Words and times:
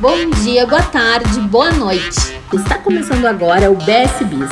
Bom 0.00 0.30
dia, 0.42 0.66
boa 0.66 0.80
tarde, 0.80 1.38
boa 1.40 1.70
noite. 1.72 2.34
Está 2.54 2.78
começando 2.78 3.26
agora 3.26 3.70
o 3.70 3.76
BS 3.76 4.24
Biz, 4.24 4.48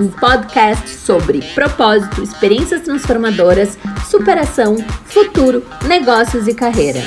um 0.00 0.08
podcast 0.08 0.88
sobre 0.96 1.42
propósito, 1.54 2.22
experiências 2.22 2.80
transformadoras, 2.80 3.76
superação, 4.10 4.76
futuro, 5.04 5.62
negócios 5.84 6.48
e 6.48 6.54
carreira. 6.54 7.02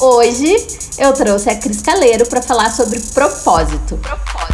Hoje 0.00 0.56
eu 0.98 1.12
trouxe 1.12 1.50
a 1.50 1.60
Cris 1.60 1.82
Caleiro 1.82 2.24
para 2.26 2.40
falar 2.40 2.70
sobre 2.70 2.98
propósito. 3.12 3.98
propósito. 3.98 4.53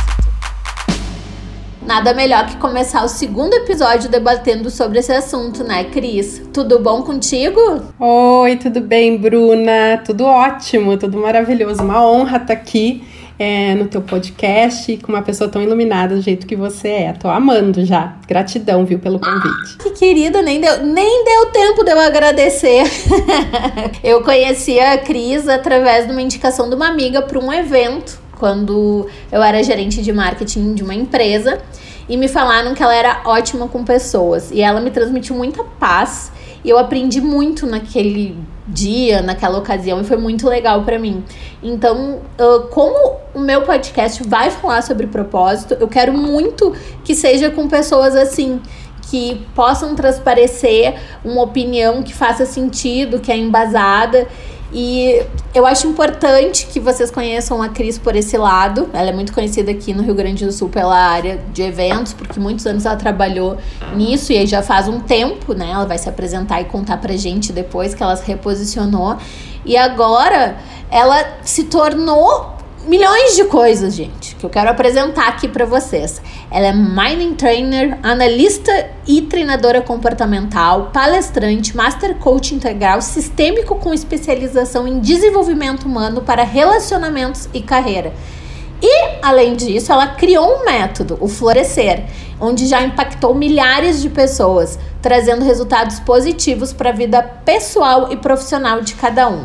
Nada 1.82 2.12
melhor 2.12 2.46
que 2.46 2.56
começar 2.58 3.02
o 3.02 3.08
segundo 3.08 3.54
episódio 3.54 4.10
debatendo 4.10 4.70
sobre 4.70 4.98
esse 4.98 5.12
assunto, 5.12 5.64
né, 5.64 5.84
Cris? 5.84 6.42
Tudo 6.52 6.78
bom 6.78 7.02
contigo? 7.02 7.58
Oi, 7.98 8.56
tudo 8.56 8.82
bem, 8.82 9.16
Bruna? 9.16 10.00
Tudo 10.04 10.24
ótimo, 10.24 10.98
tudo 10.98 11.18
maravilhoso. 11.18 11.82
Uma 11.82 12.06
honra 12.06 12.36
estar 12.36 12.52
aqui 12.52 13.02
é, 13.38 13.74
no 13.74 13.86
teu 13.86 14.02
podcast 14.02 14.94
com 14.98 15.10
uma 15.10 15.22
pessoa 15.22 15.48
tão 15.48 15.62
iluminada 15.62 16.14
do 16.14 16.20
jeito 16.20 16.46
que 16.46 16.54
você 16.54 16.88
é. 16.88 17.12
Tô 17.14 17.28
amando 17.28 17.82
já. 17.86 18.14
Gratidão, 18.28 18.84
viu, 18.84 18.98
pelo 18.98 19.18
convite. 19.18 19.78
Ah, 19.78 19.82
que 19.82 19.90
querida, 19.92 20.42
nem 20.42 20.60
deu, 20.60 20.84
nem 20.84 21.24
deu 21.24 21.46
tempo 21.46 21.82
de 21.82 21.90
eu 21.92 21.98
agradecer. 21.98 22.84
eu 24.04 24.22
conheci 24.22 24.78
a 24.78 24.98
Cris 24.98 25.48
através 25.48 26.06
de 26.06 26.12
uma 26.12 26.20
indicação 26.20 26.68
de 26.68 26.76
uma 26.76 26.88
amiga 26.88 27.22
para 27.22 27.38
um 27.38 27.50
evento 27.50 28.20
quando 28.40 29.06
eu 29.30 29.42
era 29.42 29.62
gerente 29.62 30.02
de 30.02 30.12
marketing 30.12 30.74
de 30.74 30.82
uma 30.82 30.94
empresa 30.94 31.60
e 32.08 32.16
me 32.16 32.26
falaram 32.26 32.74
que 32.74 32.82
ela 32.82 32.94
era 32.94 33.20
ótima 33.26 33.68
com 33.68 33.84
pessoas 33.84 34.50
e 34.50 34.62
ela 34.62 34.80
me 34.80 34.90
transmitiu 34.90 35.36
muita 35.36 35.62
paz 35.62 36.32
e 36.64 36.70
eu 36.70 36.78
aprendi 36.78 37.20
muito 37.20 37.66
naquele 37.66 38.36
dia, 38.66 39.22
naquela 39.22 39.58
ocasião 39.58 40.00
e 40.00 40.04
foi 40.04 40.16
muito 40.16 40.48
legal 40.48 40.82
para 40.82 40.98
mim. 40.98 41.22
Então, 41.62 42.20
como 42.70 43.16
o 43.34 43.38
meu 43.38 43.62
podcast 43.62 44.22
vai 44.26 44.50
falar 44.50 44.82
sobre 44.82 45.06
propósito, 45.06 45.76
eu 45.78 45.86
quero 45.86 46.12
muito 46.12 46.74
que 47.04 47.14
seja 47.14 47.50
com 47.50 47.68
pessoas 47.68 48.16
assim 48.16 48.60
que 49.10 49.44
possam 49.54 49.94
transparecer 49.94 50.94
uma 51.24 51.42
opinião 51.42 52.02
que 52.02 52.14
faça 52.14 52.46
sentido, 52.46 53.20
que 53.20 53.32
é 53.32 53.36
embasada 53.36 54.26
e 54.72 55.22
eu 55.52 55.66
acho 55.66 55.86
importante 55.88 56.66
que 56.66 56.78
vocês 56.78 57.10
conheçam 57.10 57.60
a 57.60 57.68
Cris 57.68 57.98
por 57.98 58.14
esse 58.14 58.36
lado. 58.38 58.88
Ela 58.92 59.10
é 59.10 59.12
muito 59.12 59.32
conhecida 59.32 59.70
aqui 59.72 59.92
no 59.92 60.02
Rio 60.02 60.14
Grande 60.14 60.46
do 60.46 60.52
Sul 60.52 60.68
pela 60.68 60.96
área 60.96 61.40
de 61.52 61.62
eventos, 61.62 62.12
porque 62.12 62.38
muitos 62.38 62.64
anos 62.66 62.86
ela 62.86 62.96
trabalhou 62.96 63.58
nisso 63.96 64.32
e 64.32 64.38
aí 64.38 64.46
já 64.46 64.62
faz 64.62 64.86
um 64.86 65.00
tempo, 65.00 65.54
né? 65.54 65.70
Ela 65.72 65.86
vai 65.86 65.98
se 65.98 66.08
apresentar 66.08 66.60
e 66.60 66.66
contar 66.66 66.98
pra 66.98 67.16
gente 67.16 67.52
depois 67.52 67.94
que 67.94 68.02
ela 68.02 68.14
se 68.14 68.24
reposicionou. 68.26 69.16
E 69.64 69.76
agora 69.76 70.56
ela 70.88 71.38
se 71.42 71.64
tornou 71.64 72.59
milhões 72.86 73.36
de 73.36 73.44
coisas, 73.44 73.94
gente, 73.94 74.34
que 74.36 74.44
eu 74.44 74.50
quero 74.50 74.70
apresentar 74.70 75.28
aqui 75.28 75.46
para 75.46 75.64
vocês. 75.64 76.20
Ela 76.50 76.68
é 76.68 76.72
mining 76.72 77.34
trainer, 77.34 77.98
analista 78.02 78.90
e 79.06 79.22
treinadora 79.22 79.80
comportamental, 79.82 80.90
palestrante, 80.92 81.76
master 81.76 82.16
coach 82.16 82.54
integral 82.54 83.02
sistêmico 83.02 83.76
com 83.76 83.92
especialização 83.92 84.88
em 84.88 85.00
desenvolvimento 85.00 85.84
humano 85.84 86.22
para 86.22 86.42
relacionamentos 86.42 87.48
e 87.52 87.60
carreira. 87.60 88.12
E, 88.82 89.18
além 89.22 89.56
disso, 89.56 89.92
ela 89.92 90.06
criou 90.06 90.60
um 90.60 90.64
método, 90.64 91.18
o 91.20 91.28
Florescer, 91.28 92.04
onde 92.40 92.66
já 92.66 92.82
impactou 92.82 93.34
milhares 93.34 94.00
de 94.00 94.08
pessoas, 94.08 94.78
trazendo 95.02 95.44
resultados 95.44 96.00
positivos 96.00 96.72
para 96.72 96.88
a 96.88 96.94
vida 96.94 97.22
pessoal 97.22 98.10
e 98.10 98.16
profissional 98.16 98.80
de 98.80 98.94
cada 98.94 99.28
um. 99.28 99.44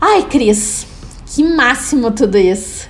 Ai, 0.00 0.22
Cris, 0.22 0.86
que 1.34 1.44
máximo 1.44 2.10
tudo 2.10 2.38
isso. 2.38 2.88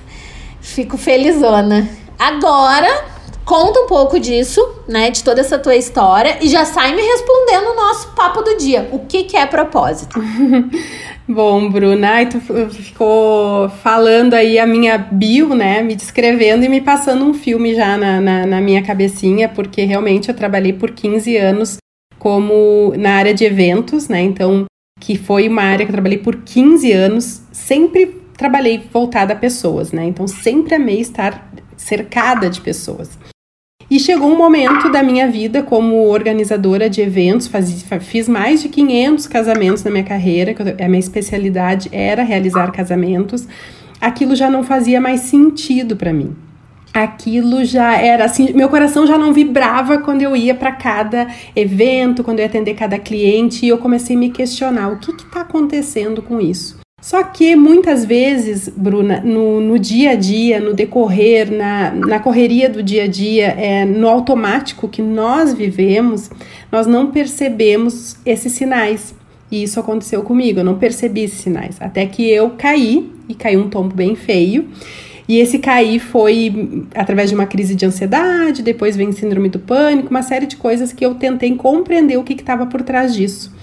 Fico 0.61 0.97
felizona. 0.97 1.87
Agora, 2.17 3.05
conta 3.45 3.79
um 3.79 3.87
pouco 3.87 4.19
disso, 4.19 4.61
né? 4.87 5.09
De 5.09 5.23
toda 5.23 5.41
essa 5.41 5.57
tua 5.57 5.75
história 5.75 6.37
e 6.41 6.47
já 6.47 6.65
sai 6.65 6.95
me 6.95 7.01
respondendo 7.01 7.71
o 7.71 7.75
nosso 7.75 8.09
papo 8.09 8.41
do 8.41 8.57
dia. 8.57 8.87
O 8.91 8.99
que, 8.99 9.23
que 9.23 9.35
é 9.35 9.45
propósito? 9.45 10.19
Bom, 11.27 11.69
Bruna, 11.69 12.09
ai, 12.11 12.27
tu 12.27 12.39
ficou 12.69 13.69
falando 13.83 14.33
aí 14.33 14.57
a 14.57 14.65
minha 14.65 14.97
bio, 14.97 15.55
né? 15.55 15.81
Me 15.81 15.95
descrevendo 15.95 16.65
e 16.65 16.69
me 16.69 16.81
passando 16.81 17.25
um 17.25 17.33
filme 17.33 17.75
já 17.75 17.97
na, 17.97 18.19
na, 18.19 18.45
na 18.45 18.61
minha 18.61 18.83
cabecinha, 18.83 19.47
porque 19.49 19.83
realmente 19.83 20.29
eu 20.29 20.35
trabalhei 20.35 20.73
por 20.73 20.91
15 20.91 21.37
anos 21.37 21.77
como 22.17 22.93
na 22.97 23.13
área 23.13 23.33
de 23.33 23.45
eventos, 23.45 24.07
né? 24.07 24.21
Então, 24.21 24.65
que 24.99 25.17
foi 25.17 25.47
uma 25.47 25.63
área 25.63 25.85
que 25.85 25.91
eu 25.91 25.95
trabalhei 25.95 26.17
por 26.17 26.35
15 26.35 26.91
anos, 26.91 27.41
sempre 27.51 28.18
trabalhei 28.39 28.81
voltada 28.91 29.33
a 29.33 29.35
pessoas, 29.35 29.91
né? 29.91 30.05
Então 30.05 30.25
sempre 30.25 30.73
amei 30.73 31.01
estar 31.01 31.51
cercada 31.75 32.49
de 32.49 32.61
pessoas. 32.61 33.19
E 33.91 33.99
chegou 33.99 34.31
um 34.31 34.37
momento 34.37 34.89
da 34.89 35.03
minha 35.03 35.27
vida 35.27 35.61
como 35.61 36.07
organizadora 36.07 36.89
de 36.89 37.01
eventos, 37.01 37.47
faz, 37.47 37.83
fiz 38.01 38.29
mais 38.29 38.61
de 38.61 38.69
500 38.69 39.27
casamentos 39.27 39.83
na 39.83 39.91
minha 39.91 40.03
carreira, 40.03 40.55
a 40.79 40.87
minha 40.87 40.99
especialidade 40.99 41.89
era 41.91 42.23
realizar 42.23 42.71
casamentos. 42.71 43.45
Aquilo 43.99 44.35
já 44.35 44.49
não 44.49 44.63
fazia 44.63 45.01
mais 45.01 45.21
sentido 45.21 45.97
para 45.97 46.13
mim. 46.13 46.33
Aquilo 46.93 47.65
já 47.65 47.97
era 47.97 48.25
assim, 48.25 48.53
meu 48.53 48.69
coração 48.69 49.05
já 49.05 49.17
não 49.17 49.33
vibrava 49.33 49.97
quando 49.97 50.21
eu 50.21 50.35
ia 50.35 50.55
para 50.55 50.71
cada 50.71 51.27
evento, 51.55 52.23
quando 52.23 52.39
eu 52.39 52.43
ia 52.43 52.49
atender 52.49 52.75
cada 52.75 52.97
cliente, 52.97 53.65
e 53.65 53.69
eu 53.69 53.77
comecei 53.79 54.15
a 54.15 54.19
me 54.19 54.29
questionar 54.29 54.89
o 54.89 54.99
que 54.99 55.11
está 55.11 55.41
acontecendo 55.41 56.21
com 56.21 56.39
isso. 56.39 56.78
Só 57.01 57.23
que 57.23 57.55
muitas 57.55 58.03
vezes, 58.03 58.67
Bruna, 58.67 59.21
no, 59.21 59.61
no 59.61 59.79
dia 59.79 60.11
a 60.11 60.15
dia, 60.15 60.59
no 60.59 60.73
decorrer, 60.73 61.51
na, 61.51 61.91
na 61.91 62.19
correria 62.19 62.69
do 62.69 62.83
dia 62.83 63.03
a 63.03 63.07
dia, 63.07 63.47
é, 63.57 63.85
no 63.85 64.07
automático 64.07 64.87
que 64.87 65.01
nós 65.01 65.53
vivemos, 65.53 66.29
nós 66.71 66.85
não 66.85 67.11
percebemos 67.11 68.17
esses 68.25 68.51
sinais. 68.51 69.15
E 69.51 69.63
isso 69.63 69.79
aconteceu 69.79 70.21
comigo, 70.21 70.59
eu 70.59 70.63
não 70.63 70.77
percebi 70.77 71.23
esses 71.23 71.39
sinais. 71.39 71.77
Até 71.79 72.05
que 72.05 72.29
eu 72.29 72.51
caí, 72.51 73.09
e 73.27 73.33
caí 73.33 73.55
um 73.55 73.69
tombo 73.69 73.95
bem 73.95 74.15
feio. 74.15 74.67
E 75.27 75.37
esse 75.37 75.59
cair 75.59 75.99
foi 75.99 76.85
através 76.95 77.29
de 77.29 77.35
uma 77.35 77.45
crise 77.45 77.75
de 77.75 77.85
ansiedade, 77.85 78.63
depois 78.63 78.95
vem 78.95 79.11
síndrome 79.11 79.47
do 79.47 79.59
pânico, 79.59 80.09
uma 80.09 80.23
série 80.23 80.47
de 80.47 80.55
coisas 80.55 80.91
que 80.91 81.05
eu 81.05 81.15
tentei 81.15 81.55
compreender 81.55 82.17
o 82.17 82.23
que 82.23 82.33
estava 82.33 82.65
por 82.65 82.81
trás 82.81 83.13
disso. 83.13 83.53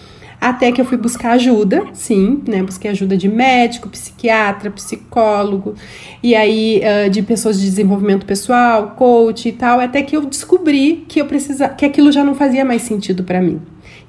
Até 0.41 0.71
que 0.71 0.81
eu 0.81 0.85
fui 0.85 0.99
buscar 0.99 1.33
ajuda, 1.33 1.85
sim, 1.93 2.43
né? 2.47 2.63
Busquei 2.63 2.91
ajuda 2.91 3.17
de 3.17 3.29
médico, 3.29 3.89
psiquiatra, 3.89 4.71
psicólogo, 4.71 5.75
e 6.23 6.35
aí 6.35 6.81
uh, 6.81 7.11
de 7.11 7.23
pessoas 7.23 7.59
de 7.59 7.67
desenvolvimento 7.67 8.27
pessoal, 8.27 8.91
coach 8.97 9.49
e 9.49 9.53
tal, 9.53 9.81
até 9.81 10.03
que 10.03 10.17
eu 10.17 10.25
descobri 10.27 11.05
que 11.09 11.21
eu 11.21 11.27
precisava, 11.27 11.75
que 11.75 11.85
aquilo 11.85 12.13
já 12.13 12.23
não 12.23 12.35
fazia 12.35 12.65
mais 12.65 12.83
sentido 12.83 13.25
para 13.25 13.41
mim 13.41 13.61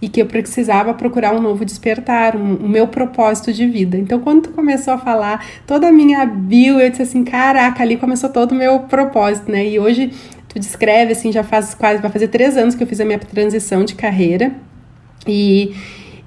e 0.01 0.07
que 0.07 0.21
eu 0.21 0.25
precisava 0.25 0.93
procurar 0.93 1.33
um 1.33 1.41
novo 1.41 1.65
despertar, 1.65 2.35
um, 2.35 2.65
um, 2.65 2.67
meu 2.67 2.87
propósito 2.87 3.51
de 3.51 3.65
vida. 3.65 3.97
Então, 3.97 4.19
quando 4.19 4.43
tu 4.43 4.49
começou 4.51 4.93
a 4.93 4.97
falar 4.97 5.43
toda 5.65 5.87
a 5.87 5.91
minha 5.91 6.25
bio, 6.25 6.79
eu 6.79 6.89
disse 6.89 7.01
assim, 7.01 7.23
caraca, 7.23 7.81
ali 7.81 7.97
começou 7.97 8.29
todo 8.29 8.51
o 8.51 8.55
meu 8.55 8.81
propósito, 8.81 9.51
né? 9.51 9.67
E 9.67 9.79
hoje 9.79 10.11
tu 10.47 10.59
descreve 10.59 11.13
assim, 11.13 11.31
já 11.31 11.43
faz 11.43 11.73
quase, 11.73 12.01
vai 12.01 12.11
fazer 12.11 12.27
três 12.27 12.55
anos 12.57 12.75
que 12.75 12.83
eu 12.83 12.87
fiz 12.87 12.99
a 12.99 13.05
minha 13.05 13.19
transição 13.19 13.83
de 13.83 13.95
carreira 13.95 14.51
e 15.27 15.73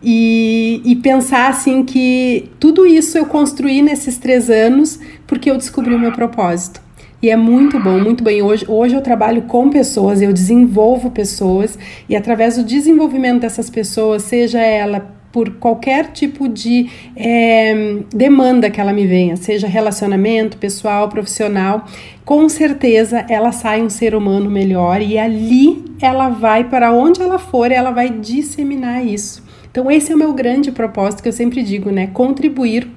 e, 0.03 0.81
e, 0.84 0.97
pensar 0.97 1.49
assim 1.49 1.84
que 1.84 2.50
tudo 2.59 2.87
isso 2.87 3.19
eu 3.19 3.27
construí 3.27 3.83
nesses 3.83 4.16
três 4.16 4.49
anos 4.49 4.99
porque 5.27 5.50
eu 5.50 5.56
descobri 5.56 5.94
o 5.94 5.99
meu 5.99 6.12
propósito. 6.12 6.81
E 7.22 7.28
é 7.28 7.37
muito 7.37 7.78
bom, 7.78 7.99
muito 7.99 8.25
bem. 8.25 8.41
Hoje, 8.41 8.65
hoje 8.66 8.94
eu 8.94 9.03
trabalho 9.03 9.43
com 9.43 9.69
pessoas, 9.69 10.22
eu 10.22 10.33
desenvolvo 10.33 11.10
pessoas, 11.10 11.78
e 12.09 12.16
através 12.16 12.56
do 12.56 12.65
desenvolvimento 12.65 13.41
dessas 13.41 13.69
pessoas, 13.69 14.22
seja 14.22 14.59
ela 14.59 15.21
por 15.33 15.50
qualquer 15.56 16.09
tipo 16.09 16.49
de 16.49 16.91
é, 17.15 17.98
demanda 18.13 18.69
que 18.69 18.80
ela 18.80 18.92
me 18.92 19.07
venha, 19.07 19.36
seja 19.36 19.66
relacionamento 19.66 20.57
pessoal, 20.57 21.09
profissional, 21.09 21.84
com 22.24 22.48
certeza 22.48 23.24
ela 23.28 23.53
sai 23.53 23.80
um 23.83 23.91
ser 23.91 24.15
humano 24.15 24.51
melhor 24.51 25.01
e 25.01 25.19
ali 25.19 25.84
ela 26.01 26.28
vai 26.28 26.65
para 26.65 26.92
onde 26.92 27.22
ela 27.22 27.39
for, 27.39 27.71
ela 27.71 27.91
vai 27.92 28.10
disseminar 28.10 29.07
isso. 29.07 29.49
Então, 29.71 29.91
esse 29.91 30.11
é 30.13 30.15
o 30.15 30.19
meu 30.19 30.33
grande 30.33 30.72
propósito 30.72 31.22
que 31.22 31.28
eu 31.28 31.33
sempre 31.33 31.63
digo, 31.63 31.91
né? 31.91 32.09
Contribuir 32.09 32.89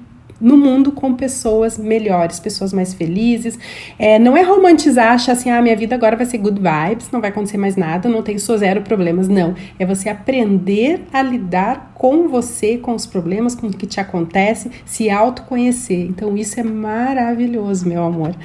no 0.44 0.58
mundo 0.58 0.92
com 0.92 1.14
pessoas 1.14 1.78
melhores, 1.78 2.38
pessoas 2.38 2.74
mais 2.74 2.94
felizes. 2.94 3.58
É, 3.98 4.20
não 4.20 4.36
é 4.36 4.42
romantizar, 4.42 5.14
achar 5.14 5.31
assim, 5.31 5.50
ah, 5.50 5.62
minha 5.62 5.75
vida 5.75 5.96
agora 5.96 6.18
vai 6.18 6.25
ser 6.25 6.38
good 6.38 6.60
vibes, 6.60 7.10
não 7.12 7.22
vai 7.22 7.30
acontecer 7.30 7.58
mais 7.58 7.78
nada, 7.78 8.10
não 8.10 8.22
tenho 8.22 8.40
só 8.40 8.58
zero 8.58 8.81
problemas. 8.81 9.30
Não. 9.30 9.56
É 9.80 9.86
você 9.86 10.10
aprender 10.10 11.02
a 11.14 11.22
lidar 11.22 11.94
com 11.96 12.28
você, 12.28 12.78
com 12.78 12.94
os 12.94 13.06
problemas, 13.06 13.56
com 13.56 13.68
o 13.68 13.72
que 13.72 13.88
te 13.88 14.02
acontece, 14.02 14.70
se 14.86 15.10
autoconhecer. 15.10 16.08
Então, 16.10 16.36
isso 16.36 16.60
é 16.60 16.64
maravilhoso, 16.64 17.88
meu 17.88 18.04
amor. 18.04 18.36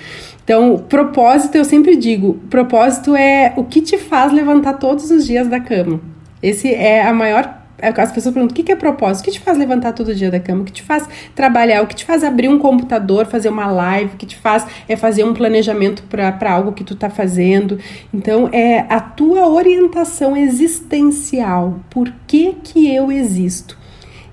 Então, 0.45 0.79
propósito, 0.89 1.57
eu 1.57 1.65
sempre 1.65 1.97
digo, 1.97 2.35
propósito 2.49 3.17
é 3.17 3.53
o 3.57 3.65
que 3.65 3.81
te 3.81 3.99
faz 3.99 4.33
levantar 4.33 4.75
todos 4.75 5.11
os 5.11 5.27
dias 5.27 5.49
da 5.49 5.59
cama. 5.59 6.01
Esse 6.41 6.73
é 6.73 7.03
a 7.03 7.13
maior 7.13 7.58
as 7.81 8.13
pessoas 8.13 8.35
perguntam: 8.35 8.53
o 8.53 8.57
que, 8.57 8.63
que 8.63 8.73
é 8.73 8.77
propósito? 8.77 9.23
O 9.23 9.25
que 9.25 9.33
te 9.33 9.41
faz 9.41 9.57
levantar 9.57 9.93
todo 9.93 10.15
dia 10.15 10.31
da 10.31 10.41
cama? 10.41 10.63
O 10.63 10.65
que 10.65 10.73
te 10.73 10.83
faz 10.83 11.09
trabalhar? 11.35 11.83
O 11.83 11.87
que 11.87 11.95
te 11.95 12.05
faz 12.05 12.25
abrir 12.25 12.49
um 12.49 12.59
computador, 12.59 13.27
fazer 13.27 13.49
uma 13.49 13.67
live? 13.67 14.15
O 14.15 14.17
que 14.17 14.27
te 14.27 14.37
faz 14.37 14.67
é 14.89 14.97
fazer 14.97 15.25
um 15.25 15.33
planejamento 15.33 16.03
para 16.05 16.53
algo 16.53 16.73
que 16.73 16.85
tu 16.85 16.97
tá 16.97 17.09
fazendo? 17.09 17.79
Então, 18.13 18.49
é 18.53 18.81
a 18.89 19.01
tua 19.01 19.49
orientação 19.49 20.37
existencial. 20.37 21.81
Por 21.89 22.13
que, 22.27 22.57
que 22.63 22.93
eu 22.93 23.13
existo? 23.13 23.79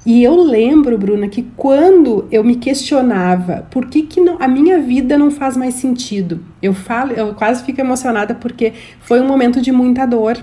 E 0.05 0.23
eu 0.23 0.35
lembro, 0.35 0.99
Bruna, 0.99 1.27
que 1.27 1.41
quando 1.57 2.27
eu 2.31 2.43
me 2.43 2.57
questionava 2.57 3.65
por 3.71 3.87
que, 3.87 4.03
que 4.03 4.21
não, 4.21 4.37
a 4.39 4.47
minha 4.47 4.79
vida 4.79 5.17
não 5.17 5.31
faz 5.31 5.57
mais 5.57 5.73
sentido, 5.73 6.41
eu 6.61 6.75
falo, 6.75 7.11
eu 7.13 7.33
quase 7.33 7.63
fico 7.63 7.81
emocionada 7.81 8.35
porque 8.35 8.73
foi 8.99 9.19
um 9.19 9.27
momento 9.27 9.59
de 9.59 9.71
muita 9.71 10.05
dor. 10.05 10.37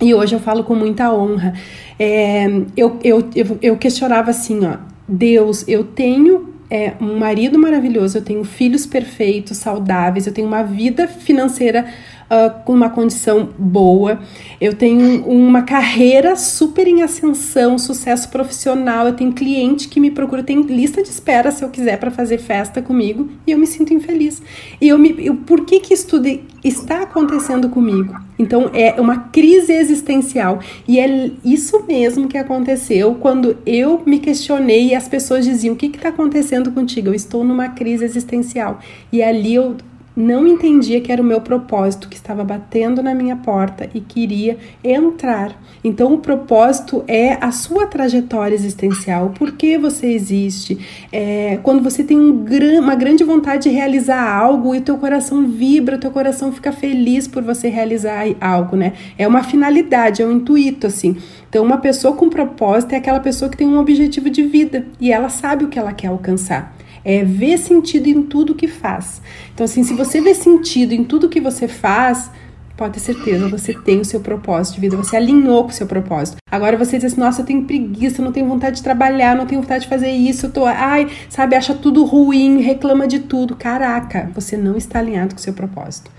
E 0.00 0.14
hoje 0.14 0.34
eu 0.34 0.40
falo 0.40 0.64
com 0.64 0.74
muita 0.74 1.12
honra. 1.12 1.54
É, 1.98 2.46
eu, 2.76 2.98
eu, 3.02 3.28
eu, 3.34 3.58
eu 3.60 3.76
questionava 3.76 4.30
assim, 4.30 4.64
ó, 4.66 4.76
Deus, 5.06 5.66
eu 5.66 5.84
tenho 5.84 6.54
é, 6.70 6.92
um 7.00 7.18
marido 7.18 7.58
maravilhoso, 7.58 8.18
eu 8.18 8.22
tenho 8.22 8.44
filhos 8.44 8.86
perfeitos, 8.86 9.56
saudáveis, 9.56 10.26
eu 10.26 10.32
tenho 10.32 10.46
uma 10.46 10.62
vida 10.62 11.08
financeira 11.08 11.86
uh, 12.30 12.62
com 12.64 12.72
uma 12.72 12.90
condição 12.90 13.48
boa, 13.58 14.20
eu 14.60 14.74
tenho 14.74 15.24
uma 15.26 15.62
carreira 15.62 16.36
super 16.36 16.86
em 16.86 17.02
ascensão, 17.02 17.78
sucesso 17.78 18.28
profissional, 18.28 19.06
eu 19.06 19.14
tenho 19.14 19.32
cliente 19.32 19.88
que 19.88 20.00
me 20.00 20.10
procura, 20.10 20.42
tem 20.42 20.62
lista 20.62 21.02
de 21.02 21.08
espera 21.08 21.50
se 21.50 21.64
eu 21.64 21.68
quiser 21.68 21.98
para 21.98 22.10
fazer 22.10 22.38
festa 22.38 22.80
comigo 22.80 23.28
e 23.46 23.52
eu 23.52 23.58
me 23.58 23.66
sinto 23.66 23.92
infeliz. 23.92 24.42
E 24.80 24.88
eu 24.88 24.98
me, 24.98 25.14
eu, 25.18 25.36
por 25.36 25.64
que 25.64 25.80
que 25.80 25.94
isso 25.94 26.06
tudo 26.06 26.28
está 26.62 27.02
acontecendo 27.02 27.68
comigo? 27.68 28.14
Então 28.38 28.70
é 28.72 29.00
uma 29.00 29.18
crise 29.18 29.72
existencial 29.72 30.60
e 30.86 31.00
é 31.00 31.30
isso 31.44 31.84
mesmo 31.88 32.28
que 32.28 32.38
aconteceu 32.38 33.16
quando 33.16 33.56
eu 33.66 34.02
me 34.06 34.20
questionei 34.20 34.88
e 34.88 34.94
as 34.94 35.08
pessoas 35.08 35.44
diziam: 35.44 35.74
o 35.74 35.76
que 35.76 35.86
está 35.86 36.10
acontecendo 36.10 36.70
contigo? 36.70 37.08
Eu 37.08 37.14
estou 37.14 37.42
numa 37.42 37.70
crise 37.70 38.04
existencial 38.04 38.78
e 39.12 39.22
ali 39.22 39.54
eu 39.54 39.76
não 40.18 40.48
entendia 40.48 41.00
que 41.00 41.12
era 41.12 41.22
o 41.22 41.24
meu 41.24 41.40
propósito 41.40 42.08
que 42.08 42.16
estava 42.16 42.42
batendo 42.42 43.00
na 43.00 43.14
minha 43.14 43.36
porta 43.36 43.88
e 43.94 44.00
queria 44.00 44.58
entrar. 44.82 45.56
Então, 45.84 46.12
o 46.12 46.18
propósito 46.18 47.04
é 47.06 47.38
a 47.40 47.52
sua 47.52 47.86
trajetória 47.86 48.52
existencial, 48.52 49.32
por 49.38 49.52
que 49.52 49.78
você 49.78 50.08
existe. 50.08 51.06
É, 51.12 51.60
quando 51.62 51.84
você 51.84 52.02
tem 52.02 52.18
um 52.18 52.36
gran, 52.36 52.80
uma 52.80 52.96
grande 52.96 53.22
vontade 53.22 53.68
de 53.68 53.68
realizar 53.68 54.28
algo 54.28 54.74
e 54.74 54.80
teu 54.80 54.98
coração 54.98 55.46
vibra, 55.46 55.96
teu 55.96 56.10
coração 56.10 56.50
fica 56.50 56.72
feliz 56.72 57.28
por 57.28 57.44
você 57.44 57.68
realizar 57.68 58.24
algo, 58.40 58.74
né? 58.74 58.94
É 59.16 59.28
uma 59.28 59.44
finalidade, 59.44 60.20
é 60.20 60.26
um 60.26 60.32
intuito, 60.32 60.88
assim. 60.88 61.16
Então, 61.48 61.64
uma 61.64 61.78
pessoa 61.78 62.16
com 62.16 62.28
propósito 62.28 62.92
é 62.92 62.96
aquela 62.96 63.20
pessoa 63.20 63.48
que 63.48 63.56
tem 63.56 63.68
um 63.68 63.78
objetivo 63.78 64.28
de 64.28 64.42
vida 64.42 64.84
e 65.00 65.12
ela 65.12 65.28
sabe 65.28 65.64
o 65.64 65.68
que 65.68 65.78
ela 65.78 65.92
quer 65.92 66.08
alcançar 66.08 66.76
é 67.08 67.24
ver 67.24 67.56
sentido 67.56 68.06
em 68.06 68.22
tudo 68.22 68.54
que 68.54 68.68
faz. 68.68 69.22
Então, 69.54 69.64
assim, 69.64 69.82
se 69.82 69.94
você 69.94 70.20
vê 70.20 70.34
sentido 70.34 70.92
em 70.92 71.02
tudo 71.02 71.26
que 71.26 71.40
você 71.40 71.66
faz, 71.66 72.30
pode 72.76 72.92
ter 72.92 73.00
certeza, 73.00 73.48
você 73.48 73.72
tem 73.72 73.98
o 73.98 74.04
seu 74.04 74.20
propósito 74.20 74.74
de 74.74 74.82
vida, 74.82 74.94
você 74.94 75.16
alinhou 75.16 75.64
com 75.64 75.70
o 75.70 75.72
seu 75.72 75.86
propósito. 75.86 76.36
Agora 76.52 76.76
você 76.76 76.98
diz 76.98 77.10
assim, 77.10 77.20
nossa, 77.20 77.40
eu 77.40 77.46
tenho 77.46 77.64
preguiça, 77.64 78.20
não 78.20 78.30
tenho 78.30 78.46
vontade 78.46 78.76
de 78.76 78.82
trabalhar, 78.82 79.34
não 79.34 79.46
tenho 79.46 79.62
vontade 79.62 79.84
de 79.84 79.88
fazer 79.88 80.10
isso, 80.10 80.46
eu 80.46 80.52
tô, 80.52 80.66
ai, 80.66 81.08
sabe, 81.30 81.56
acha 81.56 81.72
tudo 81.72 82.04
ruim, 82.04 82.60
reclama 82.60 83.08
de 83.08 83.20
tudo. 83.20 83.56
Caraca, 83.56 84.30
você 84.34 84.54
não 84.54 84.76
está 84.76 84.98
alinhado 84.98 85.34
com 85.34 85.40
o 85.40 85.42
seu 85.42 85.54
propósito. 85.54 86.10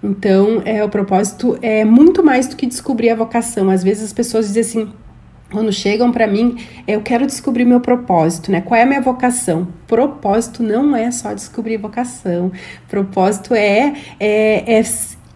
Então, 0.00 0.62
é, 0.64 0.84
o 0.84 0.88
propósito 0.88 1.58
é 1.60 1.84
muito 1.84 2.22
mais 2.22 2.46
do 2.46 2.54
que 2.54 2.66
descobrir 2.66 3.10
a 3.10 3.16
vocação. 3.16 3.68
Às 3.68 3.82
vezes 3.82 4.04
as 4.04 4.12
pessoas 4.12 4.46
dizem 4.46 4.62
assim, 4.62 4.92
quando 5.50 5.72
chegam 5.72 6.10
para 6.10 6.26
mim, 6.26 6.56
eu 6.88 7.00
quero 7.02 7.26
descobrir 7.26 7.64
meu 7.64 7.80
propósito, 7.80 8.50
né? 8.50 8.60
Qual 8.60 8.78
é 8.78 8.82
a 8.82 8.86
minha 8.86 9.00
vocação? 9.00 9.68
Propósito 9.86 10.62
não 10.62 10.96
é 10.96 11.10
só 11.10 11.32
descobrir 11.32 11.76
vocação. 11.76 12.50
Propósito 12.88 13.54
é, 13.54 13.94
é, 14.18 14.78
é 14.78 14.82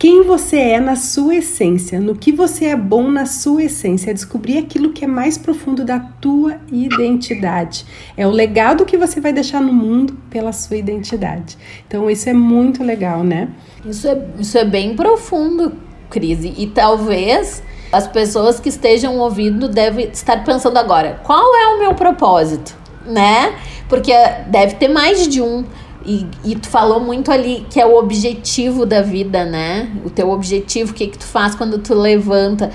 quem 0.00 0.24
você 0.24 0.56
é 0.56 0.80
na 0.80 0.96
sua 0.96 1.36
essência, 1.36 2.00
no 2.00 2.16
que 2.16 2.32
você 2.32 2.64
é 2.64 2.76
bom 2.76 3.10
na 3.10 3.26
sua 3.26 3.64
essência, 3.64 4.10
é 4.10 4.14
descobrir 4.14 4.56
aquilo 4.56 4.92
que 4.92 5.04
é 5.04 5.06
mais 5.06 5.36
profundo 5.36 5.84
da 5.84 6.00
tua 6.00 6.56
identidade. 6.72 7.84
É 8.16 8.26
o 8.26 8.30
legado 8.30 8.86
que 8.86 8.96
você 8.96 9.20
vai 9.20 9.30
deixar 9.30 9.60
no 9.60 9.74
mundo 9.74 10.16
pela 10.30 10.54
sua 10.54 10.78
identidade. 10.78 11.58
Então 11.86 12.10
isso 12.10 12.28
é 12.28 12.32
muito 12.32 12.82
legal, 12.82 13.22
né? 13.22 13.50
Isso 13.84 14.08
é, 14.08 14.26
isso 14.38 14.56
é 14.56 14.64
bem 14.64 14.96
profundo, 14.96 15.74
Cris. 16.08 16.44
E 16.44 16.66
talvez 16.66 17.62
as 17.92 18.06
pessoas 18.06 18.60
que 18.60 18.68
estejam 18.68 19.18
ouvindo 19.18 19.68
devem 19.68 20.08
estar 20.10 20.44
pensando 20.44 20.78
agora: 20.78 21.20
qual 21.24 21.54
é 21.56 21.74
o 21.74 21.78
meu 21.78 21.94
propósito? 21.94 22.76
Né? 23.04 23.54
Porque 23.88 24.12
deve 24.46 24.76
ter 24.76 24.88
mais 24.88 25.26
de 25.26 25.42
um. 25.42 25.64
E, 26.04 26.26
e 26.44 26.54
tu 26.56 26.68
falou 26.68 27.00
muito 27.00 27.30
ali 27.30 27.66
que 27.68 27.78
é 27.78 27.84
o 27.84 27.96
objetivo 27.96 28.86
da 28.86 29.02
vida, 29.02 29.44
né? 29.44 29.90
O 30.04 30.10
teu 30.10 30.30
objetivo, 30.30 30.92
o 30.92 30.94
que, 30.94 31.08
que 31.08 31.18
tu 31.18 31.26
faz 31.26 31.54
quando 31.54 31.78
tu 31.78 31.94
levanta. 31.94 32.70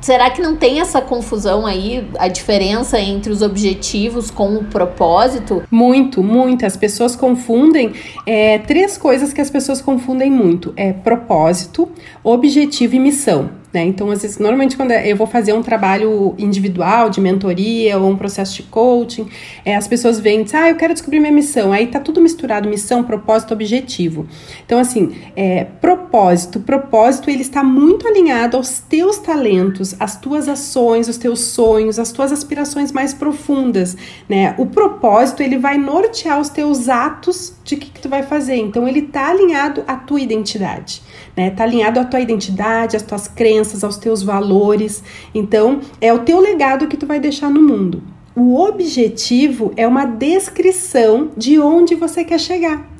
Será 0.00 0.28
que 0.28 0.42
não 0.42 0.54
tem 0.54 0.80
essa 0.80 1.00
confusão 1.00 1.66
aí, 1.66 2.06
a 2.18 2.28
diferença 2.28 3.00
entre 3.00 3.32
os 3.32 3.40
objetivos 3.40 4.30
com 4.30 4.56
o 4.56 4.64
propósito? 4.64 5.62
Muito, 5.70 6.22
muito. 6.22 6.66
As 6.66 6.76
pessoas 6.76 7.16
confundem 7.16 7.94
é, 8.26 8.58
três 8.58 8.98
coisas 8.98 9.32
que 9.32 9.40
as 9.40 9.48
pessoas 9.48 9.80
confundem 9.80 10.30
muito: 10.30 10.74
é 10.76 10.92
propósito, 10.92 11.88
objetivo 12.22 12.96
e 12.96 13.00
missão. 13.00 13.63
Né? 13.74 13.82
Então, 13.86 14.08
às 14.08 14.22
vezes, 14.22 14.38
normalmente 14.38 14.76
quando 14.76 14.92
eu 14.92 15.16
vou 15.16 15.26
fazer 15.26 15.52
um 15.52 15.60
trabalho 15.60 16.36
individual, 16.38 17.10
de 17.10 17.20
mentoria 17.20 17.98
ou 17.98 18.08
um 18.08 18.16
processo 18.16 18.54
de 18.54 18.62
coaching, 18.62 19.28
é, 19.64 19.74
as 19.74 19.88
pessoas 19.88 20.20
vêm 20.20 20.42
e 20.42 20.44
dizem, 20.44 20.60
ah, 20.60 20.70
eu 20.70 20.76
quero 20.76 20.94
descobrir 20.94 21.18
minha 21.18 21.32
missão. 21.32 21.72
Aí 21.72 21.88
tá 21.88 21.98
tudo 21.98 22.20
misturado, 22.20 22.68
missão, 22.68 23.02
propósito, 23.02 23.52
objetivo. 23.52 24.28
Então, 24.64 24.78
assim, 24.78 25.16
é, 25.34 25.64
propósito, 25.64 26.60
propósito, 26.60 27.28
ele 27.28 27.42
está 27.42 27.64
muito 27.64 28.06
alinhado 28.06 28.56
aos 28.56 28.78
teus 28.78 29.18
talentos, 29.18 29.96
às 29.98 30.16
tuas 30.16 30.48
ações, 30.48 31.08
os 31.08 31.16
teus 31.16 31.40
sonhos, 31.40 31.98
às 31.98 32.12
tuas 32.12 32.30
aspirações 32.30 32.92
mais 32.92 33.12
profundas, 33.12 33.96
né? 34.28 34.54
O 34.56 34.66
propósito, 34.66 35.42
ele 35.42 35.58
vai 35.58 35.76
nortear 35.76 36.40
os 36.40 36.48
teus 36.48 36.88
atos 36.88 37.54
de 37.64 37.76
que, 37.76 37.90
que 37.90 38.00
tu 38.00 38.08
vai 38.08 38.22
fazer. 38.22 38.54
Então, 38.54 38.86
ele 38.86 39.02
tá 39.02 39.30
alinhado 39.30 39.82
à 39.88 39.96
tua 39.96 40.20
identidade 40.20 41.02
né? 41.36 41.50
Tá 41.50 41.64
alinhado 41.64 42.00
à 42.00 42.04
tua 42.04 42.20
identidade, 42.20 42.96
às 42.96 43.02
tuas 43.02 43.28
crenças, 43.28 43.82
aos 43.82 43.96
teus 43.96 44.22
valores. 44.22 45.02
Então, 45.34 45.80
é 46.00 46.12
o 46.12 46.20
teu 46.20 46.40
legado 46.40 46.86
que 46.86 46.96
tu 46.96 47.06
vai 47.06 47.20
deixar 47.20 47.50
no 47.50 47.62
mundo. 47.62 48.02
O 48.36 48.60
objetivo 48.60 49.72
é 49.76 49.86
uma 49.86 50.04
descrição 50.04 51.30
de 51.36 51.58
onde 51.58 51.94
você 51.94 52.24
quer 52.24 52.40
chegar. 52.40 52.90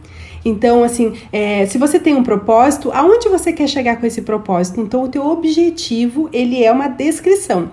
Então, 0.44 0.84
assim, 0.84 1.14
é, 1.32 1.64
se 1.66 1.78
você 1.78 1.98
tem 1.98 2.14
um 2.14 2.22
propósito, 2.22 2.92
aonde 2.92 3.28
você 3.28 3.52
quer 3.52 3.66
chegar 3.66 3.98
com 3.98 4.06
esse 4.06 4.22
propósito? 4.22 4.80
Então, 4.80 5.02
o 5.02 5.08
teu 5.08 5.26
objetivo, 5.26 6.28
ele 6.32 6.62
é 6.62 6.70
uma 6.70 6.86
descrição. 6.86 7.70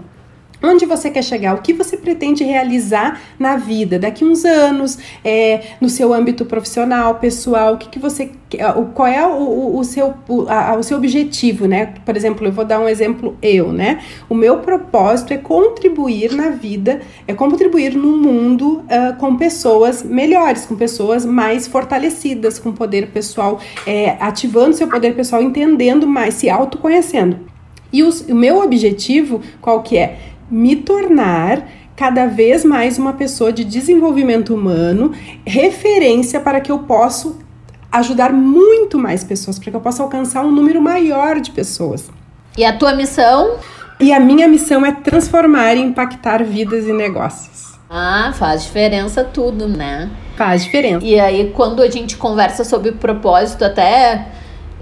Onde 0.63 0.85
você 0.85 1.09
quer 1.09 1.23
chegar? 1.23 1.55
O 1.55 1.61
que 1.61 1.73
você 1.73 1.97
pretende 1.97 2.43
realizar 2.43 3.19
na 3.39 3.57
vida 3.57 3.97
daqui 3.97 4.23
uns 4.23 4.45
anos, 4.45 4.97
é, 5.23 5.61
no 5.81 5.89
seu 5.89 6.13
âmbito 6.13 6.45
profissional, 6.45 7.15
pessoal? 7.15 7.73
O 7.73 7.77
que, 7.77 7.89
que 7.89 7.99
você 7.99 8.31
qual 8.93 9.07
é 9.07 9.25
o, 9.25 9.77
o, 9.77 9.83
seu, 9.83 10.13
o, 10.27 10.47
a, 10.49 10.75
o 10.75 10.83
seu 10.83 10.97
objetivo, 10.97 11.67
né? 11.67 11.93
Por 12.05 12.17
exemplo, 12.17 12.45
eu 12.45 12.51
vou 12.51 12.65
dar 12.65 12.79
um 12.79 12.87
exemplo 12.87 13.37
eu, 13.41 13.71
né? 13.71 14.01
O 14.29 14.35
meu 14.35 14.57
propósito 14.57 15.33
é 15.33 15.37
contribuir 15.37 16.33
na 16.33 16.49
vida, 16.49 17.01
é 17.27 17.33
contribuir 17.33 17.95
no 17.95 18.17
mundo 18.17 18.83
uh, 18.83 19.15
com 19.17 19.37
pessoas 19.37 20.03
melhores, 20.03 20.65
com 20.65 20.75
pessoas 20.75 21.25
mais 21.25 21.67
fortalecidas, 21.67 22.59
com 22.59 22.71
poder 22.71 23.07
pessoal, 23.07 23.59
é, 23.85 24.17
ativando 24.19 24.75
seu 24.75 24.87
poder 24.87 25.15
pessoal, 25.15 25.41
entendendo 25.41 26.05
mais, 26.05 26.33
se 26.33 26.49
autoconhecendo. 26.49 27.39
E 27.93 28.03
os, 28.03 28.21
o 28.21 28.35
meu 28.35 28.61
objetivo, 28.61 29.41
qual 29.61 29.81
que 29.83 29.97
é? 29.97 30.17
Me 30.51 30.75
tornar 30.75 31.65
cada 31.95 32.25
vez 32.25 32.65
mais 32.65 32.97
uma 32.97 33.13
pessoa 33.13 33.53
de 33.53 33.63
desenvolvimento 33.63 34.53
humano, 34.53 35.13
referência 35.45 36.39
para 36.39 36.59
que 36.59 36.71
eu 36.71 36.79
possa 36.79 37.33
ajudar 37.91 38.33
muito 38.33 38.97
mais 38.97 39.23
pessoas, 39.23 39.57
para 39.57 39.71
que 39.71 39.77
eu 39.77 39.81
possa 39.81 40.03
alcançar 40.03 40.43
um 40.43 40.51
número 40.51 40.81
maior 40.81 41.39
de 41.39 41.51
pessoas. 41.51 42.09
E 42.57 42.65
a 42.65 42.75
tua 42.75 42.93
missão? 42.93 43.55
E 43.99 44.11
a 44.11 44.19
minha 44.19 44.47
missão 44.47 44.85
é 44.85 44.91
transformar 44.91 45.75
e 45.75 45.79
impactar 45.79 46.43
vidas 46.43 46.85
e 46.85 46.91
negócios. 46.91 47.79
Ah, 47.89 48.31
faz 48.33 48.63
diferença 48.63 49.23
tudo, 49.23 49.67
né? 49.67 50.09
Faz 50.35 50.63
diferença. 50.63 51.05
E 51.05 51.19
aí, 51.19 51.51
quando 51.53 51.81
a 51.81 51.89
gente 51.89 52.17
conversa 52.17 52.63
sobre 52.63 52.93
propósito, 52.93 53.63
até 53.63 54.27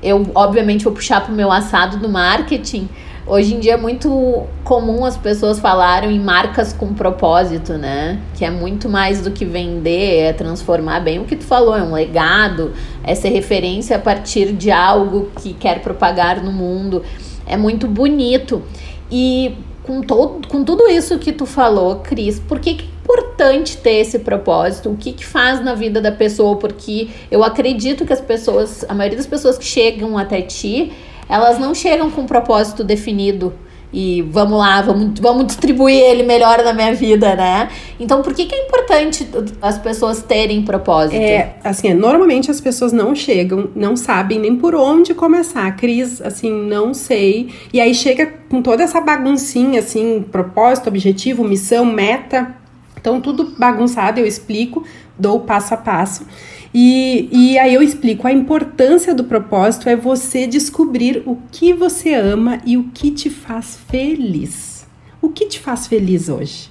eu, 0.02 0.26
obviamente, 0.34 0.84
vou 0.84 0.94
puxar 0.94 1.22
para 1.22 1.34
o 1.34 1.36
meu 1.36 1.52
assado 1.52 1.98
do 1.98 2.08
marketing 2.08 2.88
Hoje 3.30 3.54
em 3.54 3.60
dia 3.60 3.74
é 3.74 3.78
muito 3.78 4.48
comum 4.64 5.06
as 5.06 5.16
pessoas 5.16 5.60
falarem 5.60 6.16
em 6.16 6.20
marcas 6.20 6.74
com 6.74 6.96
propósito, 6.96 7.74
né? 7.74 8.20
Que 8.36 8.44
é 8.44 8.50
muito 8.50 8.90
mais 8.90 9.22
do 9.22 9.30
que 9.30 9.46
vender, 9.46 10.22
é 10.22 10.34
transformar 10.34 11.00
bem 11.02 11.20
o 11.20 11.26
que 11.26 11.36
tu 11.36 11.44
falou, 11.44 11.78
é 11.78 11.84
um 11.84 11.94
legado, 11.94 12.74
é 13.04 13.14
ser 13.14 13.30
referência 13.30 13.98
a 13.98 14.00
partir 14.00 14.52
de 14.52 14.72
algo 14.72 15.30
que 15.40 15.54
quer 15.54 15.80
propagar 15.84 16.42
no 16.42 16.52
mundo. 16.52 17.04
É 17.46 17.56
muito 17.56 17.88
bonito. 17.88 18.64
E 19.12 19.56
com, 19.84 20.02
todo, 20.02 20.48
com 20.48 20.64
tudo 20.64 20.88
isso 20.88 21.20
que 21.20 21.32
tu 21.32 21.46
falou, 21.46 21.98
Cris, 21.98 22.40
por 22.40 22.60
que, 22.60 22.74
que 22.74 22.86
é 22.86 22.88
importante 23.04 23.78
ter 23.78 23.98
esse 23.98 24.18
propósito? 24.18 24.90
O 24.90 24.98
que, 24.98 25.14
que 25.14 25.24
faz 25.24 25.64
na 25.64 25.76
vida 25.76 26.02
da 26.02 26.12
pessoa? 26.12 26.56
Porque 26.56 27.10
eu 27.30 27.44
acredito 27.44 28.08
que 28.08 28.14
as 28.14 28.22
pessoas, 28.22 28.84
a 28.90 28.96
maioria 28.96 29.18
das 29.18 29.28
pessoas 29.28 29.56
que 29.56 29.66
chegam 29.66 30.18
até 30.18 30.42
ti, 30.42 30.92
elas 31.30 31.60
não 31.60 31.76
chegam 31.76 32.10
com 32.10 32.22
um 32.22 32.26
propósito 32.26 32.84
definido 32.84 33.54
e 33.92 34.22
vamos 34.22 34.60
lá, 34.60 34.82
vamos, 34.84 35.20
vamos 35.20 35.48
distribuir 35.48 35.98
ele 35.98 36.22
melhor 36.22 36.64
na 36.64 36.74
minha 36.74 36.94
vida, 36.94 37.36
né? 37.36 37.70
Então, 38.00 38.22
por 38.22 38.36
que, 38.36 38.46
que 38.46 38.54
é 38.54 38.66
importante 38.66 39.28
as 39.60 39.80
pessoas 39.80 40.22
terem 40.22 40.62
propósito? 40.62 41.20
É, 41.20 41.56
assim, 41.64 41.92
normalmente 41.96 42.52
as 42.52 42.62
pessoas 42.62 42.92
não 42.92 43.16
chegam, 43.16 43.70
não 43.76 43.96
sabem 43.96 44.40
nem 44.40 44.56
por 44.56 44.76
onde 44.76 45.16
começar. 45.16 45.76
Cris, 45.76 46.22
assim, 46.22 46.52
não 46.52 46.94
sei. 46.94 47.50
E 47.74 47.82
aí 47.82 47.96
chega 47.96 48.32
com 48.48 48.62
toda 48.62 48.84
essa 48.84 49.02
baguncinha, 49.02 49.80
assim, 49.80 50.24
propósito, 50.32 50.88
objetivo, 50.88 51.44
missão, 51.44 51.84
meta. 51.84 52.56
Então, 52.96 53.20
tudo 53.20 53.56
bagunçado, 53.58 54.20
eu 54.20 54.26
explico, 54.26 54.84
dou 55.18 55.40
passo 55.40 55.74
a 55.74 55.78
passo. 55.78 56.28
E, 56.74 57.30
e 57.32 57.58
aí 57.58 57.74
eu 57.74 57.82
explico: 57.82 58.28
a 58.28 58.32
importância 58.32 59.14
do 59.14 59.24
propósito 59.24 59.90
é 59.90 59.96
você 59.96 60.46
descobrir 60.46 61.24
o 61.26 61.38
que 61.52 61.74
você 61.74 62.14
ama 62.14 62.62
e 62.66 62.78
o 62.78 62.90
que 62.94 63.12
te 63.12 63.30
faz 63.30 63.78
feliz. 63.88 64.88
O 65.22 65.30
que 65.30 65.46
te 65.48 65.60
faz 65.60 65.88
feliz 65.88 66.30
hoje? 66.30 66.70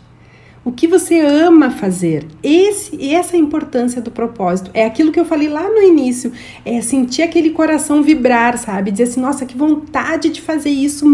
O 0.65 0.73
que 0.73 0.87
você 0.87 1.21
ama 1.21 1.71
fazer. 1.71 2.27
Esse, 2.43 3.15
essa 3.15 3.37
é 3.37 3.39
a 3.39 3.43
importância 3.43 4.01
do 4.01 4.11
propósito. 4.11 4.71
É 4.75 4.85
aquilo 4.85 5.13
que 5.13 5.19
eu 5.19 5.25
falei 5.25 5.49
lá 5.49 5.69
no 5.69 5.83
início, 5.83 6.33
é 6.65 6.81
sentir 6.81 7.23
aquele 7.23 7.51
coração 7.51 8.03
vibrar, 8.03 8.59
sabe? 8.59 8.91
Dizer 8.91 9.05
assim, 9.05 9.21
nossa, 9.21 9.47
que 9.47 9.57
vontade 9.57 10.31
de 10.31 10.41
fazer 10.41 10.71
isso, 10.71 11.07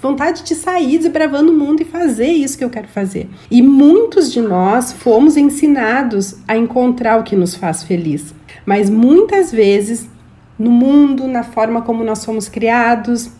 vontade 0.00 0.42
de 0.42 0.54
sair 0.54 0.98
desbravando 0.98 1.52
o 1.52 1.56
mundo 1.56 1.82
e 1.82 1.84
fazer 1.84 2.28
isso 2.28 2.58
que 2.58 2.64
eu 2.64 2.70
quero 2.70 2.88
fazer. 2.88 3.28
E 3.50 3.62
muitos 3.62 4.32
de 4.32 4.40
nós 4.40 4.92
fomos 4.92 5.36
ensinados 5.36 6.36
a 6.46 6.56
encontrar 6.56 7.18
o 7.18 7.24
que 7.24 7.36
nos 7.36 7.54
faz 7.54 7.82
feliz. 7.82 8.34
Mas 8.66 8.90
muitas 8.90 9.50
vezes 9.50 10.08
no 10.60 10.70
mundo, 10.70 11.26
na 11.26 11.42
forma 11.42 11.80
como 11.80 12.04
nós 12.04 12.18
somos 12.18 12.46
criados, 12.46 13.30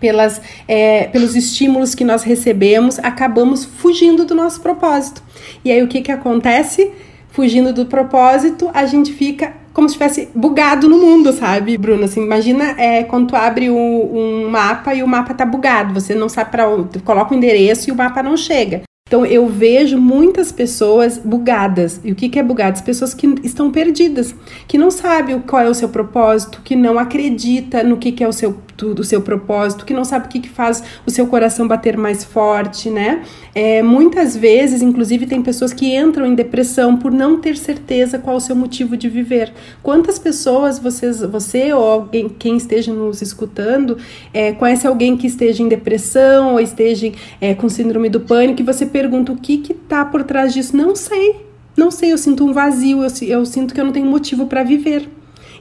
pelas, 0.00 0.40
é, 0.66 1.04
pelos 1.04 1.34
estímulos 1.34 1.94
que 1.94 2.04
nós 2.04 2.22
recebemos, 2.22 2.98
acabamos 2.98 3.64
fugindo 3.64 4.24
do 4.24 4.34
nosso 4.34 4.60
propósito. 4.60 5.22
E 5.64 5.70
aí 5.70 5.82
o 5.82 5.88
que, 5.88 6.00
que 6.00 6.12
acontece? 6.12 6.90
Fugindo 7.30 7.72
do 7.72 7.86
propósito, 7.86 8.70
a 8.74 8.84
gente 8.86 9.12
fica 9.12 9.52
como 9.72 9.88
se 9.88 9.94
estivesse 9.94 10.28
bugado 10.34 10.88
no 10.88 10.98
mundo, 10.98 11.32
sabe, 11.32 11.78
Bruno? 11.78 12.04
Assim, 12.04 12.20
imagina 12.20 12.74
é, 12.76 13.04
quando 13.04 13.28
tu 13.28 13.36
abre 13.36 13.70
um, 13.70 13.76
um 13.76 14.50
mapa 14.50 14.92
e 14.92 15.04
o 15.04 15.06
mapa 15.06 15.32
tá 15.34 15.46
bugado, 15.46 15.94
você 15.94 16.16
não 16.16 16.28
sabe 16.28 16.50
para 16.50 16.68
onde, 16.68 16.98
coloca 16.98 17.32
o 17.32 17.36
endereço 17.36 17.88
e 17.88 17.92
o 17.92 17.96
mapa 17.96 18.20
não 18.20 18.36
chega. 18.36 18.82
Então 19.08 19.24
eu 19.24 19.46
vejo 19.48 19.96
muitas 19.96 20.52
pessoas 20.52 21.16
bugadas. 21.16 22.00
E 22.04 22.12
o 22.12 22.14
que, 22.14 22.28
que 22.28 22.38
é 22.38 22.42
bugado? 22.42 22.74
As 22.74 22.82
pessoas 22.82 23.14
que 23.14 23.26
estão 23.42 23.70
perdidas, 23.70 24.34
que 24.66 24.76
não 24.76 24.90
sabem 24.90 25.40
qual 25.40 25.62
é 25.62 25.68
o 25.68 25.74
seu 25.74 25.88
propósito, 25.88 26.60
que 26.62 26.76
não 26.76 26.98
acredita 26.98 27.82
no 27.82 27.96
que, 27.96 28.12
que 28.12 28.22
é 28.22 28.28
o 28.28 28.32
seu 28.32 28.58
do 28.86 29.04
seu 29.04 29.20
propósito, 29.20 29.84
que 29.84 29.92
não 29.92 30.04
sabe 30.04 30.26
o 30.26 30.28
que, 30.28 30.40
que 30.40 30.48
faz 30.48 30.82
o 31.04 31.10
seu 31.10 31.26
coração 31.26 31.66
bater 31.66 31.96
mais 31.96 32.24
forte, 32.24 32.90
né? 32.90 33.22
É, 33.54 33.82
muitas 33.82 34.36
vezes, 34.36 34.82
inclusive, 34.82 35.26
tem 35.26 35.42
pessoas 35.42 35.72
que 35.72 35.96
entram 35.96 36.26
em 36.26 36.34
depressão 36.34 36.96
por 36.96 37.10
não 37.10 37.38
ter 37.38 37.56
certeza 37.56 38.18
qual 38.18 38.36
o 38.36 38.40
seu 38.40 38.54
motivo 38.54 38.96
de 38.96 39.08
viver. 39.08 39.52
Quantas 39.82 40.18
pessoas 40.18 40.78
vocês, 40.78 41.20
você 41.20 41.72
ou 41.72 41.82
alguém, 41.82 42.28
quem 42.28 42.56
esteja 42.56 42.92
nos 42.92 43.20
escutando, 43.20 43.98
é, 44.32 44.52
conhece 44.52 44.86
alguém 44.86 45.16
que 45.16 45.26
esteja 45.26 45.62
em 45.62 45.68
depressão 45.68 46.52
ou 46.52 46.60
esteja 46.60 47.10
é, 47.40 47.54
com 47.54 47.68
síndrome 47.68 48.08
do 48.08 48.20
pânico 48.20 48.60
e 48.60 48.64
você 48.64 48.86
pergunta 48.86 49.32
o 49.32 49.36
que 49.36 49.58
que 49.58 49.74
tá 49.74 50.04
por 50.04 50.22
trás 50.22 50.52
disso? 50.52 50.76
Não 50.76 50.94
sei. 50.94 51.48
Não 51.76 51.92
sei, 51.92 52.12
eu 52.12 52.18
sinto 52.18 52.44
um 52.44 52.52
vazio, 52.52 53.04
eu, 53.04 53.28
eu 53.28 53.46
sinto 53.46 53.72
que 53.72 53.80
eu 53.80 53.84
não 53.84 53.92
tenho 53.92 54.06
motivo 54.06 54.46
para 54.46 54.64
viver. 54.64 55.08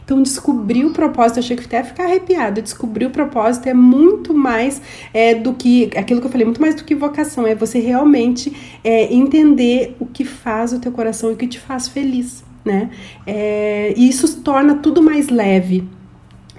Então, 0.08 0.24
descobrir 0.24 0.86
o 0.86 0.92
propósito, 0.92 1.36
eu 1.36 1.44
achei 1.44 1.58
que 1.58 1.66
até 1.66 1.84
ficar 1.84 2.06
arrepiada. 2.06 2.62
Descobrir 2.62 3.08
o 3.08 3.10
propósito 3.10 3.68
é 3.68 3.74
muito 3.74 4.34
mais 4.34 4.82
é, 5.14 5.36
do 5.36 5.54
que 5.54 5.90
aquilo 5.98 6.22
que 6.22 6.28
eu 6.28 6.32
falei, 6.32 6.46
muito 6.46 6.62
mais 6.62 6.76
do 6.76 6.86
que 6.86 6.96
vocação. 6.96 7.46
É 7.46 7.54
você 7.54 7.78
realmente 7.80 8.56
é, 8.86 9.14
entender 9.14 9.98
o 10.00 10.06
que 10.06 10.24
faz 10.24 10.72
o 10.72 10.80
teu 10.80 10.94
coração 10.94 11.30
e 11.30 11.34
o 11.34 11.36
que 11.36 11.46
te 11.46 11.60
faz 11.60 11.90
feliz, 11.90 12.42
né? 12.64 12.90
É, 13.26 13.94
e 13.98 14.08
isso 14.08 14.40
torna 14.44 14.76
tudo 14.76 15.04
mais 15.04 15.28
leve 15.28 15.84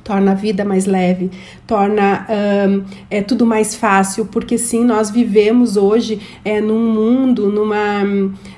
torna 0.05 0.31
a 0.31 0.35
vida 0.35 0.65
mais 0.65 0.87
leve, 0.87 1.31
torna 1.67 2.27
um, 2.67 2.83
é 3.11 3.21
tudo 3.21 3.45
mais 3.45 3.75
fácil, 3.75 4.25
porque 4.25 4.57
sim, 4.57 4.83
nós 4.83 5.11
vivemos 5.11 5.77
hoje 5.77 6.19
é, 6.43 6.63
num 6.63 6.95
mundo, 6.95 7.51
numa, 7.51 8.03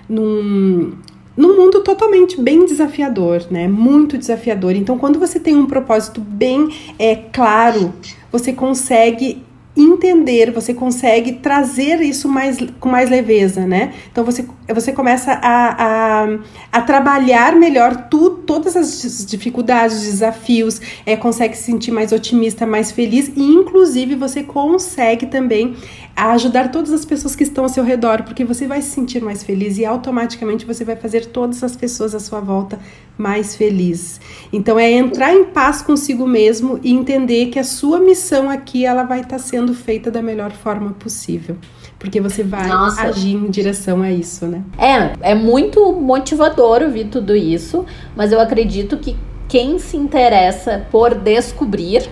num, 0.09 0.93
num 1.41 1.57
mundo 1.57 1.81
totalmente 1.81 2.39
bem 2.39 2.67
desafiador, 2.67 3.47
né? 3.51 3.67
Muito 3.67 4.19
desafiador. 4.19 4.77
Então, 4.77 4.99
quando 4.99 5.19
você 5.19 5.41
tem 5.41 5.57
um 5.57 5.65
propósito 5.65 6.21
bem 6.21 6.69
é, 6.99 7.17
claro, 7.17 7.95
você 8.31 8.53
consegue 8.53 9.43
entender, 9.75 10.51
você 10.51 10.75
consegue 10.75 11.33
trazer 11.33 12.03
isso 12.03 12.29
mais, 12.29 12.59
com 12.79 12.91
mais 12.91 13.09
leveza, 13.09 13.67
né? 13.67 13.95
Então 14.13 14.23
você, 14.23 14.47
você 14.75 14.93
começa 14.93 15.33
a, 15.33 16.23
a, 16.23 16.39
a 16.73 16.83
trabalhar 16.83 17.57
melhor 17.57 18.09
tu, 18.09 18.31
todas 18.47 18.77
as 18.77 19.27
dificuldades, 19.27 20.03
desafios, 20.03 20.81
é, 21.05 21.17
consegue 21.17 21.57
se 21.57 21.65
sentir 21.65 21.91
mais 21.91 22.13
otimista, 22.13 22.67
mais 22.67 22.91
feliz 22.91 23.31
e 23.35 23.43
inclusive 23.43 24.15
você 24.15 24.43
consegue 24.43 25.27
também 25.27 25.77
ajudar 26.17 26.71
todas 26.71 26.93
as 26.93 27.05
pessoas 27.05 27.35
que 27.35 27.43
estão 27.43 27.65
ao 27.65 27.71
seu 27.71 27.83
redor, 27.83 28.23
porque 28.25 28.45
você 28.45 28.67
vai 28.67 28.83
se 28.83 28.91
sentir 28.91 29.23
mais 29.23 29.43
feliz 29.43 29.79
e 29.79 29.85
automaticamente 29.85 30.67
você 30.67 30.85
vai 30.85 30.97
fazer 30.97 31.27
todas 31.27 31.63
as 31.65 31.75
pessoas 31.75 32.15
à 32.15 32.21
sua 32.21 32.41
volta 32.41 32.79
mais 33.17 33.55
felizes. 33.55 34.21
Então 34.53 34.79
é 34.79 34.91
entrar 34.91 35.35
em 35.35 35.45
paz 35.45 35.83
consigo 35.83 36.27
mesmo 36.27 36.81
e 36.83 36.93
entender 36.93 37.47
que 37.47 37.59
a 37.59 37.65
sua 37.65 38.01
missão 38.01 38.51
aqui 38.51 38.85
ela 38.85 39.05
vai 39.05 39.21
estar 39.21 39.37
tá 39.37 39.39
sendo 39.39 39.75
feita 39.75 40.11
da 40.11 40.23
melhor 40.23 40.53
forma 40.53 40.91
possível. 40.93 41.57
Porque 42.01 42.21
você 42.21 42.43
vai 42.43 42.67
Nossa. 42.67 43.03
agir 43.03 43.35
em 43.35 43.51
direção 43.51 44.01
a 44.01 44.11
isso, 44.11 44.47
né? 44.47 44.65
É, 44.79 45.31
é 45.33 45.35
muito 45.35 45.93
motivador 45.93 46.83
ouvir 46.83 47.05
tudo 47.05 47.37
isso, 47.37 47.85
mas 48.17 48.33
eu 48.33 48.41
acredito 48.41 48.97
que 48.97 49.17
quem 49.47 49.79
se 49.79 49.97
interessa 49.97 50.87
por 50.91 51.15
descobrir 51.15 52.09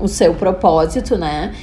o 0.00 0.08
seu 0.08 0.34
propósito, 0.34 1.16
né? 1.16 1.54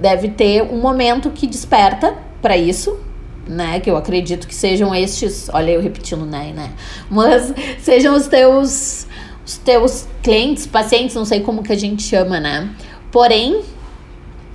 deve 0.00 0.28
ter 0.28 0.62
um 0.62 0.80
momento 0.80 1.30
que 1.30 1.46
desperta 1.46 2.16
para 2.40 2.56
isso, 2.56 2.98
né? 3.46 3.78
Que 3.78 3.90
eu 3.90 3.96
acredito 3.96 4.46
que 4.46 4.54
sejam 4.54 4.94
estes, 4.94 5.48
olha 5.52 5.70
eu 5.70 5.80
repetindo 5.80 6.26
né, 6.26 6.52
né? 6.54 6.70
Mas 7.08 7.54
sejam 7.78 8.16
os 8.16 8.26
teus 8.26 9.06
os 9.44 9.58
teus 9.58 10.06
clientes, 10.22 10.66
pacientes, 10.66 11.16
não 11.16 11.24
sei 11.24 11.40
como 11.40 11.62
que 11.62 11.72
a 11.72 11.76
gente 11.76 12.02
chama, 12.02 12.38
né? 12.38 12.70
Porém, 13.10 13.62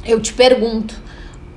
eu 0.05 0.19
te 0.19 0.33
pergunto, 0.33 0.95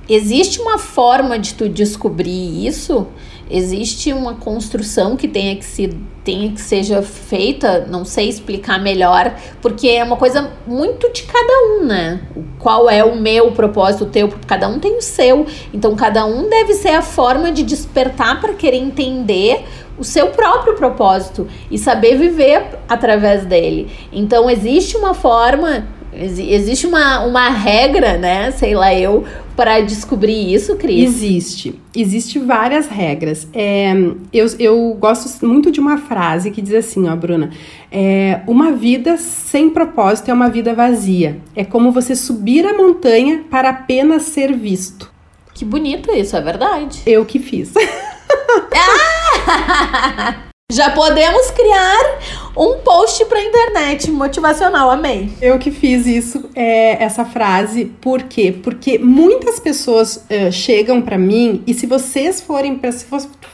existe 0.07 0.59
uma 0.59 0.77
forma 0.77 1.37
de 1.39 1.53
tu 1.53 1.69
descobrir 1.69 2.65
isso? 2.65 3.07
existe 3.51 4.13
uma 4.13 4.35
construção 4.35 5.17
que 5.17 5.27
tenha 5.27 5.55
que 5.55 5.65
se 5.65 5.89
tenha 6.23 6.51
que 6.51 6.61
seja 6.61 7.01
feita, 7.01 7.87
não 7.89 8.05
sei 8.05 8.29
explicar 8.29 8.79
melhor, 8.79 9.33
porque 9.59 9.87
é 9.87 10.03
uma 10.03 10.15
coisa 10.15 10.51
muito 10.67 11.11
de 11.11 11.23
cada 11.23 11.53
um, 11.73 11.83
né? 11.83 12.21
Qual 12.59 12.87
é 12.87 13.03
o 13.03 13.15
meu 13.15 13.51
propósito, 13.53 14.03
o 14.03 14.07
teu, 14.07 14.29
cada 14.45 14.67
um 14.67 14.77
tem 14.77 14.97
o 14.97 15.01
seu. 15.01 15.47
Então 15.73 15.95
cada 15.95 16.23
um 16.23 16.47
deve 16.47 16.75
ser 16.75 16.89
a 16.89 17.01
forma 17.01 17.51
de 17.51 17.63
despertar 17.63 18.39
para 18.39 18.53
querer 18.53 18.77
entender 18.77 19.65
o 19.97 20.03
seu 20.03 20.27
próprio 20.27 20.75
propósito 20.75 21.47
e 21.71 21.77
saber 21.77 22.15
viver 22.17 22.77
através 22.87 23.43
dele. 23.43 23.91
Então 24.13 24.47
existe 24.47 24.95
uma 24.95 25.15
forma 25.15 25.87
Existe 26.13 26.85
uma, 26.85 27.25
uma 27.25 27.49
regra, 27.49 28.17
né? 28.17 28.51
Sei 28.51 28.75
lá, 28.75 28.93
eu, 28.93 29.23
para 29.55 29.79
descobrir 29.81 30.53
isso, 30.53 30.75
Cris? 30.75 31.03
Existe. 31.03 31.79
Existe 31.95 32.37
várias 32.39 32.87
regras. 32.87 33.47
É, 33.53 33.93
eu, 34.33 34.45
eu 34.59 34.97
gosto 34.99 35.45
muito 35.45 35.71
de 35.71 35.79
uma 35.79 35.97
frase 35.97 36.51
que 36.51 36.61
diz 36.61 36.73
assim, 36.73 37.07
ó, 37.07 37.15
Bruna. 37.15 37.51
É, 37.91 38.41
uma 38.45 38.71
vida 38.71 39.17
sem 39.17 39.69
propósito 39.69 40.29
é 40.29 40.33
uma 40.33 40.49
vida 40.49 40.73
vazia. 40.73 41.39
É 41.55 41.63
como 41.63 41.91
você 41.91 42.15
subir 42.15 42.65
a 42.65 42.73
montanha 42.73 43.45
para 43.49 43.69
apenas 43.69 44.23
ser 44.23 44.53
visto. 44.53 45.11
Que 45.53 45.63
bonito 45.63 46.11
isso, 46.11 46.35
é 46.35 46.41
verdade. 46.41 47.01
Eu 47.05 47.25
que 47.25 47.39
fiz. 47.39 47.73
ah! 48.75 50.50
Já 50.71 50.89
podemos 50.89 51.51
criar 51.51 52.19
um 52.55 52.77
post 52.77 53.25
para 53.25 53.43
internet 53.43 54.09
motivacional, 54.09 54.89
amei. 54.89 55.29
Eu 55.41 55.59
que 55.59 55.69
fiz 55.69 56.07
isso, 56.07 56.49
é, 56.55 57.03
essa 57.03 57.25
frase, 57.25 57.91
por 57.99 58.23
quê? 58.23 58.55
Porque 58.63 58.97
muitas 58.97 59.59
pessoas 59.59 60.15
uh, 60.15 60.49
chegam 60.49 61.01
para 61.01 61.17
mim 61.17 61.61
e 61.67 61.73
se 61.73 61.85
vocês 61.85 62.39
forem, 62.39 62.79
se 62.89 63.05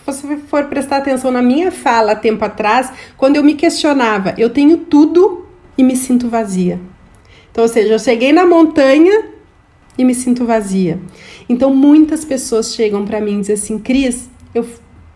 você 0.06 0.38
for 0.48 0.66
prestar 0.66 0.98
atenção 0.98 1.32
na 1.32 1.42
minha 1.42 1.72
fala 1.72 2.16
tempo 2.16 2.46
atrás, 2.46 2.92
quando 3.18 3.36
eu 3.36 3.44
me 3.44 3.56
questionava, 3.56 4.36
eu 4.38 4.52
tenho 4.52 4.78
tudo 4.78 5.48
e 5.76 5.82
me 5.82 5.96
sinto 5.96 6.30
vazia. 6.30 6.80
Então, 7.52 7.64
ou 7.64 7.68
seja, 7.68 7.94
eu 7.94 8.00
cheguei 8.00 8.32
na 8.32 8.46
montanha 8.46 9.26
e 9.98 10.06
me 10.06 10.14
sinto 10.14 10.46
vazia. 10.46 11.00
Então 11.50 11.74
muitas 11.74 12.24
pessoas 12.24 12.76
chegam 12.76 13.04
para 13.06 13.20
mim 13.20 13.38
e 13.38 13.42
dizem 13.42 13.56
assim, 13.56 13.80
Cris, 13.80 14.30
eu 14.54 14.64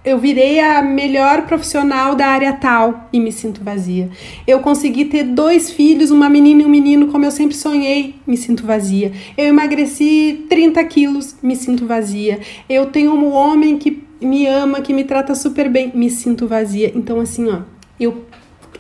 eu 0.04 0.18
virei 0.18 0.60
a 0.60 0.82
melhor 0.82 1.46
profissional 1.46 2.16
da 2.16 2.26
área 2.26 2.54
tal 2.54 3.08
e 3.14 3.20
me 3.20 3.32
sinto 3.32 3.64
vazia. 3.64 4.10
Eu 4.48 4.60
consegui 4.60 5.06
ter 5.06 5.24
dois 5.24 5.70
filhos, 5.70 6.10
uma 6.10 6.28
menina 6.28 6.64
e 6.64 6.66
um 6.66 6.70
menino, 6.70 7.08
como 7.08 7.24
eu 7.24 7.32
sempre 7.32 7.56
sonhei, 7.56 8.16
me 8.26 8.36
sinto 8.36 8.66
vazia. 8.66 9.12
Eu 9.38 9.46
emagreci 9.46 10.46
30 10.50 10.84
quilos, 10.86 11.36
me 11.42 11.56
sinto 11.56 11.86
vazia. 11.86 12.40
Eu 12.68 12.88
tenho 12.88 13.14
um 13.14 13.32
homem 13.32 13.78
que 13.78 14.04
me 14.20 14.48
ama, 14.48 14.82
que 14.82 14.94
me 14.94 15.04
trata 15.04 15.36
super 15.36 15.70
bem, 15.70 15.92
me 15.94 16.10
sinto 16.10 16.48
vazia. 16.48 16.92
Então, 16.96 17.20
assim, 17.20 17.48
ó, 17.50 17.62
eu, 18.00 18.26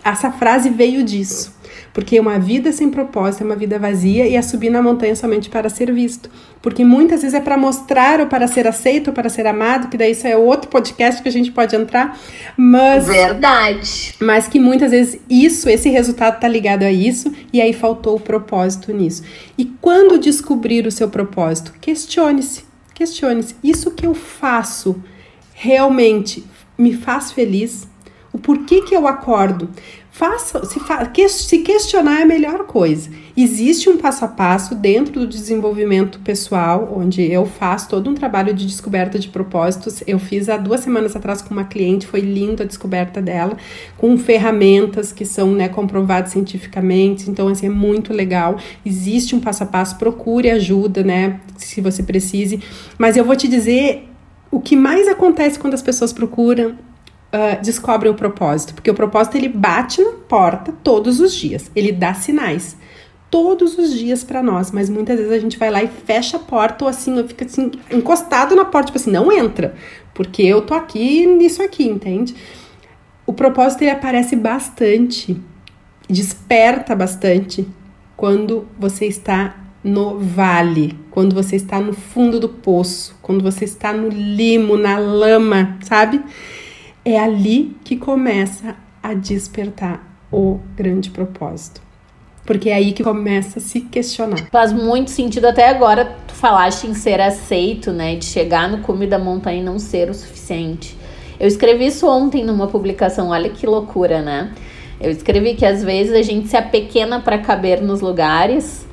essa 0.04 0.32
frase 0.32 0.70
veio 0.70 1.04
disso. 1.04 1.61
Porque 1.94 2.20
uma 2.20 2.40
vida 2.40 2.72
sem 2.72 2.90
propósito 2.90 3.44
é 3.44 3.46
uma 3.46 3.56
vida 3.56 3.78
vazia 3.78 4.26
e 4.26 4.36
é 4.36 4.42
subir 4.42 4.70
na 4.70 4.82
montanha 4.82 5.16
somente 5.16 5.50
para 5.50 5.70
ser 5.70 5.92
visto. 5.92 6.30
Porque 6.62 6.86
muitas 6.86 7.22
vezes 7.22 7.34
é 7.34 7.42
para 7.42 7.58
mostrar 7.58 8.20
ou 8.22 8.28
para 8.28 8.48
ser 8.48 8.66
aceito 8.66 9.10
ou 9.10 9.14
para 9.14 9.30
ser 9.30 9.46
amado, 9.46 9.90
que 9.90 9.98
daí 9.98 10.12
isso 10.12 10.26
é 10.26 10.38
outro 10.38 10.70
podcast 10.70 11.22
que 11.22 11.28
a 11.28 11.32
gente 11.32 11.52
pode 11.52 11.76
entrar. 11.76 12.18
Mas. 12.56 13.08
Verdade. 13.08 14.16
Mas 14.22 14.48
que 14.48 14.60
muitas 14.60 14.92
vezes 14.92 15.20
isso, 15.30 15.70
esse 15.70 15.90
resultado 15.90 16.36
está 16.36 16.48
ligado 16.48 16.84
a 16.84 16.92
isso 16.92 17.32
e 17.52 17.60
aí 17.60 17.74
faltou 17.74 18.16
o 18.16 18.20
propósito 18.20 18.94
nisso. 18.94 19.24
E 19.58 19.66
quando 19.82 20.18
descobrir 20.18 20.88
o 20.88 20.92
seu 20.92 21.10
propósito, 21.10 21.74
questione-se. 21.82 22.64
Questione-se. 22.94 23.56
Isso 23.64 23.92
que 23.92 24.06
eu 24.06 24.14
faço 24.14 25.02
realmente 25.54 26.46
me 26.78 26.94
faz 26.94 27.32
feliz? 27.32 27.88
O 28.34 28.38
porquê 28.38 28.82
que 28.82 28.96
eu 28.96 29.08
acordo? 29.08 29.70
Faça, 30.14 30.66
se, 30.66 30.78
fa, 30.82 31.06
que, 31.06 31.28
se 31.30 31.60
questionar 31.60 32.20
é 32.20 32.24
a 32.24 32.26
melhor 32.26 32.66
coisa. 32.66 33.10
Existe 33.36 33.90
um 33.90 33.98
passo 33.98 34.26
a 34.26 34.28
passo 34.28 34.76
dentro 34.76 35.22
do 35.22 35.26
desenvolvimento 35.26 36.20
pessoal, 36.20 36.94
onde 36.94 37.22
eu 37.22 37.46
faço 37.46 37.88
todo 37.88 38.10
um 38.10 38.14
trabalho 38.14 38.54
de 38.54 38.66
descoberta 38.66 39.18
de 39.18 39.30
propósitos. 39.30 40.04
Eu 40.06 40.20
fiz 40.20 40.50
há 40.50 40.58
duas 40.58 40.82
semanas 40.82 41.16
atrás 41.16 41.42
com 41.42 41.54
uma 41.54 41.64
cliente, 41.64 42.06
foi 42.06 42.20
lindo 42.20 42.62
a 42.62 42.66
descoberta 42.66 43.22
dela, 43.22 43.56
com 43.98 44.18
ferramentas 44.18 45.14
que 45.14 45.24
são 45.24 45.54
né, 45.54 45.70
comprovadas 45.70 46.34
cientificamente. 46.34 47.30
Então, 47.30 47.48
assim, 47.48 47.68
é 47.68 47.70
muito 47.70 48.14
legal. 48.14 48.58
Existe 48.86 49.34
um 49.34 49.40
passo 49.40 49.64
a 49.64 49.66
passo, 49.66 49.98
procure 49.98 50.52
ajuda, 50.52 51.04
né? 51.04 51.40
Se 51.56 51.80
você 51.80 52.04
precise. 52.04 52.62
Mas 52.98 53.16
eu 53.16 53.24
vou 53.24 53.36
te 53.38 53.48
dizer 53.48 54.10
o 54.52 54.60
que 54.60 54.76
mais 54.76 55.08
acontece 55.08 55.58
quando 55.58 55.74
as 55.74 55.82
pessoas 55.82 56.12
procuram 56.12 56.76
uh, 57.34 57.62
descobrem 57.62 58.12
o 58.12 58.16
propósito, 58.16 58.74
porque 58.74 58.92
o 58.92 58.94
propósito 58.94 59.38
ele 59.38 59.50
bate 59.50 60.02
na 60.02 60.12
porta 60.12 60.74
todos 60.84 61.20
os 61.20 61.34
dias, 61.34 61.72
ele 61.76 61.92
dá 61.92 62.14
sinais 62.14 62.78
todos 63.30 63.78
os 63.78 63.94
dias 63.94 64.26
para 64.26 64.44
nós, 64.44 64.72
mas 64.72 64.90
muitas 64.90 65.18
vezes 65.18 65.32
a 65.32 65.40
gente 65.40 65.58
vai 65.58 65.72
lá 65.72 65.82
e 65.82 65.88
fecha 65.88 66.36
a 66.36 66.40
porta 66.40 66.84
ou 66.84 66.90
assim, 66.90 67.18
ou 67.18 67.26
fica 67.26 67.46
assim 67.46 67.72
encostado 67.90 68.54
na 68.56 68.66
porta, 68.66 68.88
tipo 68.88 68.98
assim, 68.98 69.10
não 69.10 69.32
entra, 69.32 69.74
porque 70.14 70.44
eu 70.44 70.62
tô 70.62 70.74
aqui 70.74 71.26
nisso 71.26 71.64
aqui, 71.64 71.88
entende? 71.88 72.36
O 73.26 73.32
propósito 73.32 73.84
ele 73.84 73.92
aparece 73.92 74.36
bastante, 74.36 75.42
desperta 76.10 76.94
bastante 76.94 77.66
quando 78.18 78.68
você 78.78 79.06
está 79.06 79.56
no 79.82 80.20
vale, 80.20 81.00
quando 81.10 81.34
você 81.34 81.56
está 81.56 81.80
no 81.80 81.94
fundo 81.94 82.38
do 82.38 82.50
poço, 82.50 83.18
quando 83.22 83.42
você 83.42 83.64
está 83.64 83.94
no 83.94 84.10
limo, 84.10 84.76
na 84.78 84.98
lama, 84.98 85.78
sabe? 85.84 86.22
É 87.04 87.20
ali 87.20 87.76
que 87.84 87.96
começa 87.96 88.76
a 89.02 89.14
despertar 89.14 90.08
o 90.32 90.60
grande 90.76 91.10
propósito. 91.10 91.82
Porque 92.46 92.70
é 92.70 92.74
aí 92.74 92.92
que 92.94 93.04
começa 93.04 93.60
a 93.60 93.62
se 93.62 93.82
questionar. 93.82 94.48
Faz 94.52 94.74
muito 94.74 95.12
sentido 95.12 95.46
até 95.46 95.70
agora 95.70 96.18
tu 96.28 96.34
falaste 96.34 96.86
em 96.86 96.94
ser 96.94 97.22
aceito, 97.22 97.92
né? 97.92 98.16
De 98.16 98.26
chegar 98.26 98.70
no 98.70 98.80
cume 98.80 99.06
da 99.06 99.20
montanha 99.20 99.62
e 99.62 99.64
não 99.64 99.78
ser 99.78 100.10
o 100.10 100.14
suficiente. 100.14 100.98
Eu 101.40 101.48
escrevi 101.48 101.88
isso 101.88 102.08
ontem 102.08 102.44
numa 102.44 102.68
publicação, 102.68 103.30
olha 103.30 103.50
que 103.50 103.66
loucura, 103.66 104.22
né? 104.22 104.52
Eu 105.00 105.10
escrevi 105.12 105.56
que 105.56 105.66
às 105.66 105.84
vezes 105.84 106.14
a 106.14 106.22
gente 106.22 106.48
se 106.48 106.58
apequena 106.58 107.20
para 107.20 107.40
caber 107.40 107.82
nos 107.82 108.02
lugares 108.02 108.86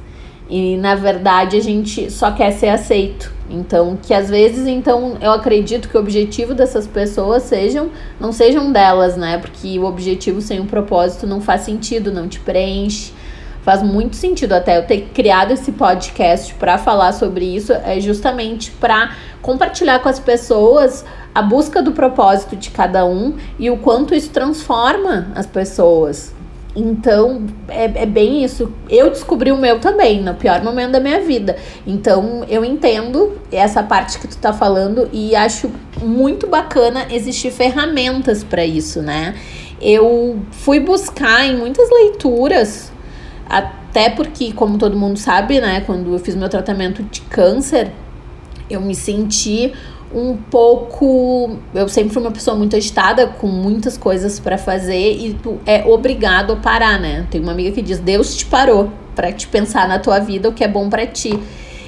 e 0.49 0.77
na 0.77 0.95
verdade 0.95 1.57
a 1.57 1.61
gente 1.61 2.11
só 2.11 2.31
quer 2.33 2.53
ser 2.53 2.69
aceito. 2.69 3.33
Então, 3.51 3.99
que 4.01 4.13
às 4.13 4.29
vezes, 4.29 4.67
então, 4.67 5.17
eu 5.23 5.33
acredito 5.33 5.89
que 5.89 5.97
o 5.97 6.01
objetivo 6.01 6.55
dessas 6.55 6.87
pessoas 6.87 7.45
sejam, 7.45 7.91
não 8.21 8.31
sejam 8.31 8.71
delas, 8.71 9.17
né? 9.17 9.39
Porque 9.39 9.79
o 9.79 9.85
objetivo 9.85 10.41
sem 10.43 10.61
um 10.61 10.67
propósito 10.67 11.27
não 11.27 11.41
faz 11.41 11.63
sentido, 11.63 12.13
não 12.13 12.29
te 12.29 12.39
preenche. 12.41 13.13
Faz 13.63 13.83
muito 13.83 14.17
sentido 14.17 14.53
até 14.53 14.79
eu 14.79 14.87
ter 14.87 15.09
criado 15.15 15.53
esse 15.53 15.73
podcast 15.73 16.55
para 16.55 16.79
falar 16.79 17.13
sobre 17.13 17.45
isso, 17.45 17.73
é 17.73 18.01
justamente 18.01 18.71
para 18.71 19.15
compartilhar 19.43 19.99
com 20.01 20.09
as 20.09 20.19
pessoas 20.19 21.05
a 21.35 21.43
busca 21.43 21.83
do 21.83 21.93
propósito 21.93 22.57
de 22.57 22.71
cada 22.71 23.05
um 23.05 23.37
e 23.59 23.71
o 23.71 23.77
quanto 23.77 24.15
isso 24.15 24.31
transforma 24.31 25.29
as 25.35 25.47
pessoas. 25.47 26.38
Então, 26.79 27.45
é, 27.67 28.03
é 28.03 28.07
bem 28.07 28.45
isso. 28.45 28.73
Eu 28.88 29.11
descobri 29.11 29.51
o 29.51 29.57
meu 29.57 29.81
também, 29.81 30.23
no 30.23 30.33
pior 30.35 30.62
momento 30.62 30.93
da 30.93 31.01
minha 31.01 31.21
vida. 31.21 31.57
Então, 31.85 32.45
eu 32.49 32.64
entendo 32.64 33.37
essa 33.51 33.83
parte 33.83 34.21
que 34.21 34.29
tu 34.29 34.37
tá 34.37 34.53
falando 34.53 35.09
e 35.12 35.35
acho 35.35 35.73
muito 36.01 36.47
bacana 36.47 37.09
existir 37.11 37.51
ferramentas 37.51 38.45
para 38.45 38.64
isso, 38.64 39.03
né? 39.03 39.35
Eu 39.81 40.38
fui 40.53 40.79
buscar 40.79 41.45
em 41.45 41.57
muitas 41.57 41.91
leituras, 41.91 42.93
até 43.49 44.11
porque, 44.11 44.53
como 44.53 44.79
todo 44.79 44.97
mundo 44.97 45.19
sabe, 45.19 45.61
né, 45.61 45.83
quando 45.85 46.12
eu 46.12 46.19
fiz 46.21 46.37
meu 46.37 46.49
tratamento 46.49 47.03
de 47.03 47.23
câncer, 47.23 47.91
eu 48.71 48.81
me 48.81 48.95
senti 48.95 49.73
um 50.14 50.37
pouco. 50.37 51.59
Eu 51.75 51.88
sempre 51.88 52.12
fui 52.12 52.23
uma 52.23 52.31
pessoa 52.31 52.57
muito 52.57 52.77
agitada, 52.77 53.27
com 53.27 53.47
muitas 53.47 53.97
coisas 53.97 54.40
para 54.40 54.59
fazer, 54.59 55.12
e 55.12 55.35
tu 55.35 55.59
é 55.66 55.85
obrigado 55.85 56.53
a 56.53 56.57
parar, 56.57 57.01
né? 57.01 57.27
Tem 57.31 57.40
uma 57.40 57.53
amiga 57.53 57.73
que 57.73 57.83
diz: 57.83 57.99
Deus 57.99 58.37
te 58.37 58.47
parou 58.47 58.90
para 59.14 59.33
te 59.33 59.47
pensar 59.49 59.88
na 59.88 59.99
tua 59.99 60.18
vida 60.18 60.49
o 60.49 60.53
que 60.53 60.64
é 60.64 60.68
bom 60.68 60.88
para 60.88 61.07
ti. 61.07 61.38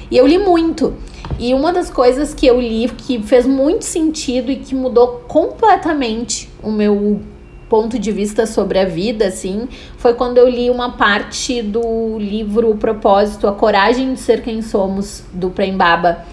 E 0.09 0.17
eu 0.17 0.27
li 0.27 0.37
muito. 0.37 0.93
E 1.39 1.53
uma 1.53 1.71
das 1.71 1.89
coisas 1.89 2.33
que 2.33 2.45
eu 2.45 2.59
li 2.59 2.89
que 2.89 3.21
fez 3.23 3.47
muito 3.47 3.83
sentido 3.85 4.51
e 4.51 4.57
que 4.57 4.75
mudou 4.75 5.23
completamente 5.27 6.49
o 6.61 6.69
meu 6.69 7.21
ponto 7.69 7.97
de 7.97 8.11
vista 8.11 8.45
sobre 8.45 8.77
a 8.77 8.85
vida, 8.85 9.27
assim, 9.27 9.69
foi 9.97 10.13
quando 10.13 10.37
eu 10.37 10.49
li 10.49 10.69
uma 10.69 10.91
parte 10.97 11.61
do 11.61 12.19
livro 12.19 12.69
O 12.69 12.75
Propósito, 12.75 13.47
A 13.47 13.53
Coragem 13.53 14.13
de 14.13 14.19
Ser 14.19 14.43
Quem 14.43 14.61
Somos, 14.61 15.23
do 15.31 15.49
Prembaba. 15.49 16.25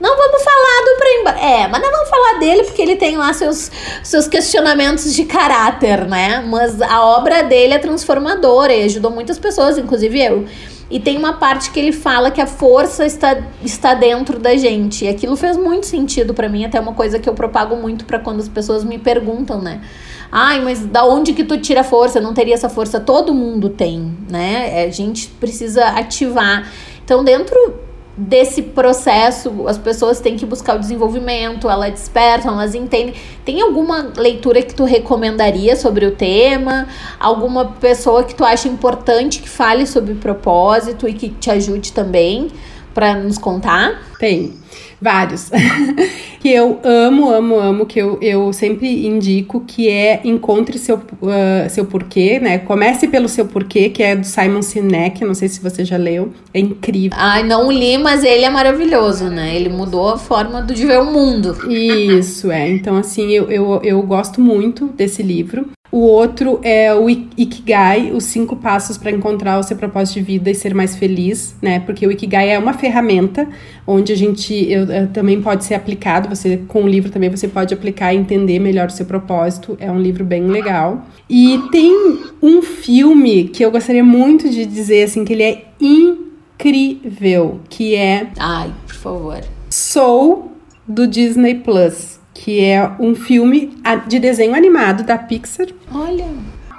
Não 0.00 0.16
vamos 0.16 0.42
falar 0.42 0.84
do 0.84 0.98
Prembaba. 0.98 1.38
É, 1.40 1.68
mas 1.68 1.82
não 1.82 1.90
vamos 1.90 2.08
falar 2.08 2.38
dele 2.38 2.64
porque 2.64 2.80
ele 2.80 2.96
tem 2.96 3.16
lá 3.16 3.32
seus, 3.32 3.70
seus 4.02 4.28
questionamentos 4.28 5.12
de 5.14 5.24
caráter, 5.24 6.06
né? 6.06 6.44
Mas 6.48 6.80
a 6.80 7.04
obra 7.04 7.42
dele 7.42 7.74
é 7.74 7.78
transformadora 7.78 8.72
e 8.72 8.84
ajudou 8.84 9.10
muitas 9.10 9.38
pessoas, 9.38 9.76
inclusive 9.76 10.20
eu. 10.22 10.46
E 10.90 10.98
tem 10.98 11.18
uma 11.18 11.34
parte 11.34 11.70
que 11.70 11.78
ele 11.78 11.92
fala 11.92 12.30
que 12.30 12.40
a 12.40 12.46
força 12.46 13.04
está, 13.04 13.36
está 13.62 13.92
dentro 13.92 14.38
da 14.38 14.56
gente. 14.56 15.04
E 15.04 15.08
aquilo 15.08 15.36
fez 15.36 15.56
muito 15.56 15.86
sentido 15.86 16.32
para 16.32 16.48
mim, 16.48 16.64
até 16.64 16.80
uma 16.80 16.94
coisa 16.94 17.18
que 17.18 17.28
eu 17.28 17.34
propago 17.34 17.76
muito 17.76 18.06
para 18.06 18.18
quando 18.18 18.40
as 18.40 18.48
pessoas 18.48 18.84
me 18.84 18.98
perguntam, 18.98 19.60
né? 19.60 19.82
Ai, 20.30 20.60
mas 20.60 20.84
da 20.86 21.04
onde 21.04 21.32
que 21.32 21.44
tu 21.44 21.58
tira 21.58 21.82
força? 21.82 22.20
Não 22.20 22.32
teria 22.32 22.54
essa 22.54 22.68
força? 22.68 23.00
Todo 23.00 23.34
mundo 23.34 23.68
tem, 23.68 24.16
né? 24.30 24.84
A 24.84 24.90
gente 24.90 25.28
precisa 25.28 25.84
ativar. 25.88 26.70
Então, 27.04 27.24
dentro 27.24 27.87
desse 28.18 28.62
processo, 28.62 29.68
as 29.68 29.78
pessoas 29.78 30.18
têm 30.18 30.36
que 30.36 30.44
buscar 30.44 30.74
o 30.74 30.80
desenvolvimento, 30.80 31.70
elas 31.70 31.92
despertam, 31.92 32.54
elas 32.54 32.74
entendem. 32.74 33.14
Tem 33.44 33.62
alguma 33.62 34.12
leitura 34.16 34.60
que 34.60 34.74
tu 34.74 34.84
recomendaria 34.84 35.76
sobre 35.76 36.04
o 36.04 36.10
tema? 36.10 36.88
Alguma 37.20 37.66
pessoa 37.66 38.24
que 38.24 38.34
tu 38.34 38.44
acha 38.44 38.66
importante 38.66 39.40
que 39.40 39.48
fale 39.48 39.86
sobre 39.86 40.14
propósito 40.14 41.08
e 41.08 41.14
que 41.14 41.28
te 41.28 41.48
ajude 41.48 41.92
também 41.92 42.50
para 42.92 43.14
nos 43.14 43.38
contar? 43.38 44.02
Tem. 44.18 44.52
Vários. 45.00 45.50
que 46.40 46.48
eu 46.48 46.80
amo, 46.82 47.30
amo, 47.30 47.58
amo, 47.58 47.86
que 47.86 47.98
eu, 48.00 48.18
eu 48.20 48.52
sempre 48.52 49.06
indico, 49.06 49.60
que 49.60 49.88
é 49.88 50.20
encontre 50.24 50.78
seu, 50.78 50.96
uh, 50.96 51.70
seu 51.70 51.84
porquê, 51.84 52.40
né? 52.40 52.58
Comece 52.58 53.08
pelo 53.08 53.28
seu 53.28 53.46
porquê, 53.46 53.88
que 53.90 54.02
é 54.02 54.16
do 54.16 54.26
Simon 54.26 54.62
Sinek, 54.62 55.24
não 55.24 55.34
sei 55.34 55.48
se 55.48 55.60
você 55.60 55.84
já 55.84 55.96
leu. 55.96 56.32
É 56.52 56.60
incrível. 56.60 57.16
Ai, 57.20 57.42
não 57.42 57.70
li, 57.70 57.98
mas 57.98 58.24
ele 58.24 58.44
é 58.44 58.50
maravilhoso, 58.50 59.28
né? 59.28 59.54
Ele 59.54 59.68
mudou 59.68 60.10
a 60.10 60.18
forma 60.18 60.62
de 60.62 60.86
ver 60.86 61.00
o 61.00 61.06
mundo. 61.06 61.56
Isso, 61.70 62.50
é. 62.50 62.68
Então, 62.68 62.96
assim, 62.96 63.30
eu, 63.30 63.50
eu, 63.50 63.80
eu 63.82 64.02
gosto 64.02 64.40
muito 64.40 64.86
desse 64.88 65.22
livro. 65.22 65.68
O 65.98 66.02
outro 66.02 66.60
é 66.62 66.94
o 66.94 67.10
Ikigai, 67.10 68.12
os 68.12 68.22
cinco 68.22 68.54
passos 68.54 68.96
para 68.96 69.10
encontrar 69.10 69.58
o 69.58 69.64
seu 69.64 69.76
propósito 69.76 70.14
de 70.14 70.20
vida 70.20 70.48
e 70.48 70.54
ser 70.54 70.72
mais 70.72 70.94
feliz, 70.94 71.56
né? 71.60 71.80
Porque 71.80 72.06
o 72.06 72.12
Ikigai 72.12 72.50
é 72.50 72.56
uma 72.56 72.72
ferramenta 72.72 73.48
onde 73.84 74.12
a 74.12 74.16
gente 74.16 74.54
eu, 74.70 74.84
eu, 74.84 75.08
também 75.08 75.42
pode 75.42 75.64
ser 75.64 75.74
aplicado. 75.74 76.28
Você 76.28 76.58
com 76.68 76.84
o 76.84 76.88
livro 76.88 77.10
também 77.10 77.28
você 77.28 77.48
pode 77.48 77.74
aplicar 77.74 78.14
e 78.14 78.16
entender 78.16 78.60
melhor 78.60 78.86
o 78.86 78.92
seu 78.92 79.06
propósito. 79.06 79.76
É 79.80 79.90
um 79.90 79.98
livro 80.00 80.24
bem 80.24 80.46
legal. 80.46 81.04
E 81.28 81.60
tem 81.72 81.92
um 82.40 82.62
filme 82.62 83.48
que 83.48 83.64
eu 83.64 83.72
gostaria 83.72 84.04
muito 84.04 84.48
de 84.48 84.66
dizer 84.66 85.02
assim 85.02 85.24
que 85.24 85.32
ele 85.32 85.42
é 85.42 85.64
incrível, 85.80 87.58
que 87.68 87.96
é 87.96 88.28
Ai, 88.38 88.72
por 88.86 88.94
favor 88.94 89.40
Soul 89.68 90.52
do 90.86 91.08
Disney 91.08 91.56
Plus, 91.56 92.17
que 92.38 92.60
é 92.60 92.88
um 93.00 93.16
filme 93.16 93.72
de 94.06 94.20
desenho 94.20 94.54
animado 94.54 95.02
da 95.02 95.18
Pixar. 95.18 95.66
Olha. 95.92 96.24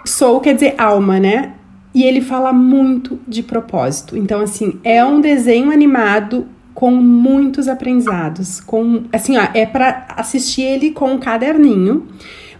Soul 0.05 0.39
quer 0.39 0.53
dizer 0.53 0.75
alma, 0.77 1.19
né? 1.19 1.53
E 1.93 2.03
ele 2.03 2.21
fala 2.21 2.53
muito 2.53 3.19
de 3.27 3.43
propósito. 3.43 4.15
Então, 4.15 4.39
assim, 4.39 4.79
é 4.85 5.03
um 5.03 5.19
desenho 5.19 5.69
animado 5.69 6.47
com 6.73 6.91
muitos 6.91 7.67
aprendizados. 7.67 8.61
Com, 8.61 9.03
assim, 9.11 9.37
ó, 9.37 9.47
é 9.53 9.65
para 9.65 10.05
assistir 10.15 10.61
ele 10.61 10.91
com 10.91 11.11
um 11.11 11.17
caderninho 11.17 12.07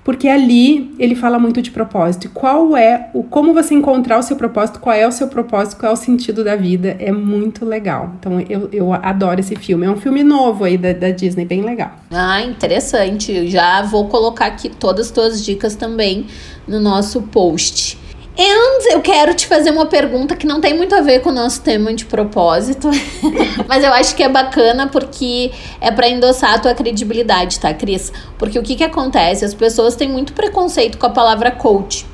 porque 0.03 0.27
ali 0.27 0.93
ele 0.97 1.15
fala 1.15 1.38
muito 1.38 1.62
de 1.62 1.71
propósito. 1.71 2.29
Qual 2.29 2.75
é 2.75 3.09
o 3.13 3.23
como 3.23 3.53
você 3.53 3.73
encontrar 3.73 4.17
o 4.17 4.23
seu 4.23 4.35
propósito, 4.35 4.79
qual 4.79 4.95
é 4.95 5.07
o 5.07 5.12
seu 5.12 5.27
propósito, 5.27 5.79
qual 5.79 5.91
é 5.91 5.93
o 5.93 5.97
sentido 5.97 6.43
da 6.43 6.55
vida, 6.55 6.95
é 6.99 7.12
muito 7.12 7.65
legal. 7.65 8.13
Então 8.19 8.39
eu, 8.49 8.69
eu 8.71 8.93
adoro 8.93 9.39
esse 9.39 9.55
filme. 9.55 9.85
É 9.85 9.89
um 9.89 9.97
filme 9.97 10.23
novo 10.23 10.63
aí 10.63 10.77
da, 10.77 10.93
da 10.93 11.12
Disney, 11.12 11.45
bem 11.45 11.62
legal. 11.62 11.91
Ah, 12.12 12.41
interessante. 12.41 13.47
Já 13.47 13.81
vou 13.83 14.07
colocar 14.07 14.47
aqui 14.47 14.69
todas 14.69 15.07
as 15.07 15.12
tuas 15.12 15.43
dicas 15.43 15.75
também 15.75 16.25
no 16.67 16.79
nosso 16.79 17.21
post. 17.23 17.97
E 18.37 18.93
eu 18.93 19.01
quero 19.01 19.33
te 19.33 19.47
fazer 19.47 19.71
uma 19.71 19.85
pergunta 19.85 20.35
que 20.35 20.47
não 20.47 20.61
tem 20.61 20.73
muito 20.73 20.95
a 20.95 21.01
ver 21.01 21.19
com 21.19 21.29
o 21.29 21.33
nosso 21.33 21.61
tema 21.61 21.93
de 21.93 22.05
propósito, 22.05 22.89
mas 23.67 23.83
eu 23.83 23.91
acho 23.93 24.15
que 24.15 24.23
é 24.23 24.29
bacana 24.29 24.87
porque 24.87 25.51
é 25.81 25.91
para 25.91 26.07
endossar 26.07 26.53
a 26.53 26.59
tua 26.59 26.73
credibilidade, 26.73 27.59
tá, 27.59 27.73
Cris? 27.73 28.13
Porque 28.37 28.57
o 28.57 28.63
que 28.63 28.75
que 28.75 28.83
acontece? 28.83 29.43
As 29.43 29.53
pessoas 29.53 29.95
têm 29.95 30.07
muito 30.07 30.33
preconceito 30.33 30.97
com 30.97 31.05
a 31.05 31.09
palavra 31.09 31.51
coach. 31.51 32.05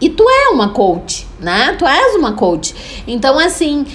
E 0.00 0.08
tu 0.10 0.24
é 0.28 0.48
uma 0.48 0.70
coach, 0.70 1.26
né? 1.40 1.74
Tu 1.78 1.86
és 1.86 2.16
uma 2.16 2.32
coach. 2.32 2.74
Então, 3.06 3.38
assim, 3.38 3.86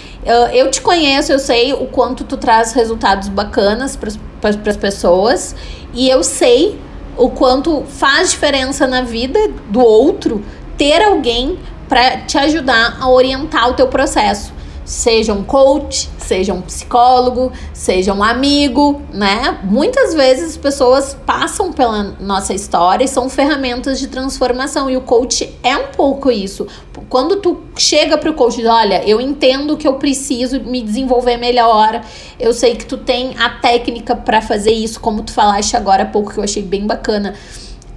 eu 0.54 0.72
te 0.72 0.82
conheço, 0.82 1.32
eu 1.32 1.40
sei 1.40 1.74
o 1.74 1.86
quanto 1.88 2.24
tu 2.24 2.38
traz 2.38 2.74
resultados 2.74 3.28
bacanas 3.28 3.96
para 3.96 4.70
as 4.70 4.78
pessoas. 4.78 5.56
E 5.94 6.10
eu 6.10 6.24
sei 6.24 6.80
o 7.18 7.30
quanto 7.30 7.84
faz 7.84 8.32
diferença 8.32 8.88
na 8.88 9.02
vida 9.02 9.40
do 9.70 9.82
outro 9.82 10.44
ter 10.80 11.04
alguém 11.04 11.60
para 11.90 12.20
te 12.20 12.38
ajudar 12.38 12.98
a 13.02 13.10
orientar 13.10 13.70
o 13.70 13.74
teu 13.74 13.88
processo. 13.88 14.54
Seja 14.86 15.34
um 15.34 15.44
coach, 15.44 16.10
seja 16.18 16.54
um 16.54 16.62
psicólogo, 16.62 17.52
seja 17.74 18.12
um 18.14 18.24
amigo, 18.24 19.02
né? 19.14 19.60
Muitas 19.64 20.16
vezes 20.16 20.52
as 20.52 20.58
pessoas 20.58 21.16
passam 21.26 21.72
pela 21.74 22.16
nossa 22.20 22.54
história 22.54 23.04
e 23.04 23.08
são 23.08 23.30
ferramentas 23.30 24.00
de 24.00 24.08
transformação 24.08 24.90
e 24.90 24.96
o 24.98 25.02
coach 25.02 25.54
é 25.62 25.76
um 25.76 25.88
pouco 25.88 26.32
isso. 26.32 26.66
Quando 27.08 27.36
tu 27.36 27.62
chega 27.76 28.18
pro 28.18 28.34
coach, 28.34 28.66
olha, 28.66 29.04
eu 29.08 29.20
entendo 29.20 29.78
que 29.78 29.88
eu 29.88 29.96
preciso 29.96 30.62
me 30.62 30.82
desenvolver 30.82 31.38
melhor, 31.38 32.02
eu 32.40 32.54
sei 32.54 32.76
que 32.76 32.86
tu 32.86 32.98
tem 32.98 33.36
a 33.38 33.50
técnica 33.50 34.16
para 34.16 34.42
fazer 34.42 34.72
isso, 34.72 35.00
como 35.00 35.24
tu 35.24 35.34
falaste 35.34 35.76
agora 35.76 36.04
há 36.04 36.08
pouco 36.08 36.32
que 36.32 36.40
eu 36.40 36.44
achei 36.44 36.64
bem 36.64 36.88
bacana 36.88 37.36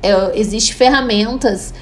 é, 0.02 0.38
Existem 0.38 0.74
ferramentas 0.74 1.72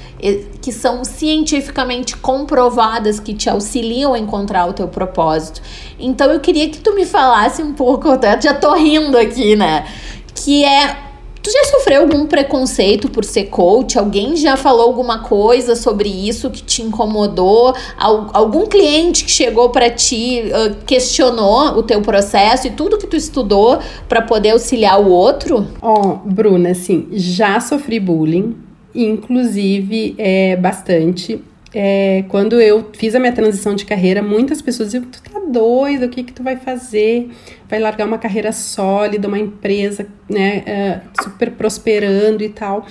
que 0.61 0.71
são 0.71 1.03
cientificamente 1.03 2.15
comprovadas 2.15 3.19
que 3.19 3.33
te 3.33 3.49
auxiliam 3.49 4.13
a 4.13 4.19
encontrar 4.19 4.67
o 4.67 4.73
teu 4.73 4.87
propósito. 4.87 5.61
Então 5.99 6.31
eu 6.31 6.39
queria 6.39 6.69
que 6.69 6.79
tu 6.79 6.93
me 6.93 7.05
falasse 7.05 7.63
um 7.63 7.73
pouco, 7.73 8.07
eu 8.07 8.19
já 8.39 8.53
tô 8.53 8.73
rindo 8.75 9.17
aqui, 9.17 9.55
né? 9.55 9.87
Que 10.35 10.63
é 10.63 11.10
Tu 11.43 11.49
já 11.49 11.63
sofreu 11.71 12.01
algum 12.01 12.27
preconceito 12.27 13.09
por 13.09 13.25
ser 13.25 13.45
coach? 13.45 13.97
Alguém 13.97 14.35
já 14.35 14.55
falou 14.55 14.83
alguma 14.83 15.23
coisa 15.23 15.75
sobre 15.75 16.07
isso 16.07 16.51
que 16.51 16.61
te 16.61 16.83
incomodou? 16.83 17.73
Algum 17.97 18.67
cliente 18.67 19.25
que 19.25 19.31
chegou 19.31 19.69
para 19.69 19.89
ti 19.89 20.43
questionou 20.85 21.77
o 21.77 21.83
teu 21.83 22.01
processo 22.01 22.67
e 22.67 22.71
tudo 22.71 22.97
que 22.97 23.07
tu 23.07 23.15
estudou 23.15 23.79
para 24.07 24.21
poder 24.21 24.51
auxiliar 24.51 25.01
o 25.01 25.09
outro? 25.09 25.67
Ó, 25.81 26.01
oh, 26.01 26.29
Bruna, 26.29 26.69
assim, 26.69 27.07
já 27.11 27.59
sofri 27.59 27.99
bullying, 27.99 28.55
inclusive 28.93 30.13
é 30.19 30.55
bastante. 30.55 31.41
É, 31.73 32.25
quando 32.27 32.59
eu 32.59 32.89
fiz 32.93 33.15
a 33.15 33.19
minha 33.19 33.31
transição 33.31 33.73
de 33.73 33.85
carreira, 33.85 34.21
muitas 34.21 34.61
pessoas 34.61 34.91
diziam: 34.91 35.09
Tu 35.09 35.21
tá 35.21 35.39
doido, 35.39 36.05
o 36.05 36.09
que 36.09 36.23
que 36.23 36.33
tu 36.33 36.43
vai 36.43 36.57
fazer? 36.57 37.29
Vai 37.69 37.79
largar 37.79 38.05
uma 38.05 38.17
carreira 38.17 38.51
sólida, 38.51 39.27
uma 39.27 39.39
empresa, 39.39 40.05
né, 40.29 40.63
é, 40.65 41.01
super 41.21 41.51
prosperando 41.51 42.43
e 42.43 42.49
tal. 42.49 42.85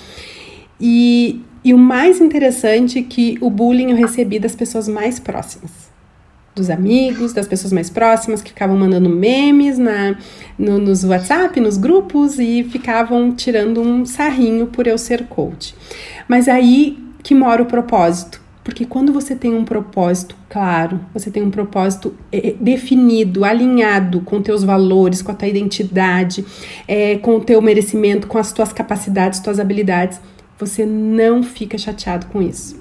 E, 0.80 1.42
e 1.62 1.74
o 1.74 1.78
mais 1.78 2.20
interessante 2.20 2.98
é 2.98 3.02
que 3.02 3.36
o 3.42 3.50
bullying 3.50 3.90
eu 3.90 3.96
recebi 3.96 4.38
das 4.38 4.56
pessoas 4.56 4.88
mais 4.88 5.20
próximas. 5.20 5.90
Dos 6.54 6.70
amigos, 6.70 7.32
das 7.32 7.46
pessoas 7.46 7.72
mais 7.72 7.90
próximas 7.90 8.42
que 8.42 8.48
ficavam 8.48 8.76
mandando 8.76 9.08
memes 9.08 9.78
na, 9.78 10.16
no, 10.58 10.78
nos 10.78 11.04
WhatsApp, 11.04 11.60
nos 11.60 11.76
grupos 11.76 12.38
e 12.38 12.64
ficavam 12.64 13.32
tirando 13.32 13.80
um 13.80 14.06
sarrinho 14.06 14.66
por 14.66 14.86
eu 14.86 14.96
ser 14.96 15.26
coach. 15.26 15.74
Mas 16.26 16.48
aí 16.48 16.98
que 17.22 17.34
mora 17.34 17.62
o 17.62 17.66
propósito 17.66 18.40
porque 18.62 18.84
quando 18.84 19.12
você 19.12 19.34
tem 19.34 19.54
um 19.54 19.64
propósito 19.64 20.36
claro, 20.48 21.00
você 21.14 21.30
tem 21.30 21.42
um 21.42 21.50
propósito 21.50 22.14
é, 22.30 22.54
definido, 22.60 23.44
alinhado 23.44 24.20
com 24.20 24.42
teus 24.42 24.62
valores, 24.62 25.22
com 25.22 25.32
a 25.32 25.34
tua 25.34 25.48
identidade, 25.48 26.44
é, 26.86 27.16
com 27.16 27.36
o 27.36 27.40
teu 27.40 27.60
merecimento, 27.62 28.26
com 28.26 28.38
as 28.38 28.52
tuas 28.52 28.72
capacidades, 28.72 29.40
tuas 29.40 29.58
habilidades, 29.58 30.20
você 30.58 30.84
não 30.84 31.42
fica 31.42 31.78
chateado 31.78 32.26
com 32.26 32.42
isso, 32.42 32.78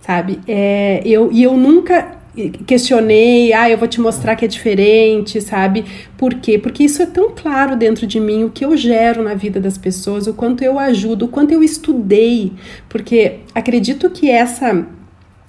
sabe? 0.00 0.40
É, 0.48 1.00
eu, 1.04 1.30
e 1.30 1.42
eu 1.44 1.56
nunca 1.56 2.18
questionei, 2.66 3.52
ah, 3.52 3.68
eu 3.68 3.76
vou 3.76 3.88
te 3.88 4.00
mostrar 4.00 4.36
que 4.36 4.44
é 4.44 4.48
diferente, 4.48 5.40
sabe? 5.40 5.84
Por 6.16 6.34
quê? 6.34 6.58
Porque 6.58 6.84
isso 6.84 7.02
é 7.02 7.06
tão 7.06 7.30
claro 7.30 7.76
dentro 7.76 8.06
de 8.06 8.18
mim, 8.18 8.44
o 8.44 8.50
que 8.50 8.64
eu 8.64 8.76
gero 8.76 9.22
na 9.22 9.34
vida 9.34 9.60
das 9.60 9.76
pessoas, 9.76 10.26
o 10.26 10.34
quanto 10.34 10.62
eu 10.62 10.78
ajudo, 10.78 11.26
o 11.26 11.28
quanto 11.28 11.52
eu 11.52 11.62
estudei, 11.62 12.52
porque 12.88 13.40
acredito 13.54 14.10
que 14.10 14.30
essa 14.30 14.86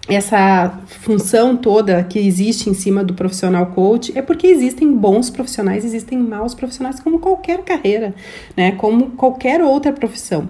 essa 0.08 0.80
função 0.88 1.56
toda 1.56 2.04
que 2.04 2.18
existe 2.18 2.70
em 2.70 2.74
cima 2.74 3.04
do 3.04 3.14
profissional 3.14 3.68
coach 3.68 4.12
é 4.16 4.22
porque 4.22 4.48
existem 4.48 4.92
bons 4.92 5.30
profissionais, 5.30 5.86
existem 5.86 6.18
maus 6.18 6.56
profissionais, 6.56 7.00
como 7.00 7.20
qualquer 7.20 7.60
carreira, 7.60 8.14
né? 8.58 8.72
Como 8.74 9.12
qualquer 9.12 9.62
outra 9.62 9.94
profissão. 9.94 10.50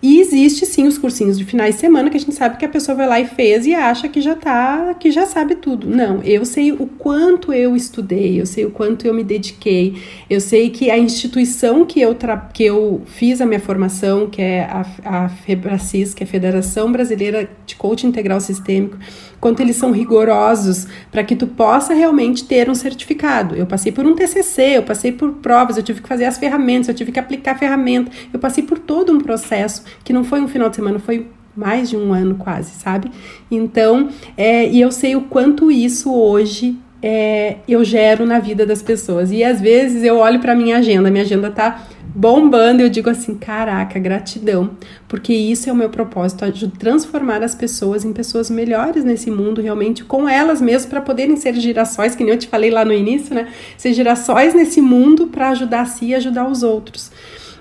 E 0.00 0.20
existe 0.20 0.66
sim 0.66 0.86
os 0.86 0.98
cursinhos 0.98 1.36
de 1.38 1.44
finais 1.44 1.74
de 1.74 1.80
semana 1.80 2.10
que 2.10 2.16
a 2.16 2.20
gente 2.20 2.34
sabe 2.34 2.56
que 2.56 2.64
a 2.64 2.68
pessoa 2.68 2.96
vai 2.96 3.06
lá 3.08 3.20
e 3.20 3.26
fez 3.26 3.66
e 3.66 3.74
acha 3.74 4.08
que 4.08 4.20
já 4.20 4.34
tá, 4.34 4.94
que 4.94 5.10
já 5.10 5.26
sabe 5.26 5.56
tudo. 5.56 5.88
Não, 5.88 6.22
eu 6.22 6.44
sei 6.44 6.72
o 6.72 6.86
quanto 6.86 7.52
eu 7.52 7.76
estudei, 7.76 8.40
eu 8.40 8.46
sei 8.46 8.64
o 8.64 8.70
quanto 8.70 9.06
eu 9.06 9.14
me 9.14 9.24
dediquei, 9.24 10.00
eu 10.30 10.40
sei 10.40 10.70
que 10.70 10.90
a 10.90 10.98
instituição 10.98 11.84
que 11.84 12.00
eu, 12.00 12.16
que 12.52 12.64
eu 12.64 13.02
fiz 13.06 13.40
a 13.40 13.46
minha 13.46 13.60
formação, 13.60 14.28
que 14.28 14.40
é 14.40 14.62
a, 14.64 14.86
a 15.04 15.28
FEBRACIS, 15.28 16.14
que 16.14 16.22
é 16.22 16.26
a 16.26 16.28
Federação 16.28 16.90
Brasileira 16.90 17.48
de 17.66 17.76
Coaching 17.76 18.08
Integral 18.08 18.40
Sistêmico, 18.40 18.91
quanto 19.40 19.60
eles 19.60 19.76
são 19.76 19.90
rigorosos 19.90 20.86
para 21.10 21.24
que 21.24 21.34
tu 21.34 21.46
possa 21.46 21.94
realmente 21.94 22.44
ter 22.44 22.70
um 22.70 22.74
certificado. 22.74 23.54
Eu 23.54 23.66
passei 23.66 23.92
por 23.92 24.06
um 24.06 24.14
TCC, 24.14 24.78
eu 24.78 24.82
passei 24.82 25.12
por 25.12 25.32
provas, 25.34 25.76
eu 25.76 25.82
tive 25.82 26.00
que 26.00 26.08
fazer 26.08 26.24
as 26.24 26.38
ferramentas, 26.38 26.88
eu 26.88 26.94
tive 26.94 27.12
que 27.12 27.18
aplicar 27.18 27.52
a 27.52 27.58
ferramenta, 27.58 28.10
eu 28.32 28.38
passei 28.38 28.64
por 28.64 28.78
todo 28.78 29.12
um 29.12 29.20
processo 29.20 29.84
que 30.04 30.12
não 30.12 30.24
foi 30.24 30.40
um 30.40 30.48
final 30.48 30.68
de 30.68 30.76
semana, 30.76 30.98
foi 30.98 31.28
mais 31.56 31.90
de 31.90 31.96
um 31.96 32.12
ano 32.12 32.36
quase, 32.36 32.70
sabe? 32.70 33.10
Então, 33.50 34.08
é, 34.36 34.66
e 34.68 34.80
eu 34.80 34.90
sei 34.90 35.14
o 35.16 35.22
quanto 35.22 35.70
isso 35.70 36.12
hoje 36.14 36.76
é, 37.02 37.56
eu 37.68 37.82
gero 37.84 38.24
na 38.24 38.38
vida 38.38 38.64
das 38.64 38.80
pessoas. 38.80 39.32
E 39.32 39.42
às 39.42 39.60
vezes 39.60 40.04
eu 40.04 40.18
olho 40.18 40.40
para 40.40 40.54
minha 40.54 40.78
agenda, 40.78 41.10
minha 41.10 41.24
agenda 41.24 41.50
tá 41.50 41.86
bombando, 42.14 42.82
eu 42.82 42.90
digo 42.90 43.08
assim, 43.08 43.34
caraca, 43.34 43.98
gratidão, 43.98 44.76
porque 45.08 45.32
isso 45.32 45.70
é 45.70 45.72
o 45.72 45.76
meu 45.76 45.88
propósito, 45.88 46.44
transformar 46.78 47.42
as 47.42 47.54
pessoas 47.54 48.04
em 48.04 48.12
pessoas 48.12 48.50
melhores 48.50 49.02
nesse 49.02 49.30
mundo, 49.30 49.62
realmente, 49.62 50.04
com 50.04 50.28
elas 50.28 50.60
mesmas, 50.60 50.84
para 50.84 51.00
poderem 51.00 51.36
ser 51.36 51.54
girassóis, 51.54 52.14
que 52.14 52.22
nem 52.22 52.34
eu 52.34 52.38
te 52.38 52.48
falei 52.48 52.70
lá 52.70 52.84
no 52.84 52.92
início, 52.92 53.34
né? 53.34 53.48
Ser 53.78 53.94
girassóis 53.94 54.54
nesse 54.54 54.82
mundo 54.82 55.28
para 55.28 55.48
ajudar 55.50 55.80
a 55.80 55.86
si 55.86 56.06
e 56.06 56.14
ajudar 56.14 56.46
os 56.46 56.62
outros. 56.62 57.10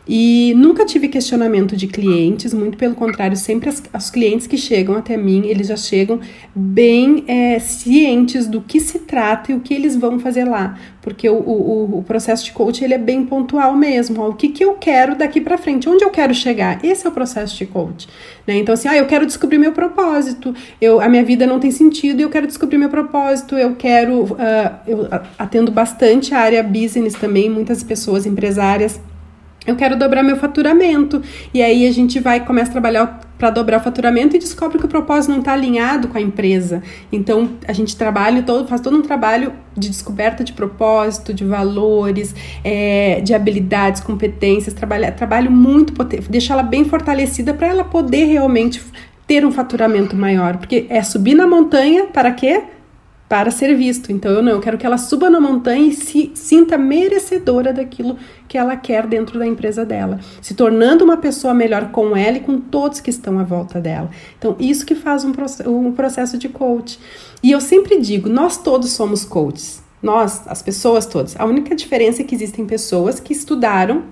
E 0.08 0.54
nunca 0.58 0.84
tive 0.84 1.08
questionamento 1.08 1.78
de 1.78 1.88
clientes, 1.88 2.54
muito 2.54 2.78
pelo 2.78 2.96
contrário, 2.96 3.38
sempre 3.38 3.70
as, 3.70 3.82
os 3.94 4.10
clientes 4.10 4.48
que 4.48 4.58
chegam 4.58 4.96
até 4.96 5.16
mim, 5.16 5.46
eles 5.46 5.68
já 5.68 5.78
chegam 5.78 6.20
bem 6.56 7.24
é, 7.28 7.60
cientes 7.60 8.48
do 8.48 8.62
que 8.62 8.80
se 8.80 9.00
trata 9.00 9.52
e 9.52 9.56
o 9.56 9.60
que 9.60 9.74
eles 9.74 9.96
vão 9.96 10.20
fazer 10.20 10.46
lá. 10.46 10.78
Porque 11.02 11.30
o, 11.30 11.36
o, 11.36 12.00
o 12.00 12.04
processo 12.04 12.46
de 12.46 12.52
coach 12.52 12.84
ele 12.84 12.94
é 12.94 12.98
bem 12.98 13.26
pontual 13.26 13.76
mesmo. 13.76 14.22
Ó, 14.22 14.30
o 14.30 14.34
que, 14.34 14.50
que 14.50 14.64
eu 14.64 14.74
quero 14.74 15.16
daqui 15.16 15.40
para 15.40 15.58
frente? 15.58 15.88
Onde 15.88 16.04
eu 16.04 16.10
quero 16.10 16.34
chegar? 16.34 16.84
Esse 16.84 17.06
é 17.06 17.10
o 17.10 17.14
processo 17.14 17.56
de 17.58 17.66
coach. 17.66 18.08
Né? 18.46 18.58
Então, 18.58 18.74
assim, 18.74 18.88
ah, 18.88 18.98
eu 18.98 19.06
quero 19.06 19.26
descobrir 19.26 19.60
meu 19.60 19.72
propósito, 19.72 20.54
eu, 20.80 21.00
a 21.00 21.08
minha 21.08 21.24
vida 21.24 21.46
não 21.46 21.60
tem 21.60 21.70
sentido 21.70 22.20
e 22.20 22.24
eu 22.24 22.30
quero 22.30 22.48
descobrir 22.48 22.78
meu 22.78 22.90
propósito, 22.90 23.56
eu 23.56 23.76
quero. 23.76 24.24
Uh, 24.24 24.38
eu 24.88 25.08
atendo 25.38 25.72
bastante 25.72 26.34
a 26.34 26.40
área 26.40 26.64
business 26.64 27.14
também, 27.14 27.50
muitas 27.50 27.84
pessoas 27.84 28.26
empresárias 28.26 29.00
eu 29.66 29.76
quero 29.76 29.96
dobrar 29.96 30.24
meu 30.24 30.36
faturamento. 30.38 31.22
E 31.54 31.62
aí 31.62 31.88
a 31.88 31.92
gente 31.92 32.20
vai 32.20 32.44
começa 32.44 32.70
a 32.70 32.72
trabalhar 32.72 33.20
para 33.38 33.50
dobrar 33.50 33.80
o 33.80 33.84
faturamento 33.84 34.36
e 34.36 34.40
descobre 34.40 34.78
que 34.78 34.86
o 34.86 34.88
propósito 34.88 35.32
não 35.32 35.40
está 35.40 35.54
alinhado 35.54 36.08
com 36.08 36.18
a 36.18 36.22
empresa. 36.22 36.82
Então 37.12 37.52
a 37.68 37.74
gente 37.74 37.96
trabalha 37.96 38.44
todo, 38.44 38.68
faz 38.68 38.82
todo 38.82 38.98
um 38.98 39.02
trabalho 39.02 39.54
de 39.76 39.90
descoberta 39.90 40.44
de 40.44 40.54
propósito, 40.54 41.34
de 41.34 41.44
valores, 41.44 42.36
é, 42.64 43.22
de 43.22 43.34
habilidades, 43.34 44.02
competências, 44.02 44.74
trabalha, 44.74 45.12
trabalho 45.12 45.52
muito 45.52 45.94
potente, 45.94 46.30
deixar 46.30 46.56
ela 46.56 46.64
bem 46.64 46.86
fortalecida 46.86 47.54
para 47.54 47.68
ela 47.68 47.84
poder 47.84 48.26
realmente 48.26 48.82
ter 49.26 49.46
um 49.46 49.52
faturamento 49.52 50.16
maior, 50.16 50.58
porque 50.58 50.86
é 50.90 51.02
subir 51.02 51.36
na 51.36 51.48
montanha 51.48 52.06
para 52.08 52.32
quê? 52.32 52.64
Para 53.32 53.50
ser 53.50 53.74
visto. 53.78 54.12
Então 54.12 54.30
eu 54.30 54.44
não, 54.44 54.52
eu 54.52 54.60
quero 54.60 54.78
que 54.78 54.86
ela 54.86 54.98
suba 54.98 55.30
na 55.30 55.40
montanha 55.40 55.88
e 55.88 55.94
se 55.94 56.34
sinta 56.36 56.78
merecedora 56.78 57.72
daquilo 57.72 58.18
que 58.46 58.58
ela 58.58 58.76
quer 58.76 59.08
dentro 59.08 59.40
da 59.40 59.48
empresa 59.48 59.86
dela, 59.86 60.20
se 60.42 60.54
tornando 60.54 61.06
uma 61.06 61.16
pessoa 61.16 61.54
melhor 61.54 61.94
com 61.94 62.14
ela 62.14 62.36
e 62.36 62.42
com 62.42 62.60
todos 62.60 63.00
que 63.00 63.10
estão 63.10 63.40
à 63.40 63.44
volta 63.46 63.80
dela. 63.80 64.10
Então 64.38 64.58
isso 64.60 64.86
que 64.86 64.96
faz 64.96 65.24
um, 65.24 65.32
um 65.66 65.94
processo 65.94 66.38
de 66.38 66.50
coach. 66.50 67.00
E 67.42 67.50
eu 67.50 67.62
sempre 67.62 68.02
digo, 68.02 68.28
nós 68.28 68.58
todos 68.58 68.92
somos 68.92 69.24
coaches. 69.24 69.82
Nós, 70.04 70.42
as 70.48 70.64
pessoas 70.64 71.06
todas. 71.06 71.40
A 71.40 71.46
única 71.46 71.76
diferença 71.76 72.24
é 72.24 72.26
que 72.26 72.34
existem 72.34 72.66
pessoas 72.66 73.20
que 73.20 73.32
estudaram 73.32 74.04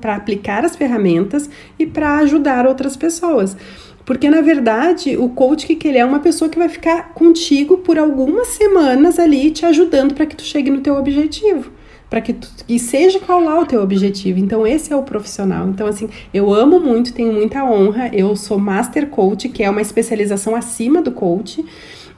para 0.00 0.16
aplicar 0.16 0.64
as 0.64 0.76
ferramentas 0.76 1.48
e 1.78 1.86
para 1.86 2.18
ajudar 2.18 2.66
outras 2.66 2.96
pessoas. 2.96 3.56
Porque, 4.04 4.28
na 4.28 4.40
verdade, 4.40 5.16
o 5.16 5.28
coach 5.28 5.74
que 5.74 5.88
ele 5.88 5.98
é 5.98 6.04
uma 6.04 6.18
pessoa 6.18 6.48
que 6.48 6.58
vai 6.58 6.68
ficar 6.68 7.14
contigo 7.14 7.78
por 7.78 7.98
algumas 7.98 8.48
semanas 8.48 9.18
ali 9.18 9.50
te 9.50 9.64
ajudando 9.64 10.14
para 10.14 10.26
que 10.26 10.36
tu 10.36 10.42
chegue 10.42 10.70
no 10.70 10.80
teu 10.80 10.96
objetivo. 10.96 11.70
Para 12.10 12.20
que 12.20 12.32
tu, 12.32 12.48
e 12.68 12.78
seja 12.78 13.20
qual 13.20 13.40
lá 13.40 13.58
o 13.58 13.64
teu 13.64 13.80
objetivo. 13.82 14.38
Então, 14.38 14.66
esse 14.66 14.92
é 14.92 14.96
o 14.96 15.02
profissional. 15.02 15.68
Então, 15.68 15.86
assim, 15.86 16.08
eu 16.34 16.52
amo 16.52 16.78
muito, 16.80 17.14
tenho 17.14 17.32
muita 17.32 17.64
honra. 17.64 18.10
Eu 18.12 18.34
sou 18.36 18.58
Master 18.58 19.08
Coach, 19.08 19.48
que 19.48 19.62
é 19.62 19.70
uma 19.70 19.80
especialização 19.80 20.54
acima 20.54 21.00
do 21.00 21.12
coach. 21.12 21.64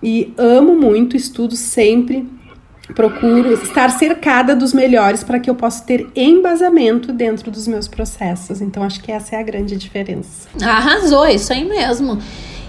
E 0.03 0.33
amo 0.37 0.75
muito, 0.75 1.17
estudo 1.17 1.55
sempre 1.55 2.27
procuro 2.93 3.53
estar 3.53 3.89
cercada 3.91 4.55
dos 4.55 4.75
melhores 4.75 5.25
para 5.25 5.39
que 5.39 5.49
eu 5.49 5.55
possa 5.55 5.83
ter 5.85 6.07
embasamento 6.15 7.13
dentro 7.13 7.51
dos 7.51 7.67
meus 7.67 7.89
processos. 7.89 8.61
Então, 8.61 8.83
acho 8.83 9.03
que 9.03 9.11
essa 9.11 9.37
é 9.37 9.39
a 9.39 9.43
grande 9.43 9.77
diferença. 9.77 10.49
Arrasou, 10.63 11.27
isso 11.27 11.53
aí 11.53 11.65
mesmo. 11.65 12.19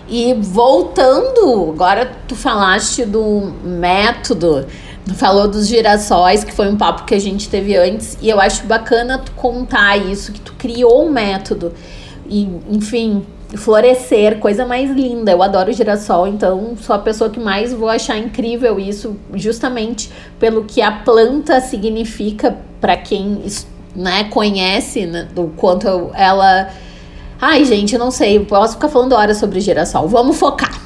E 0.08 0.34
voltando, 0.36 1.72
agora 1.72 2.12
tu 2.28 2.36
falaste 2.36 3.04
do 3.04 3.52
método, 3.64 4.68
tu 5.06 5.16
falou 5.16 5.48
dos 5.48 5.68
girassóis, 5.68 6.44
que 6.44 6.54
foi 6.54 6.68
um 6.70 6.78
papo 6.78 7.06
que 7.06 7.16
a 7.16 7.20
gente 7.20 7.50
teve 7.50 7.76
antes, 7.76 8.18
e 8.22 8.30
eu 8.30 8.40
acho 8.40 8.66
bacana 8.66 9.18
tu 9.18 9.32
contar 9.32 9.98
isso, 9.98 10.32
que 10.32 10.40
tu 10.40 10.54
criou 10.54 11.06
um 11.08 11.12
método. 11.12 11.74
E, 12.28 12.48
enfim, 12.70 13.26
florescer, 13.56 14.40
coisa 14.40 14.66
mais 14.66 14.90
linda. 14.90 15.32
Eu 15.32 15.44
adoro 15.44 15.72
girassol, 15.72 16.28
então 16.28 16.76
sou 16.82 16.96
a 16.96 17.00
pessoa 17.00 17.30
que 17.30 17.40
mais 17.40 17.74
vou 17.74 17.90
achar 17.90 18.18
incrível 18.18 18.80
isso, 18.80 19.16
justamente 19.34 20.10
pelo 20.40 20.64
que 20.64 20.82
a 20.82 20.92
planta 20.92 21.60
significa 21.62 22.58
para 22.82 22.98
quem 22.98 23.42
né, 23.96 24.26
conhece 24.26 25.06
né, 25.06 25.28
do 25.34 25.48
quanto 25.56 26.12
ela. 26.14 26.70
Ai, 27.40 27.66
gente, 27.66 27.98
não 27.98 28.12
sei, 28.12 28.40
posso 28.40 28.74
ficar 28.76 28.90
falando 28.90 29.14
horas 29.14 29.38
sobre 29.38 29.60
girassol. 29.60 30.08
Vamos 30.08 30.38
focar. 30.38 30.82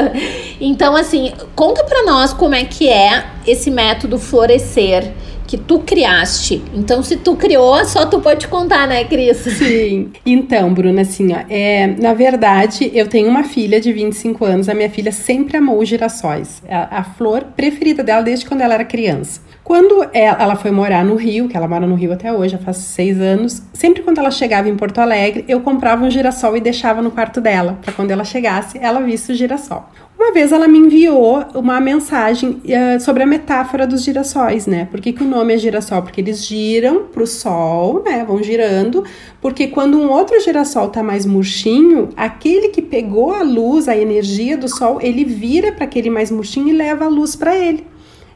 então, 0.60 0.94
assim, 0.94 1.32
conta 1.56 1.82
para 1.84 2.04
nós 2.04 2.32
como 2.32 2.54
é 2.54 2.64
que 2.64 2.88
é 2.88 3.24
esse 3.46 3.70
método 3.70 4.18
florescer 4.18 5.12
que 5.46 5.56
tu 5.56 5.80
criaste. 5.80 6.62
Então, 6.74 7.02
se 7.02 7.16
tu 7.16 7.36
criou, 7.36 7.84
só 7.84 8.06
tu 8.06 8.20
pode 8.20 8.48
contar, 8.48 8.86
né, 8.88 9.04
Cris? 9.04 9.38
Sim. 9.58 10.10
Então, 10.24 10.72
Bruna, 10.72 11.02
assim, 11.02 11.32
ó, 11.32 11.44
é, 11.48 11.86
na 11.86 12.14
verdade, 12.14 12.90
eu 12.94 13.06
tenho 13.06 13.28
uma 13.28 13.44
filha 13.44 13.80
de 13.80 13.92
25 13.92 14.44
anos. 14.44 14.68
A 14.68 14.74
minha 14.74 14.90
filha 14.90 15.12
sempre 15.12 15.56
amou 15.56 15.84
girassóis. 15.84 16.62
A, 16.68 17.00
a 17.00 17.04
flor 17.04 17.44
preferida 17.56 18.02
dela 18.02 18.22
desde 18.22 18.46
quando 18.46 18.62
ela 18.62 18.74
era 18.74 18.84
criança. 18.84 19.40
Quando 19.64 20.06
ela, 20.12 20.36
ela 20.42 20.56
foi 20.56 20.70
morar 20.70 21.02
no 21.02 21.14
Rio, 21.14 21.48
que 21.48 21.56
ela 21.56 21.66
mora 21.66 21.86
no 21.86 21.94
Rio 21.94 22.12
até 22.12 22.30
hoje, 22.30 22.52
já 22.52 22.58
faz 22.58 22.76
seis 22.76 23.18
anos, 23.18 23.62
sempre 23.72 24.02
quando 24.02 24.18
ela 24.18 24.30
chegava 24.30 24.68
em 24.68 24.76
Porto 24.76 24.98
Alegre, 24.98 25.42
eu 25.48 25.62
comprava 25.62 26.04
um 26.04 26.10
girassol 26.10 26.54
e 26.54 26.60
deixava 26.60 27.00
no 27.00 27.10
quarto 27.10 27.40
dela, 27.40 27.78
para 27.80 27.94
quando 27.94 28.10
ela 28.10 28.24
chegasse, 28.24 28.78
ela 28.78 29.00
visse 29.00 29.32
o 29.32 29.34
girassol. 29.34 29.88
Uma 30.18 30.32
vez 30.32 30.52
ela 30.52 30.68
me 30.68 30.78
enviou 30.78 31.44
uma 31.54 31.80
mensagem 31.80 32.60
uh, 32.62 33.00
sobre 33.00 33.22
a 33.22 33.26
metáfora 33.26 33.86
dos 33.86 34.04
girassóis, 34.04 34.66
né? 34.66 34.86
Por 34.90 35.00
que, 35.00 35.14
que 35.14 35.24
o 35.24 35.26
nome 35.26 35.54
é 35.54 35.58
girassol? 35.58 36.02
Porque 36.02 36.20
eles 36.20 36.44
giram 36.46 37.04
para 37.04 37.22
o 37.22 37.26
sol, 37.26 38.02
né? 38.04 38.22
Vão 38.24 38.42
girando, 38.42 39.02
porque 39.40 39.66
quando 39.68 39.98
um 39.98 40.10
outro 40.10 40.38
girassol 40.40 40.88
tá 40.88 41.02
mais 41.02 41.24
murchinho, 41.24 42.10
aquele 42.16 42.68
que 42.68 42.82
pegou 42.82 43.32
a 43.32 43.42
luz, 43.42 43.88
a 43.88 43.96
energia 43.96 44.58
do 44.58 44.68
sol, 44.68 44.98
ele 45.00 45.24
vira 45.24 45.72
para 45.72 45.84
aquele 45.84 46.10
mais 46.10 46.30
murchinho 46.30 46.68
e 46.68 46.72
leva 46.72 47.06
a 47.06 47.08
luz 47.08 47.34
para 47.34 47.56
ele. 47.56 47.93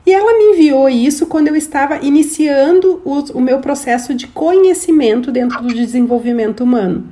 E 0.08 0.10
ela 0.10 0.38
me 0.38 0.54
enviou 0.54 0.88
isso 0.88 1.26
quando 1.26 1.48
eu 1.48 1.54
estava 1.54 1.98
iniciando 1.98 3.02
o, 3.04 3.18
o 3.34 3.40
meu 3.42 3.58
processo 3.58 4.14
de 4.14 4.26
conhecimento 4.26 5.30
dentro 5.30 5.60
do 5.60 5.68
desenvolvimento 5.68 6.64
humano. 6.64 7.04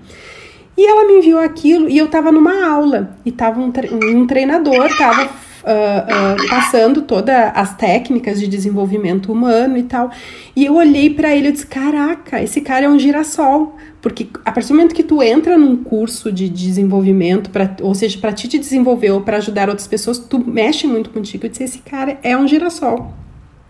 E 0.74 0.86
ela 0.86 1.06
me 1.06 1.18
enviou 1.18 1.38
aquilo 1.38 1.90
e 1.90 1.98
eu 1.98 2.08
tava 2.08 2.32
numa 2.32 2.66
aula 2.66 3.14
e 3.22 3.30
tava 3.30 3.60
um, 3.60 3.70
tre 3.70 3.90
um 3.92 4.26
treinador, 4.26 4.88
tava 4.96 5.24
uh, 5.24 5.26
uh, 5.26 6.48
passando 6.48 7.02
todas 7.02 7.36
as 7.54 7.76
técnicas 7.76 8.40
de 8.40 8.48
desenvolvimento 8.48 9.30
humano 9.30 9.76
e 9.76 9.82
tal. 9.82 10.10
E 10.56 10.64
eu 10.64 10.76
olhei 10.76 11.10
para 11.10 11.36
ele 11.36 11.48
e 11.48 11.52
disse: 11.52 11.66
Caraca, 11.66 12.42
esse 12.42 12.62
cara 12.62 12.86
é 12.86 12.88
um 12.88 12.98
girassol. 12.98 13.76
Porque 14.06 14.28
a 14.44 14.52
partir 14.52 14.68
do 14.68 14.76
momento 14.76 14.94
que 14.94 15.02
tu 15.02 15.20
entra 15.20 15.58
num 15.58 15.82
curso 15.82 16.30
de 16.30 16.48
desenvolvimento, 16.48 17.50
pra, 17.50 17.74
ou 17.82 17.92
seja, 17.92 18.16
para 18.20 18.32
ti 18.32 18.46
te 18.46 18.56
desenvolver 18.56 19.10
ou 19.10 19.22
para 19.22 19.38
ajudar 19.38 19.68
outras 19.68 19.88
pessoas, 19.88 20.16
tu 20.16 20.38
mexe 20.38 20.86
muito 20.86 21.10
contigo. 21.10 21.44
Eu 21.44 21.50
disse: 21.50 21.64
Esse 21.64 21.78
cara 21.78 22.16
é 22.22 22.36
um 22.36 22.46
girassol. 22.46 23.12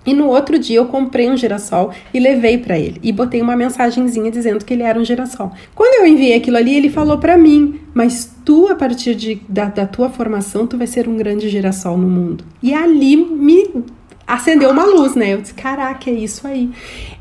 E 0.05 0.13
no 0.13 0.27
outro 0.27 0.59
dia 0.59 0.77
eu 0.77 0.85
comprei 0.85 1.31
um 1.31 1.39
girassol 1.39 1.91
e 2.13 2.21
levei 2.21 2.59
para 2.59 2.79
ele 2.79 3.01
e 3.03 3.13
botei 3.13 3.41
uma 3.41 3.57
mensagenzinha 3.57 4.31
dizendo 4.31 4.63
que 4.63 4.75
ele 4.75 4.83
era 4.83 5.01
um 5.01 5.05
girassol. 5.07 5.53
Quando 5.75 6.03
eu 6.03 6.07
enviei 6.07 6.37
aquilo 6.37 6.59
ali, 6.59 6.77
ele 6.77 6.91
falou 6.91 7.17
para 7.17 7.39
mim: 7.39 7.81
"Mas 7.95 8.31
tu 8.45 8.69
a 8.69 8.75
partir 8.75 9.15
de, 9.15 9.41
da, 9.49 9.65
da 9.65 9.87
tua 9.87 10.11
formação 10.11 10.67
tu 10.67 10.77
vai 10.77 10.87
ser 10.87 11.09
um 11.09 11.17
grande 11.17 11.49
girassol 11.49 11.97
no 11.97 12.07
mundo". 12.07 12.45
E 12.63 12.75
ali 12.75 13.17
me 13.17 13.87
acendeu 14.27 14.71
uma 14.71 14.85
luz, 14.85 15.15
né? 15.15 15.35
Eu 15.35 15.41
disse, 15.41 15.55
caraca, 15.55 16.11
é 16.11 16.15
isso 16.15 16.47
aí. 16.47 16.69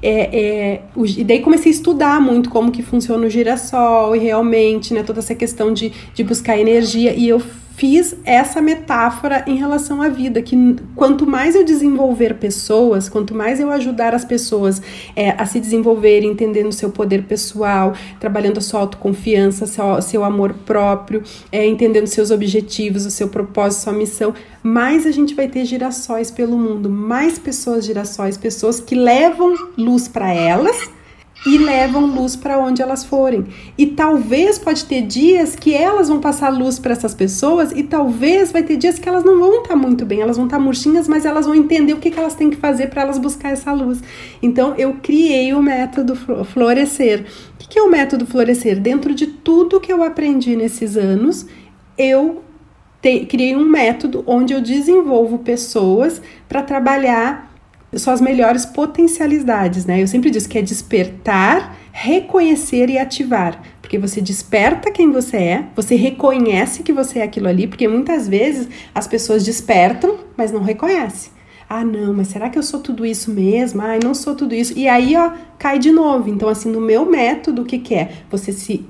É, 0.02 0.40
é, 0.40 0.82
o, 0.96 1.06
e 1.06 1.24
daí 1.24 1.40
comecei 1.42 1.72
a 1.72 1.76
estudar 1.76 2.20
muito 2.20 2.50
como 2.50 2.72
que 2.72 2.82
funciona 2.82 3.28
o 3.28 3.30
girassol 3.30 4.16
e 4.16 4.20
realmente, 4.20 4.94
né, 4.94 5.04
toda 5.04 5.20
essa 5.20 5.36
questão 5.36 5.72
de, 5.72 5.94
de 6.14 6.24
buscar 6.24 6.58
energia. 6.58 7.14
E 7.14 7.28
eu 7.28 7.42
fiz 7.76 8.16
essa 8.24 8.62
metáfora 8.62 9.44
em 9.46 9.58
relação 9.58 10.02
à 10.02 10.08
vida, 10.08 10.42
que 10.42 10.56
quanto 10.96 11.28
mais 11.28 11.56
eu 11.56 11.64
desenvolver 11.64 12.36
pessoas, 12.36 13.10
quanto 13.10 13.36
mais 13.36 13.60
eu 13.60 13.70
ajudar 13.70 14.16
as 14.16 14.24
pessoas 14.24 14.82
é, 15.16 15.32
a 15.32 15.46
se 15.46 15.60
desenvolver, 15.60 16.24
entendendo 16.24 16.72
seu 16.72 16.90
poder 16.90 17.24
pessoal, 17.24 17.94
trabalhando 18.20 18.60
a 18.60 18.62
sua 18.62 18.80
autoconfiança, 18.80 19.66
seu, 19.68 20.02
seu 20.02 20.24
amor 20.24 20.54
próprio, 20.66 21.22
é, 21.52 21.66
entendendo 21.66 22.08
seus 22.08 22.32
objetivos, 22.32 23.06
o 23.06 23.12
seu 23.12 23.28
propósito, 23.28 23.84
sua 23.84 23.94
missão, 23.94 24.34
mais 24.64 25.06
a 25.06 25.12
gente 25.12 25.36
vai 25.36 25.50
ter 25.50 25.66
girassóis 25.66 26.32
pelo 26.32 26.58
mundo, 26.58 26.90
mais 26.90 27.38
pessoas 27.38 27.86
girassóis, 27.86 28.38
pessoas 28.38 28.80
que 28.80 28.96
levam 28.96 29.54
luz 29.78 30.08
para 30.08 30.34
elas 30.34 30.96
e 31.46 31.58
levam 31.58 32.08
luz 32.08 32.36
para 32.36 32.58
onde 32.58 32.82
elas 32.82 33.06
forem. 33.06 33.46
E 33.78 33.86
talvez 33.86 34.58
pode 34.58 34.86
ter 34.86 35.02
dias 35.02 35.56
que 35.56 35.74
elas 35.74 36.10
vão 36.10 36.20
passar 36.20 36.50
luz 36.50 36.80
para 36.80 36.94
essas 36.94 37.14
pessoas 37.14 37.72
e 37.72 37.84
talvez 37.84 38.52
vai 38.52 38.64
ter 38.64 38.78
dias 38.78 38.98
que 38.98 39.08
elas 39.08 39.24
não 39.24 39.40
vão 39.40 39.58
estar 39.58 39.70
tá 39.70 39.76
muito 39.76 40.06
bem, 40.06 40.22
elas 40.22 40.38
vão 40.38 40.46
estar 40.46 40.58
tá 40.58 40.64
murchinhas, 40.64 41.08
mas 41.08 41.26
elas 41.26 41.46
vão 41.46 41.54
entender 41.54 41.94
o 41.94 41.98
que, 41.98 42.10
que 42.10 42.20
elas 42.20 42.34
têm 42.34 42.50
que 42.50 42.58
fazer 42.58 42.88
para 42.88 43.04
elas 43.04 43.20
buscar 43.20 43.50
essa 43.50 43.72
luz. 43.72 44.02
Então 44.42 44.74
eu 44.76 44.96
criei 45.02 45.54
o 45.54 45.62
método 45.62 46.16
florescer. 46.46 47.26
O 47.54 47.68
que 47.68 47.78
é 47.78 47.82
o 47.82 47.90
método 47.90 48.26
florescer? 48.26 48.80
Dentro 48.80 49.14
de 49.14 49.28
tudo 49.28 49.80
que 49.80 49.94
eu 49.94 50.04
aprendi 50.04 50.56
nesses 50.56 50.98
anos, 50.98 51.46
eu 51.98 52.44
te, 53.02 53.26
criei 53.26 53.56
um 53.56 53.66
método 53.66 54.24
onde 54.26 54.54
eu 54.54 54.62
desenvolvo 54.62 55.40
pessoas 55.40 56.22
para 56.50 56.64
trabalhar 56.64 57.55
suas 58.02 58.20
melhores 58.22 58.66
potencialidades, 58.66 59.86
né? 59.86 60.02
Eu 60.02 60.08
sempre 60.08 60.30
digo 60.30 60.48
que 60.48 60.58
é 60.58 60.62
despertar, 60.62 61.78
reconhecer 61.92 62.90
e 62.90 62.98
ativar. 62.98 63.62
Porque 63.82 63.98
você 63.98 64.20
desperta 64.20 64.92
quem 64.92 65.12
você 65.12 65.38
é, 65.38 65.66
você 65.76 65.96
reconhece 65.96 66.84
que 66.84 66.92
você 66.92 67.20
é 67.20 67.24
aquilo 67.24 67.48
ali, 67.48 67.68
porque 67.68 67.88
muitas 67.88 68.28
vezes 68.28 68.68
as 68.94 69.08
pessoas 69.08 69.44
despertam, 69.44 70.18
mas 70.36 70.52
não 70.52 70.62
reconhecem. 70.62 71.32
Ah, 71.68 71.84
não, 71.84 72.14
mas 72.14 72.28
será 72.28 72.50
que 72.50 72.60
eu 72.60 72.64
sou 72.64 72.80
tudo 72.80 73.06
isso 73.06 73.32
mesmo? 73.32 73.82
Ah, 73.82 73.98
não 74.04 74.14
sou 74.14 74.36
tudo 74.36 74.54
isso. 74.54 74.78
E 74.78 74.88
aí, 74.88 75.16
ó, 75.16 75.32
cai 75.58 75.80
de 75.80 75.92
novo. 75.92 76.30
Então, 76.30 76.48
assim, 76.48 76.72
no 76.72 76.80
meu 76.80 77.06
método, 77.06 77.64
o 77.64 77.66
que, 77.66 77.80
que 77.80 77.96
é? 77.96 78.12
Você 78.30 78.52
se 78.52 78.86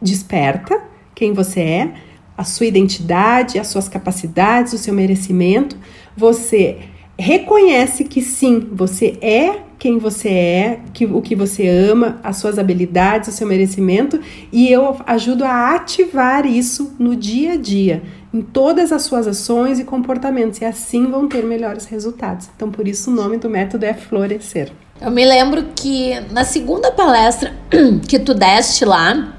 desperta 0.00 0.80
quem 1.14 1.32
você 1.32 1.60
é, 1.60 1.94
a 2.36 2.44
sua 2.44 2.66
identidade, 2.66 3.58
as 3.58 3.68
suas 3.68 3.88
capacidades, 3.88 4.72
o 4.72 4.78
seu 4.78 4.92
merecimento. 4.92 5.76
Você 6.16 6.78
reconhece 7.18 8.04
que 8.04 8.22
sim, 8.22 8.68
você 8.72 9.18
é 9.20 9.62
quem 9.78 9.96
você 9.98 10.28
é, 10.28 10.80
que, 10.92 11.06
o 11.06 11.22
que 11.22 11.36
você 11.36 11.68
ama, 11.68 12.18
as 12.22 12.38
suas 12.38 12.58
habilidades, 12.58 13.28
o 13.28 13.32
seu 13.32 13.46
merecimento, 13.46 14.20
e 14.52 14.70
eu 14.70 14.96
ajudo 15.06 15.44
a 15.44 15.74
ativar 15.74 16.44
isso 16.46 16.96
no 16.98 17.14
dia 17.14 17.52
a 17.52 17.56
dia, 17.56 18.02
em 18.34 18.42
todas 18.42 18.90
as 18.90 19.02
suas 19.02 19.28
ações 19.28 19.78
e 19.78 19.84
comportamentos, 19.84 20.60
e 20.60 20.64
assim 20.64 21.06
vão 21.06 21.28
ter 21.28 21.44
melhores 21.44 21.86
resultados. 21.86 22.48
Então, 22.56 22.70
por 22.70 22.88
isso 22.88 23.10
o 23.10 23.14
nome 23.14 23.36
do 23.36 23.48
método 23.48 23.84
é 23.84 23.94
florescer. 23.94 24.72
Eu 25.00 25.12
me 25.12 25.24
lembro 25.24 25.64
que 25.76 26.18
na 26.32 26.44
segunda 26.44 26.90
palestra 26.90 27.54
que 28.08 28.18
tu 28.18 28.34
deste 28.34 28.84
lá, 28.84 29.32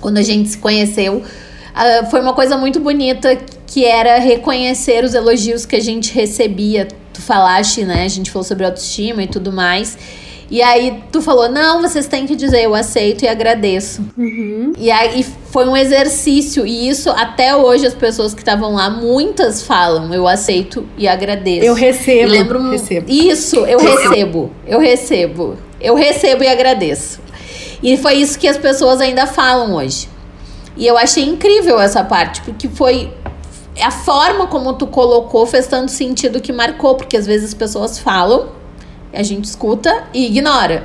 quando 0.00 0.18
a 0.18 0.22
gente 0.22 0.48
se 0.48 0.58
conheceu, 0.58 1.18
uh, 1.18 2.10
foi 2.10 2.20
uma 2.20 2.34
coisa 2.34 2.56
muito 2.56 2.80
bonita 2.80 3.36
que 3.68 3.84
era 3.84 4.18
reconhecer 4.18 5.04
os 5.04 5.14
elogios 5.14 5.64
que 5.64 5.76
a 5.76 5.80
gente 5.80 6.12
recebia. 6.12 6.88
Tu 7.16 7.22
falaste, 7.22 7.82
né? 7.82 8.04
A 8.04 8.08
gente 8.08 8.30
falou 8.30 8.44
sobre 8.44 8.66
autoestima 8.66 9.22
e 9.22 9.26
tudo 9.26 9.50
mais. 9.50 9.96
E 10.50 10.62
aí 10.62 11.02
tu 11.10 11.22
falou, 11.22 11.48
não, 11.48 11.80
vocês 11.80 12.06
têm 12.06 12.26
que 12.26 12.36
dizer 12.36 12.62
eu 12.62 12.74
aceito 12.74 13.24
e 13.24 13.28
agradeço. 13.28 14.04
Uhum. 14.18 14.74
E 14.78 14.90
aí 14.90 15.24
foi 15.50 15.66
um 15.66 15.74
exercício, 15.74 16.66
e 16.66 16.88
isso 16.88 17.08
até 17.10 17.56
hoje 17.56 17.86
as 17.86 17.94
pessoas 17.94 18.34
que 18.34 18.42
estavam 18.42 18.74
lá, 18.74 18.90
muitas 18.90 19.62
falam, 19.62 20.12
eu 20.12 20.28
aceito 20.28 20.86
e 20.98 21.08
agradeço. 21.08 21.64
Eu 21.64 21.72
recebo. 21.72 22.20
E 22.20 22.26
lembro 22.26 22.70
recebo. 22.70 23.10
Isso, 23.10 23.56
eu 23.56 23.78
recebo. 23.78 24.52
Eu 24.66 24.78
recebo. 24.78 25.56
Eu 25.80 25.94
recebo 25.94 26.44
e 26.44 26.48
agradeço. 26.48 27.18
E 27.82 27.96
foi 27.96 28.14
isso 28.14 28.38
que 28.38 28.46
as 28.46 28.58
pessoas 28.58 29.00
ainda 29.00 29.26
falam 29.26 29.74
hoje. 29.74 30.08
E 30.76 30.86
eu 30.86 30.98
achei 30.98 31.24
incrível 31.24 31.80
essa 31.80 32.04
parte, 32.04 32.42
porque 32.42 32.68
foi 32.68 33.10
a 33.82 33.90
forma 33.90 34.46
como 34.46 34.74
tu 34.74 34.86
colocou 34.86 35.46
fez 35.46 35.66
tanto 35.66 35.90
sentido 35.90 36.40
que 36.40 36.52
marcou, 36.52 36.94
porque 36.94 37.16
às 37.16 37.26
vezes 37.26 37.48
as 37.48 37.54
pessoas 37.54 37.98
falam 37.98 38.48
a 39.16 39.22
gente 39.22 39.44
escuta 39.44 40.04
e 40.12 40.26
ignora. 40.26 40.84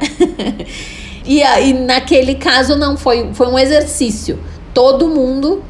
e 1.25 1.43
aí, 1.43 1.73
naquele 1.73 2.36
caso, 2.36 2.77
não, 2.77 2.95
foi, 2.95 3.30
foi 3.34 3.47
um 3.47 3.60
exercício. 3.60 4.39
Todo 4.73 5.10
mundo 5.10 5.62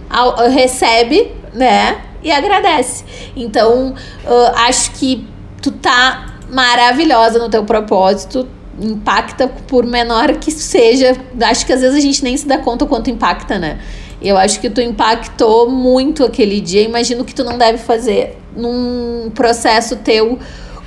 recebe, 0.51 1.31
né? 1.53 2.01
E 2.23 2.31
agradece. 2.31 3.03
Então, 3.35 3.95
uh, 4.25 4.57
acho 4.67 4.91
que 4.91 5.27
tu 5.59 5.71
tá 5.71 6.35
maravilhosa 6.51 7.39
no 7.39 7.49
teu 7.49 7.63
propósito. 7.63 8.47
Impacta 8.79 9.47
por 9.47 9.85
menor 9.85 10.33
que 10.35 10.51
seja. 10.51 11.17
Acho 11.41 11.65
que 11.65 11.73
às 11.73 11.81
vezes 11.81 11.97
a 11.97 12.01
gente 12.01 12.23
nem 12.23 12.37
se 12.37 12.47
dá 12.47 12.59
conta 12.59 12.85
quanto 12.85 13.09
impacta, 13.09 13.57
né? 13.57 13.79
Eu 14.21 14.37
acho 14.37 14.59
que 14.59 14.69
tu 14.69 14.81
impactou 14.81 15.69
muito 15.69 16.23
aquele 16.23 16.61
dia. 16.61 16.81
Imagino 16.81 17.25
que 17.25 17.33
tu 17.33 17.43
não 17.43 17.57
deve 17.57 17.77
fazer 17.77 18.37
num 18.55 19.31
processo 19.33 19.95
teu 19.97 20.37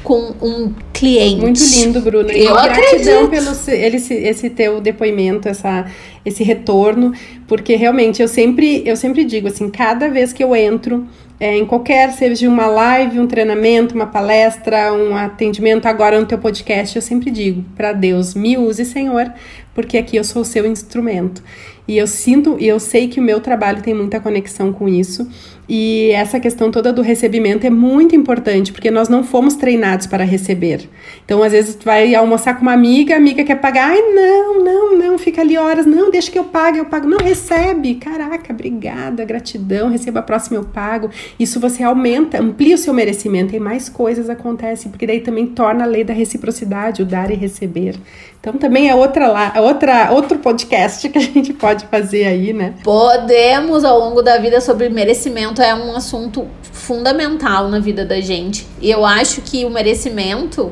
com 0.05 0.35
um 0.41 0.73
cliente. 0.93 1.41
Muito 1.41 1.65
lindo, 1.65 2.01
Bruna. 2.01 2.31
Eu 2.31 2.55
e 2.55 2.59
acredito. 2.59 3.29
pelo 3.29 3.51
esse, 3.51 4.15
esse 4.15 4.51
teu 4.51 4.81
depoimento, 4.81 5.49
essa, 5.49 5.87
esse 6.25 6.45
retorno, 6.45 7.13
porque 7.49 7.75
realmente 7.75 8.21
eu 8.21 8.29
sempre, 8.29 8.83
eu 8.87 8.97
sempre 8.97 9.25
digo 9.25 9.49
assim, 9.49 9.71
cada 9.71 10.09
vez 10.09 10.33
que 10.33 10.45
eu 10.45 10.55
entro 10.55 11.09
é, 11.41 11.57
em 11.57 11.65
qualquer, 11.65 12.13
seja 12.13 12.49
uma 12.49 12.67
live, 12.67 13.19
um 13.19 13.27
treinamento, 13.27 13.95
uma 13.95 14.07
palestra, 14.07 14.93
um 14.93 15.17
atendimento, 15.17 15.87
agora 15.87 16.21
no 16.21 16.27
teu 16.27 16.39
podcast, 16.39 16.95
eu 16.95 17.03
sempre 17.03 17.31
digo 17.31 17.65
para 17.75 17.93
Deus, 17.93 18.35
me 18.35 18.57
use, 18.57 18.85
Senhor, 18.85 19.33
porque 19.75 19.99
aqui 19.99 20.17
eu 20.17 20.25
sou 20.25 20.43
o 20.43 20.45
seu 20.45 20.67
instrumento. 20.67 21.43
E 21.87 21.99
eu 21.99 22.07
sinto, 22.07 22.57
e 22.59 22.67
eu 22.67 22.81
sei 22.81 23.09
que 23.09 23.21
o 23.21 23.23
meu 23.23 23.41
trabalho 23.41 23.83
tem 23.83 23.93
muita 23.93 24.19
conexão 24.19 24.73
com 24.73 24.89
isso. 24.89 25.29
E 25.69 26.11
essa 26.11 26.41
questão 26.41 26.71
toda 26.71 26.93
do 26.93 27.03
recebimento 27.03 27.67
é 27.67 27.71
muito 27.71 28.15
importante, 28.15 28.73
porque 28.73 28.91
nós 28.91 29.09
não 29.09 29.23
fomos 29.23 29.55
treinados 29.55 30.07
para 30.07 30.25
receber. 30.25 30.89
Então, 31.25 31.43
às 31.43 31.53
vezes, 31.53 31.75
tu 31.75 31.85
vai 31.85 32.15
almoçar 32.15 32.55
com 32.55 32.63
uma 32.63 32.73
amiga, 32.73 33.15
a 33.15 33.19
amiga 33.19 33.45
quer 33.45 33.57
pagar, 33.57 33.91
ai, 33.91 34.01
não, 34.15 34.63
não, 34.63 34.99
não, 34.99 35.19
fica 35.19 35.41
ali 35.41 35.57
horas, 35.57 35.87
não, 35.87 36.11
deixa 36.11 36.31
que 36.31 36.39
eu 36.39 36.45
pague, 36.45 36.79
eu 36.79 36.85
pago. 36.87 37.07
Não, 37.07 37.19
recebe, 37.19 37.95
caraca, 37.97 38.53
obrigada, 38.53 39.25
gratidão, 39.25 39.91
receba 39.91 40.21
a 40.21 40.23
próxima, 40.23 40.57
eu 40.57 40.65
pago. 40.65 41.11
Isso 41.39 41.61
você 41.61 41.83
aumenta, 41.83 42.41
amplia 42.41 42.75
o 42.75 42.79
seu 42.79 42.93
merecimento 42.93 43.55
e 43.55 43.61
mais 43.61 43.89
coisas 43.89 44.29
acontecem, 44.29 44.91
porque 44.91 45.07
daí 45.07 45.21
também 45.21 45.47
torna 45.47 45.85
a 45.85 45.87
lei 45.87 46.05
da 46.05 46.13
reciprocidade, 46.13 47.03
o 47.03 47.07
dar 47.07 47.31
e 47.31 47.35
receber. 47.35 47.97
Então 48.45 48.59
também 48.59 48.91
é 48.91 48.95
outra 48.95 49.27
lá, 49.29 49.55
outra 49.57 50.13
outro 50.13 50.39
podcast 50.39 51.09
que 51.09 51.17
a 51.17 51.21
gente 51.23 51.55
pode 51.55 51.87
fazer 51.87 52.27
aí, 52.27 52.53
né? 52.53 52.75
Podemos 52.85 53.85
ao 53.85 53.99
longo 53.99 54.21
da 54.21 54.37
vida 54.37 54.61
sobre 54.61 54.91
merecimento 54.91 55.63
é 55.63 55.75
um 55.75 55.97
assunto 55.97 56.47
fundamental 56.61 57.69
na 57.71 57.79
vida 57.79 58.05
da 58.05 58.21
gente. 58.21 58.67
E 58.83 58.91
eu 58.91 59.03
acho 59.07 59.41
que 59.41 59.65
o 59.65 59.71
merecimento 59.71 60.71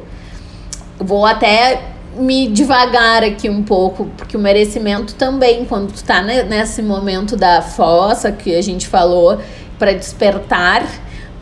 vou 0.98 1.24
até 1.24 1.80
me 2.14 2.46
devagar 2.46 3.24
aqui 3.24 3.48
um 3.48 3.62
pouco, 3.62 4.04
porque 4.18 4.37
o 4.37 4.40
merecimento 4.40 5.14
também, 5.14 5.64
quando 5.64 5.94
tu 5.94 6.04
tá 6.04 6.20
nesse 6.20 6.82
momento 6.82 7.38
da 7.38 7.62
fossa 7.62 8.30
que 8.30 8.54
a 8.54 8.61
gente 8.61 8.87
falou, 8.87 9.38
para 9.78 9.94
despertar, 9.94 10.87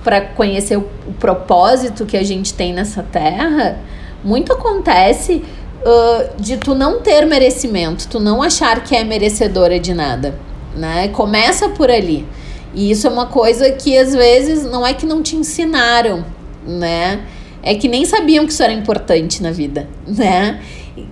para 0.04 0.20
conhecer 0.20 0.76
o 0.76 0.84
propósito 1.18 2.06
que 2.06 2.16
a 2.16 2.22
gente 2.22 2.54
tem 2.54 2.72
nessa 2.72 3.02
terra, 3.02 3.80
muito 4.22 4.52
acontece 4.52 5.42
uh, 5.84 6.40
de 6.40 6.56
tu 6.56 6.74
não 6.74 7.00
ter 7.00 7.26
merecimento, 7.26 8.08
tu 8.08 8.20
não 8.20 8.42
achar 8.42 8.82
que 8.82 8.94
é 8.94 9.04
merecedora 9.04 9.78
de 9.78 9.94
nada, 9.94 10.34
né? 10.74 11.08
Começa 11.08 11.68
por 11.68 11.90
ali. 11.90 12.26
E 12.74 12.90
isso 12.90 13.06
é 13.06 13.10
uma 13.10 13.26
coisa 13.26 13.70
que 13.72 13.96
às 13.96 14.14
vezes 14.14 14.64
não 14.64 14.86
é 14.86 14.94
que 14.94 15.04
não 15.04 15.22
te 15.22 15.36
ensinaram, 15.36 16.24
né? 16.66 17.20
É 17.62 17.74
que 17.74 17.88
nem 17.88 18.04
sabiam 18.04 18.46
que 18.46 18.52
isso 18.52 18.62
era 18.62 18.72
importante 18.72 19.42
na 19.42 19.50
vida, 19.50 19.88
né? 20.06 20.60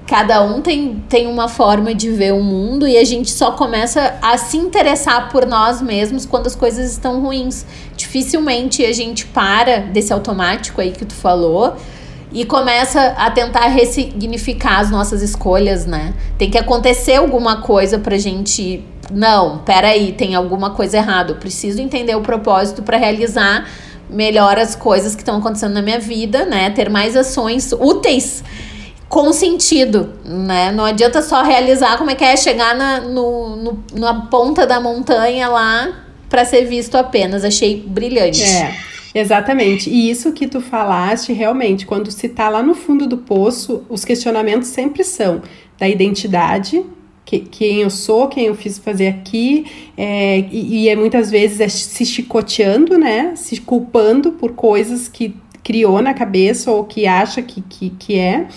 Cada 0.07 0.43
um 0.43 0.61
tem, 0.61 1.03
tem 1.09 1.27
uma 1.27 1.49
forma 1.49 1.95
de 1.95 2.11
ver 2.11 2.35
o 2.35 2.43
mundo 2.43 2.87
e 2.87 2.97
a 2.97 3.05
gente 3.05 3.31
só 3.31 3.53
começa 3.53 4.19
a 4.21 4.37
se 4.37 4.57
interessar 4.57 5.31
por 5.31 5.47
nós 5.47 5.81
mesmos 5.81 6.27
quando 6.27 6.47
as 6.47 6.55
coisas 6.55 6.91
estão 6.91 7.21
ruins. 7.21 7.65
Dificilmente 7.97 8.85
a 8.85 8.93
gente 8.93 9.25
para 9.27 9.79
desse 9.79 10.13
automático 10.13 10.81
aí 10.81 10.91
que 10.91 11.05
tu 11.05 11.15
falou 11.15 11.77
e 12.33 12.45
começa 12.45 13.01
a 13.17 13.31
tentar 13.31 13.67
ressignificar 13.69 14.81
as 14.81 14.91
nossas 14.91 15.23
escolhas, 15.23 15.87
né? 15.87 16.15
Tem 16.37 16.51
que 16.51 16.59
acontecer 16.59 17.15
alguma 17.15 17.63
coisa 17.63 17.99
pra 17.99 18.19
gente. 18.19 18.85
Não, 19.11 19.59
peraí, 19.59 20.13
tem 20.13 20.35
alguma 20.35 20.71
coisa 20.71 20.99
errada. 20.99 21.33
Eu 21.33 21.37
preciso 21.37 21.81
entender 21.81 22.15
o 22.15 22.21
propósito 22.21 22.83
para 22.83 22.99
realizar 22.99 23.67
melhor 24.11 24.59
as 24.59 24.75
coisas 24.75 25.15
que 25.15 25.23
estão 25.23 25.39
acontecendo 25.39 25.73
na 25.73 25.83
minha 25.83 25.99
vida, 25.99 26.45
né? 26.45 26.71
Ter 26.71 26.91
mais 26.91 27.17
ações 27.17 27.73
úteis 27.73 28.45
com 29.09 29.33
sentido, 29.33 30.13
né? 30.25 30.71
Não 30.71 30.85
adianta 30.85 31.23
só 31.23 31.43
realizar 31.43 31.97
como 31.97 32.11
é 32.11 32.15
que 32.15 32.25
é 32.25 32.37
chegar 32.37 32.75
na, 32.75 33.01
no, 33.01 33.57
no, 33.57 33.85
na 33.95 34.27
ponta 34.27 34.67
da 34.67 34.79
montanha 34.79 35.49
lá 35.49 35.89
para 36.29 36.45
ser 36.45 36.67
visto 36.67 36.95
apenas. 36.97 37.43
Achei 37.43 37.83
brilhante. 37.87 38.43
É. 38.43 38.88
Exatamente. 39.15 39.89
E 39.91 40.11
isso 40.11 40.33
que 40.33 40.47
tu 40.47 40.61
falaste, 40.61 41.33
realmente, 41.33 41.87
quando 41.87 42.11
se 42.11 42.29
tá 42.29 42.49
lá 42.49 42.63
no 42.63 42.75
fundo 42.75 43.07
do 43.07 43.19
poço, 43.19 43.85
os 43.89 44.05
questionamentos 44.05 44.69
sempre 44.69 45.05
são 45.05 45.43
da 45.79 45.89
identidade, 45.89 46.85
que, 47.25 47.41
quem 47.41 47.83
eu 47.83 47.91
sou, 47.91 48.29
quem 48.29 48.47
eu 48.47 48.55
fiz 48.55 48.79
fazer 48.79 49.09
aqui, 49.09 49.67
é, 49.97 50.41
e, 50.51 50.85
e 50.85 50.89
é 50.89 50.97
muitas 50.97 51.31
vezes 51.31 51.61
é 51.61 51.69
se 51.69 52.05
chicoteando, 52.05 52.99
né? 52.99 53.35
Se 53.37 53.61
culpando 53.61 54.33
por 54.33 54.53
coisas 54.53 55.09
que 55.09 55.35
criou 55.63 56.01
na 56.01 56.15
cabeça 56.15 56.71
ou 56.71 56.85
que 56.85 57.07
acha 57.07 57.43
que, 57.43 57.61
que, 57.61 57.91
que 57.91 58.19
é 58.19 58.49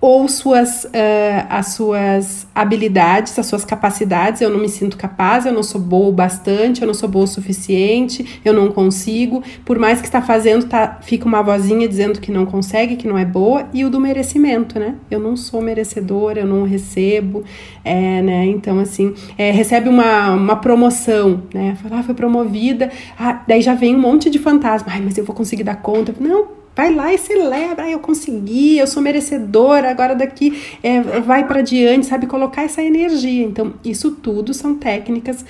ou 0.00 0.28
suas, 0.28 0.84
uh, 0.84 1.46
as 1.48 1.68
suas 1.68 2.46
habilidades, 2.54 3.38
as 3.38 3.46
suas 3.46 3.64
capacidades. 3.64 4.40
Eu 4.40 4.50
não 4.50 4.58
me 4.58 4.68
sinto 4.68 4.96
capaz, 4.96 5.46
eu 5.46 5.52
não 5.52 5.62
sou 5.62 5.80
boa 5.80 6.08
o 6.08 6.12
bastante, 6.12 6.82
eu 6.82 6.86
não 6.86 6.94
sou 6.94 7.08
boa 7.08 7.24
o 7.24 7.28
suficiente, 7.28 8.40
eu 8.44 8.52
não 8.52 8.70
consigo. 8.70 9.42
Por 9.64 9.78
mais 9.78 10.00
que 10.00 10.06
está 10.06 10.20
fazendo, 10.20 10.66
tá, 10.66 10.98
fica 11.02 11.26
uma 11.26 11.42
vozinha 11.42 11.88
dizendo 11.88 12.20
que 12.20 12.30
não 12.30 12.44
consegue, 12.44 12.96
que 12.96 13.08
não 13.08 13.16
é 13.16 13.24
boa. 13.24 13.66
E 13.72 13.84
o 13.84 13.90
do 13.90 14.00
merecimento, 14.00 14.78
né? 14.78 14.96
Eu 15.10 15.20
não 15.20 15.36
sou 15.36 15.62
merecedora, 15.62 16.40
eu 16.40 16.46
não 16.46 16.64
recebo, 16.64 17.42
é, 17.84 18.20
né? 18.22 18.46
Então, 18.46 18.78
assim, 18.78 19.14
é, 19.38 19.50
recebe 19.50 19.88
uma, 19.88 20.32
uma 20.32 20.56
promoção, 20.56 21.42
né? 21.52 21.76
Fala, 21.82 22.00
ah, 22.00 22.02
foi 22.02 22.14
promovida, 22.14 22.90
ah, 23.18 23.42
daí 23.46 23.62
já 23.62 23.74
vem 23.74 23.94
um 23.96 24.00
monte 24.00 24.28
de 24.28 24.38
fantasma. 24.38 24.88
Ai, 24.92 25.00
mas 25.02 25.16
eu 25.16 25.24
vou 25.24 25.34
conseguir 25.34 25.64
dar 25.64 25.76
conta. 25.76 26.14
Não, 26.20 26.63
Vai 26.76 26.92
lá 26.92 27.12
e 27.14 27.18
celebra, 27.18 27.84
ah, 27.84 27.90
eu 27.90 28.00
consegui, 28.00 28.78
eu 28.78 28.86
sou 28.86 29.02
merecedora, 29.02 29.90
agora 29.90 30.14
daqui 30.14 30.60
é, 30.82 31.00
vai 31.20 31.46
para 31.46 31.62
diante, 31.62 32.06
sabe? 32.06 32.26
Colocar 32.26 32.64
essa 32.64 32.82
energia. 32.82 33.44
Então, 33.44 33.74
isso 33.84 34.10
tudo 34.10 34.52
são 34.52 34.74
técnicas 34.74 35.44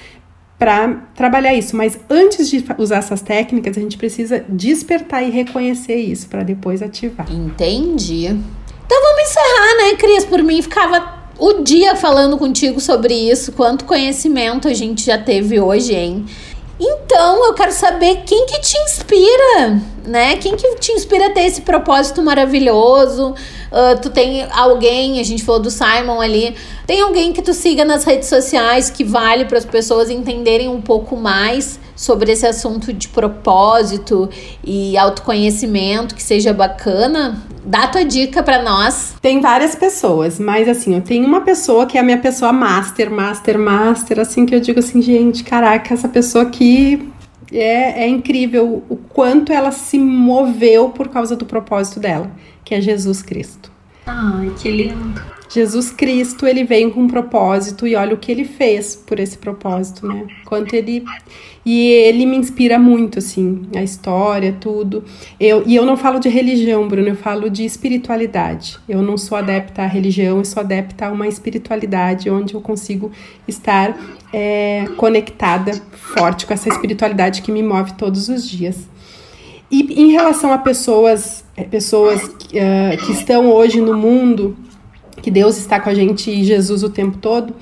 para 0.59 1.07
trabalhar 1.15 1.55
isso. 1.55 1.77
Mas 1.77 1.99
antes 2.09 2.49
de 2.49 2.65
usar 2.79 2.97
essas 2.99 3.23
técnicas, 3.23 3.77
a 3.77 3.81
gente 3.81 3.97
precisa 3.97 4.45
despertar 4.49 5.23
e 5.23 5.31
reconhecer 5.31 5.97
isso 5.97 6.29
para 6.29 6.43
depois 6.43 6.83
ativar. 6.83 7.31
Entendi. 7.33 8.27
Então 8.27 9.03
vamos 9.03 9.23
encerrar, 9.23 9.77
né, 9.79 9.97
Cris? 9.97 10.25
Por 10.25 10.43
mim, 10.43 10.61
ficava 10.61 11.25
o 11.39 11.63
dia 11.63 11.97
falando 11.97 12.39
contigo 12.39 12.81
sobre 12.81 13.15
isso, 13.15 13.53
quanto 13.53 13.85
conhecimento 13.85 14.69
a 14.69 14.75
gente 14.75 15.05
já 15.05 15.19
teve 15.19 15.59
hoje, 15.59 15.95
hein? 15.95 16.25
Então, 16.79 17.47
eu 17.47 17.55
quero 17.55 17.73
saber 17.73 18.23
quem 18.27 18.47
que 18.47 18.61
te 18.61 18.77
inspira, 18.79 19.81
né? 20.07 20.37
Quem 20.37 20.57
que 20.57 20.77
te 20.77 20.93
inspira 20.93 21.27
a 21.27 21.31
ter 21.31 21.43
esse 21.43 21.63
propósito 21.63 22.23
maravilhoso? 22.23 23.35
Uh, 23.71 24.01
tu 24.01 24.11
tem 24.11 24.47
alguém, 24.53 25.21
a 25.21 25.25
gente 25.25 25.43
falou 25.43 25.61
do 25.61 25.71
Simon 25.71 26.21
ali, 26.21 26.55
tem 26.87 27.01
alguém 27.01 27.33
que 27.33 27.43
tu 27.43 27.53
siga 27.53 27.85
nas 27.85 28.05
redes 28.05 28.29
sociais 28.29 28.91
que 28.91 29.03
vale 29.03 29.45
para 29.47 29.59
as 29.59 29.65
pessoas 29.65 30.11
entenderem 30.11 30.69
um 30.69 30.81
pouco 30.81 31.17
mais 31.17 31.81
sobre 31.97 32.33
esse 32.33 32.47
assunto 32.47 32.93
de 32.93 33.09
propósito 33.09 34.29
e 34.63 34.97
autoconhecimento 34.97 36.15
que 36.15 36.23
seja 36.23 36.53
bacana? 36.53 37.43
Dá 37.65 37.87
tua 37.87 38.05
dica 38.05 38.43
para 38.43 38.63
nós. 38.63 39.15
Tem 39.23 39.41
várias 39.41 39.75
pessoas, 39.75 40.39
mas 40.39 40.69
assim, 40.69 40.95
eu 40.95 41.01
tenho 41.01 41.27
uma 41.27 41.41
pessoa 41.41 41.87
que 41.87 41.97
é 41.97 42.01
a 42.01 42.05
minha 42.05 42.19
pessoa 42.19 42.53
master, 42.53 43.11
master, 43.11 43.59
master, 43.59 44.21
assim, 44.21 44.45
que 44.45 44.55
eu 44.55 44.61
digo 44.61 44.81
assim, 44.81 45.01
gente, 45.01 45.43
caraca, 45.43 45.95
essa 45.95 46.09
pessoa 46.09 46.45
aqui 46.45 47.14
é, 47.53 48.05
é 48.05 48.09
incrível 48.09 48.83
o 48.89 48.97
quanto 48.97 49.53
ela 49.53 49.73
se 49.73 49.99
moveu 49.99 50.91
por 50.91 51.09
causa 51.09 51.37
do 51.37 51.45
propósito 51.45 52.01
dela, 52.01 52.31
que 52.65 52.75
é 52.75 52.81
Jesus 52.81 53.23
Cristo. 53.23 53.74
Ai, 54.07 54.53
que 54.61 54.71
lindo. 54.71 55.35
Jesus 55.49 55.91
Cristo, 55.91 56.47
ele 56.47 56.65
veio 56.65 56.91
com 56.91 57.03
um 57.03 57.09
propósito 57.09 57.87
e 57.87 57.95
olha 57.95 58.15
o 58.15 58.19
que 58.19 58.33
ele 58.33 58.45
fez 58.45 58.97
por 58.97 59.21
esse 59.21 59.39
propósito, 59.39 60.07
né? 60.07 60.27
Quanto 60.45 60.75
ele 60.75 61.05
e 61.65 61.89
ele 61.89 62.27
me 62.27 62.37
inspira 62.37 62.79
muito 62.79 63.21
assim, 63.21 63.63
a 63.75 63.83
história, 63.83 64.57
tudo. 64.61 65.05
Eu 65.39 65.63
e 65.65 65.77
eu 65.77 65.87
não 65.87 65.97
falo 65.97 66.19
de 66.19 66.29
religião, 66.29 66.89
Bruno, 66.89 67.09
eu 67.09 67.17
falo 67.17 67.49
de 67.49 67.65
espiritualidade. 67.65 68.79
Eu 68.89 69.01
não 69.01 69.17
sou 69.17 69.39
adepta 69.39 69.83
à 69.83 69.87
religião, 69.87 70.39
eu 70.39 70.45
sou 70.45 70.61
adepta 70.61 71.07
a 71.07 71.13
uma 71.13 71.29
espiritualidade 71.29 72.29
onde 72.29 72.55
eu 72.55 72.61
consigo 72.61 73.13
estar 73.47 73.97
é, 74.33 74.87
conectada 74.97 75.73
forte 75.93 76.47
com 76.47 76.53
essa 76.53 76.69
espiritualidade 76.69 77.43
que 77.43 77.53
me 77.53 77.63
move 77.63 77.93
todos 77.93 78.29
os 78.29 78.49
dias. 78.49 78.89
E 79.71 80.03
em 80.03 80.11
relação 80.11 80.53
a 80.53 80.59
pessoas, 80.59 81.44
pessoas 81.63 82.25
uh, 82.25 83.07
que 83.07 83.13
estão 83.13 83.51
hoje 83.53 83.81
no 83.81 83.97
mundo 83.97 84.57
que 85.23 85.31
Deus 85.31 85.57
está 85.57 85.81
com 85.81 85.89
a 85.89 85.95
gente 85.95 86.31
e 86.31 86.45
Jesus 86.45 86.83
o 86.83 86.91
tempo 86.91 87.17
todo, 87.19 87.55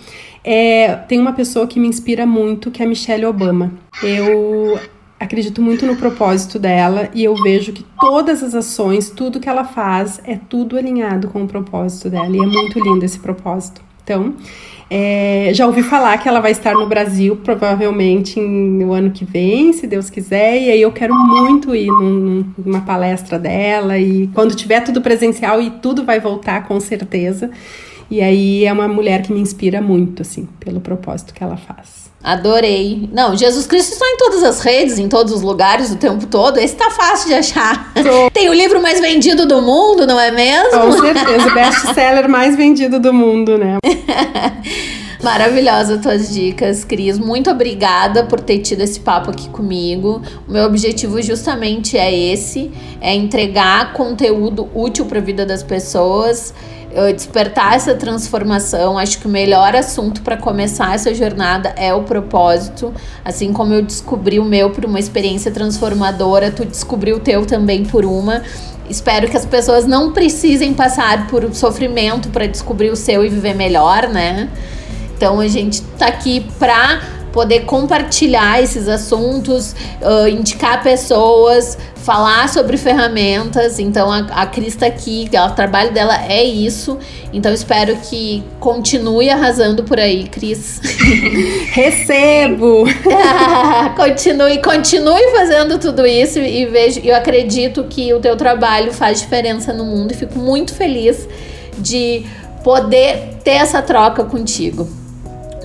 é, 0.42 0.96
tem 0.96 1.20
uma 1.20 1.32
pessoa 1.32 1.66
que 1.66 1.78
me 1.78 1.86
inspira 1.86 2.26
muito, 2.26 2.70
que 2.70 2.82
é 2.82 2.86
a 2.86 2.88
Michelle 2.88 3.24
Obama. 3.26 3.72
Eu 4.02 4.80
acredito 5.20 5.62
muito 5.62 5.86
no 5.86 5.94
propósito 5.94 6.58
dela 6.58 7.08
e 7.14 7.22
eu 7.22 7.34
vejo 7.36 7.72
que 7.72 7.84
todas 8.00 8.42
as 8.42 8.54
ações, 8.54 9.10
tudo 9.10 9.38
que 9.38 9.48
ela 9.48 9.64
faz, 9.64 10.20
é 10.24 10.36
tudo 10.36 10.76
alinhado 10.76 11.28
com 11.28 11.44
o 11.44 11.46
propósito 11.46 12.10
dela. 12.10 12.36
E 12.36 12.40
é 12.40 12.46
muito 12.46 12.80
lindo 12.80 13.04
esse 13.04 13.20
propósito. 13.20 13.80
Então, 14.02 14.34
é, 14.90 15.50
já 15.54 15.66
ouvi 15.66 15.82
falar 15.82 16.18
que 16.18 16.28
ela 16.28 16.40
vai 16.40 16.50
estar 16.50 16.74
no 16.74 16.86
Brasil 16.86 17.36
provavelmente 17.36 18.38
no 18.38 18.92
ano 18.92 19.10
que 19.10 19.24
vem, 19.24 19.72
se 19.72 19.86
Deus 19.86 20.10
quiser, 20.10 20.60
e 20.60 20.70
aí 20.70 20.82
eu 20.82 20.92
quero 20.92 21.14
muito 21.14 21.74
ir 21.74 21.86
num, 21.86 22.44
numa 22.58 22.82
palestra 22.82 23.38
dela 23.38 23.98
e 23.98 24.26
quando 24.34 24.54
tiver 24.54 24.80
tudo 24.80 25.00
presencial 25.00 25.62
e 25.62 25.70
tudo 25.70 26.04
vai 26.04 26.20
voltar 26.20 26.66
com 26.66 26.78
certeza. 26.78 27.50
E 28.12 28.20
aí 28.20 28.66
é 28.66 28.70
uma 28.70 28.86
mulher 28.86 29.22
que 29.22 29.32
me 29.32 29.40
inspira 29.40 29.80
muito, 29.80 30.20
assim, 30.20 30.46
pelo 30.60 30.82
propósito 30.82 31.32
que 31.32 31.42
ela 31.42 31.56
faz. 31.56 32.12
Adorei. 32.22 33.08
Não, 33.10 33.34
Jesus 33.34 33.66
Cristo 33.66 33.94
está 33.94 34.06
em 34.06 34.18
todas 34.18 34.42
as 34.42 34.60
redes, 34.60 34.98
em 34.98 35.08
todos 35.08 35.32
os 35.32 35.40
lugares, 35.40 35.90
o 35.90 35.96
tempo 35.96 36.26
todo. 36.26 36.58
Esse 36.58 36.76
tá 36.76 36.90
fácil 36.90 37.28
de 37.28 37.34
achar. 37.36 37.90
Tô. 37.94 38.28
Tem 38.38 38.50
o 38.50 38.52
livro 38.52 38.82
mais 38.82 39.00
vendido 39.00 39.46
do 39.46 39.62
mundo, 39.62 40.06
não 40.06 40.20
é 40.20 40.30
mesmo? 40.30 40.78
Com 40.78 40.92
certeza, 41.00 41.48
o 41.48 41.54
best-seller 41.54 42.28
mais 42.28 42.54
vendido 42.54 43.00
do 43.00 43.14
mundo, 43.14 43.56
né? 43.56 43.78
Maravilhosa 45.24 45.96
tuas 45.96 46.34
dicas, 46.34 46.84
Cris. 46.84 47.18
Muito 47.18 47.50
obrigada 47.50 48.24
por 48.24 48.40
ter 48.40 48.58
tido 48.58 48.82
esse 48.82 49.00
papo 49.00 49.30
aqui 49.30 49.48
comigo. 49.48 50.20
O 50.46 50.52
meu 50.52 50.64
objetivo 50.64 51.22
justamente 51.22 51.96
é 51.96 52.14
esse, 52.14 52.70
é 53.00 53.14
entregar 53.14 53.94
conteúdo 53.94 54.68
útil 54.74 55.06
para 55.06 55.18
a 55.18 55.22
vida 55.22 55.46
das 55.46 55.62
pessoas 55.62 56.52
despertar 57.14 57.74
essa 57.74 57.94
transformação. 57.94 58.98
Acho 58.98 59.18
que 59.18 59.26
o 59.26 59.30
melhor 59.30 59.74
assunto 59.74 60.22
para 60.22 60.36
começar 60.36 60.94
essa 60.94 61.14
jornada 61.14 61.72
é 61.76 61.92
o 61.94 62.02
propósito. 62.02 62.92
Assim 63.24 63.52
como 63.52 63.72
eu 63.72 63.82
descobri 63.82 64.38
o 64.38 64.44
meu 64.44 64.70
por 64.70 64.84
uma 64.84 64.98
experiência 64.98 65.50
transformadora, 65.50 66.50
tu 66.50 66.64
descobriu 66.64 67.16
o 67.16 67.20
teu 67.20 67.46
também 67.46 67.84
por 67.84 68.04
uma. 68.04 68.42
Espero 68.88 69.28
que 69.28 69.36
as 69.36 69.46
pessoas 69.46 69.86
não 69.86 70.12
precisem 70.12 70.74
passar 70.74 71.26
por 71.28 71.52
sofrimento 71.54 72.28
para 72.28 72.46
descobrir 72.46 72.90
o 72.90 72.96
seu 72.96 73.24
e 73.24 73.28
viver 73.28 73.54
melhor, 73.54 74.08
né? 74.08 74.50
Então 75.16 75.40
a 75.40 75.48
gente 75.48 75.80
tá 75.96 76.06
aqui 76.06 76.46
para 76.58 77.00
poder 77.32 77.60
compartilhar 77.60 78.62
esses 78.62 78.88
assuntos, 78.88 79.74
uh, 80.02 80.28
indicar 80.28 80.82
pessoas, 80.82 81.78
falar 82.02 82.48
sobre 82.48 82.76
ferramentas. 82.76 83.78
Então 83.78 84.10
a, 84.10 84.18
a 84.18 84.46
Cris 84.46 84.76
tá 84.76 84.86
aqui, 84.86 85.28
o 85.32 85.50
trabalho 85.54 85.92
dela 85.92 86.26
é 86.28 86.42
isso. 86.42 86.98
Então 87.32 87.52
espero 87.52 87.96
que 87.96 88.42
continue 88.60 89.30
arrasando 89.30 89.82
por 89.84 89.98
aí, 89.98 90.28
Cris. 90.28 90.80
Recebo! 91.72 92.84
continue, 93.96 94.60
continue 94.60 95.30
fazendo 95.30 95.78
tudo 95.78 96.06
isso 96.06 96.38
e 96.38 96.66
vejo, 96.66 97.00
eu 97.02 97.16
acredito 97.16 97.84
que 97.84 98.12
o 98.12 98.20
teu 98.20 98.36
trabalho 98.36 98.92
faz 98.92 99.20
diferença 99.20 99.72
no 99.72 99.84
mundo 99.84 100.12
e 100.12 100.14
fico 100.14 100.38
muito 100.38 100.74
feliz 100.74 101.26
de 101.78 102.26
poder 102.62 103.38
ter 103.42 103.52
essa 103.52 103.80
troca 103.80 104.24
contigo. 104.24 105.01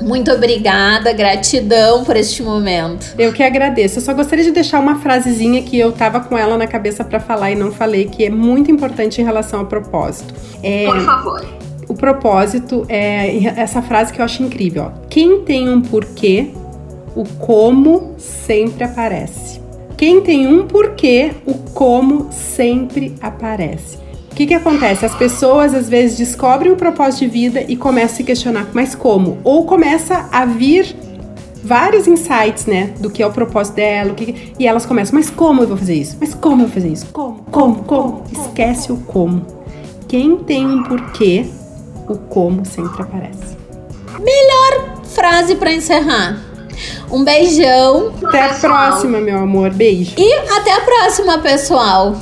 Muito 0.01 0.31
obrigada, 0.31 1.11
gratidão 1.13 2.03
por 2.03 2.15
este 2.15 2.43
momento. 2.43 3.15
Eu 3.17 3.33
que 3.33 3.43
agradeço. 3.43 3.97
Eu 3.97 4.01
só 4.01 4.13
gostaria 4.13 4.43
de 4.43 4.51
deixar 4.51 4.79
uma 4.79 4.99
frasezinha 4.99 5.61
que 5.63 5.77
eu 5.77 5.91
tava 5.91 6.19
com 6.19 6.37
ela 6.37 6.57
na 6.57 6.67
cabeça 6.67 7.03
para 7.03 7.19
falar 7.19 7.51
e 7.51 7.55
não 7.55 7.71
falei, 7.71 8.05
que 8.05 8.25
é 8.25 8.29
muito 8.29 8.71
importante 8.71 9.21
em 9.21 9.23
relação 9.23 9.59
ao 9.59 9.65
propósito. 9.65 10.33
É, 10.61 10.85
por 10.85 11.01
favor. 11.01 11.45
O 11.87 11.93
propósito 11.93 12.85
é 12.89 13.45
essa 13.59 13.81
frase 13.81 14.11
que 14.11 14.19
eu 14.19 14.25
acho 14.25 14.43
incrível. 14.43 14.91
Ó. 14.93 15.07
Quem 15.09 15.41
tem 15.43 15.69
um 15.69 15.81
porquê, 15.81 16.51
o 17.15 17.23
como 17.39 18.15
sempre 18.17 18.83
aparece. 18.83 19.61
Quem 19.95 20.21
tem 20.21 20.47
um 20.47 20.67
porquê, 20.67 21.31
o 21.45 21.53
como 21.73 22.27
sempre 22.31 23.15
aparece 23.21 24.06
que, 24.37 24.45
que 24.45 24.53
acontece? 24.53 25.03
As 25.03 25.15
pessoas 25.15 25.73
às 25.73 25.89
vezes 25.89 26.15
descobrem 26.15 26.71
o 26.71 26.75
propósito 26.75 27.21
de 27.21 27.27
vida 27.27 27.65
e 27.67 27.75
começam 27.75 28.13
a 28.13 28.17
se 28.17 28.23
questionar, 28.23 28.67
mas 28.71 28.93
como? 28.93 29.39
Ou 29.43 29.65
começa 29.65 30.29
a 30.31 30.45
vir 30.45 30.95
vários 31.63 32.07
insights, 32.07 32.67
né, 32.67 32.93
do 32.99 33.09
que 33.09 33.23
é 33.23 33.25
o 33.25 33.31
propósito 33.31 33.77
dela, 33.77 34.13
que, 34.13 34.53
e 34.59 34.67
elas 34.67 34.85
começam, 34.85 35.15
mas 35.15 35.31
como 35.31 35.63
eu 35.63 35.67
vou 35.67 35.75
fazer 35.75 35.95
isso? 35.95 36.17
Mas 36.19 36.35
como 36.35 36.61
eu 36.61 36.67
vou 36.67 36.73
fazer 36.73 36.89
isso? 36.89 37.07
Como? 37.07 37.43
Como? 37.49 37.83
Como? 37.83 38.23
Esquece 38.31 38.91
o 38.91 38.97
como. 38.97 39.43
Quem 40.07 40.37
tem 40.37 40.67
um 40.67 40.83
porquê, 40.83 41.47
o 42.07 42.15
como 42.15 42.63
sempre 42.63 43.01
aparece. 43.01 43.57
Melhor 44.19 45.01
frase 45.03 45.55
para 45.55 45.73
encerrar. 45.73 46.39
Um 47.11 47.23
beijão. 47.23 48.13
Até 48.23 48.41
a 48.43 48.53
próxima, 48.53 49.19
meu 49.19 49.39
amor. 49.39 49.71
Beijo. 49.71 50.13
E 50.15 50.33
até 50.51 50.73
a 50.73 50.81
próxima, 50.81 51.39
pessoal. 51.39 52.15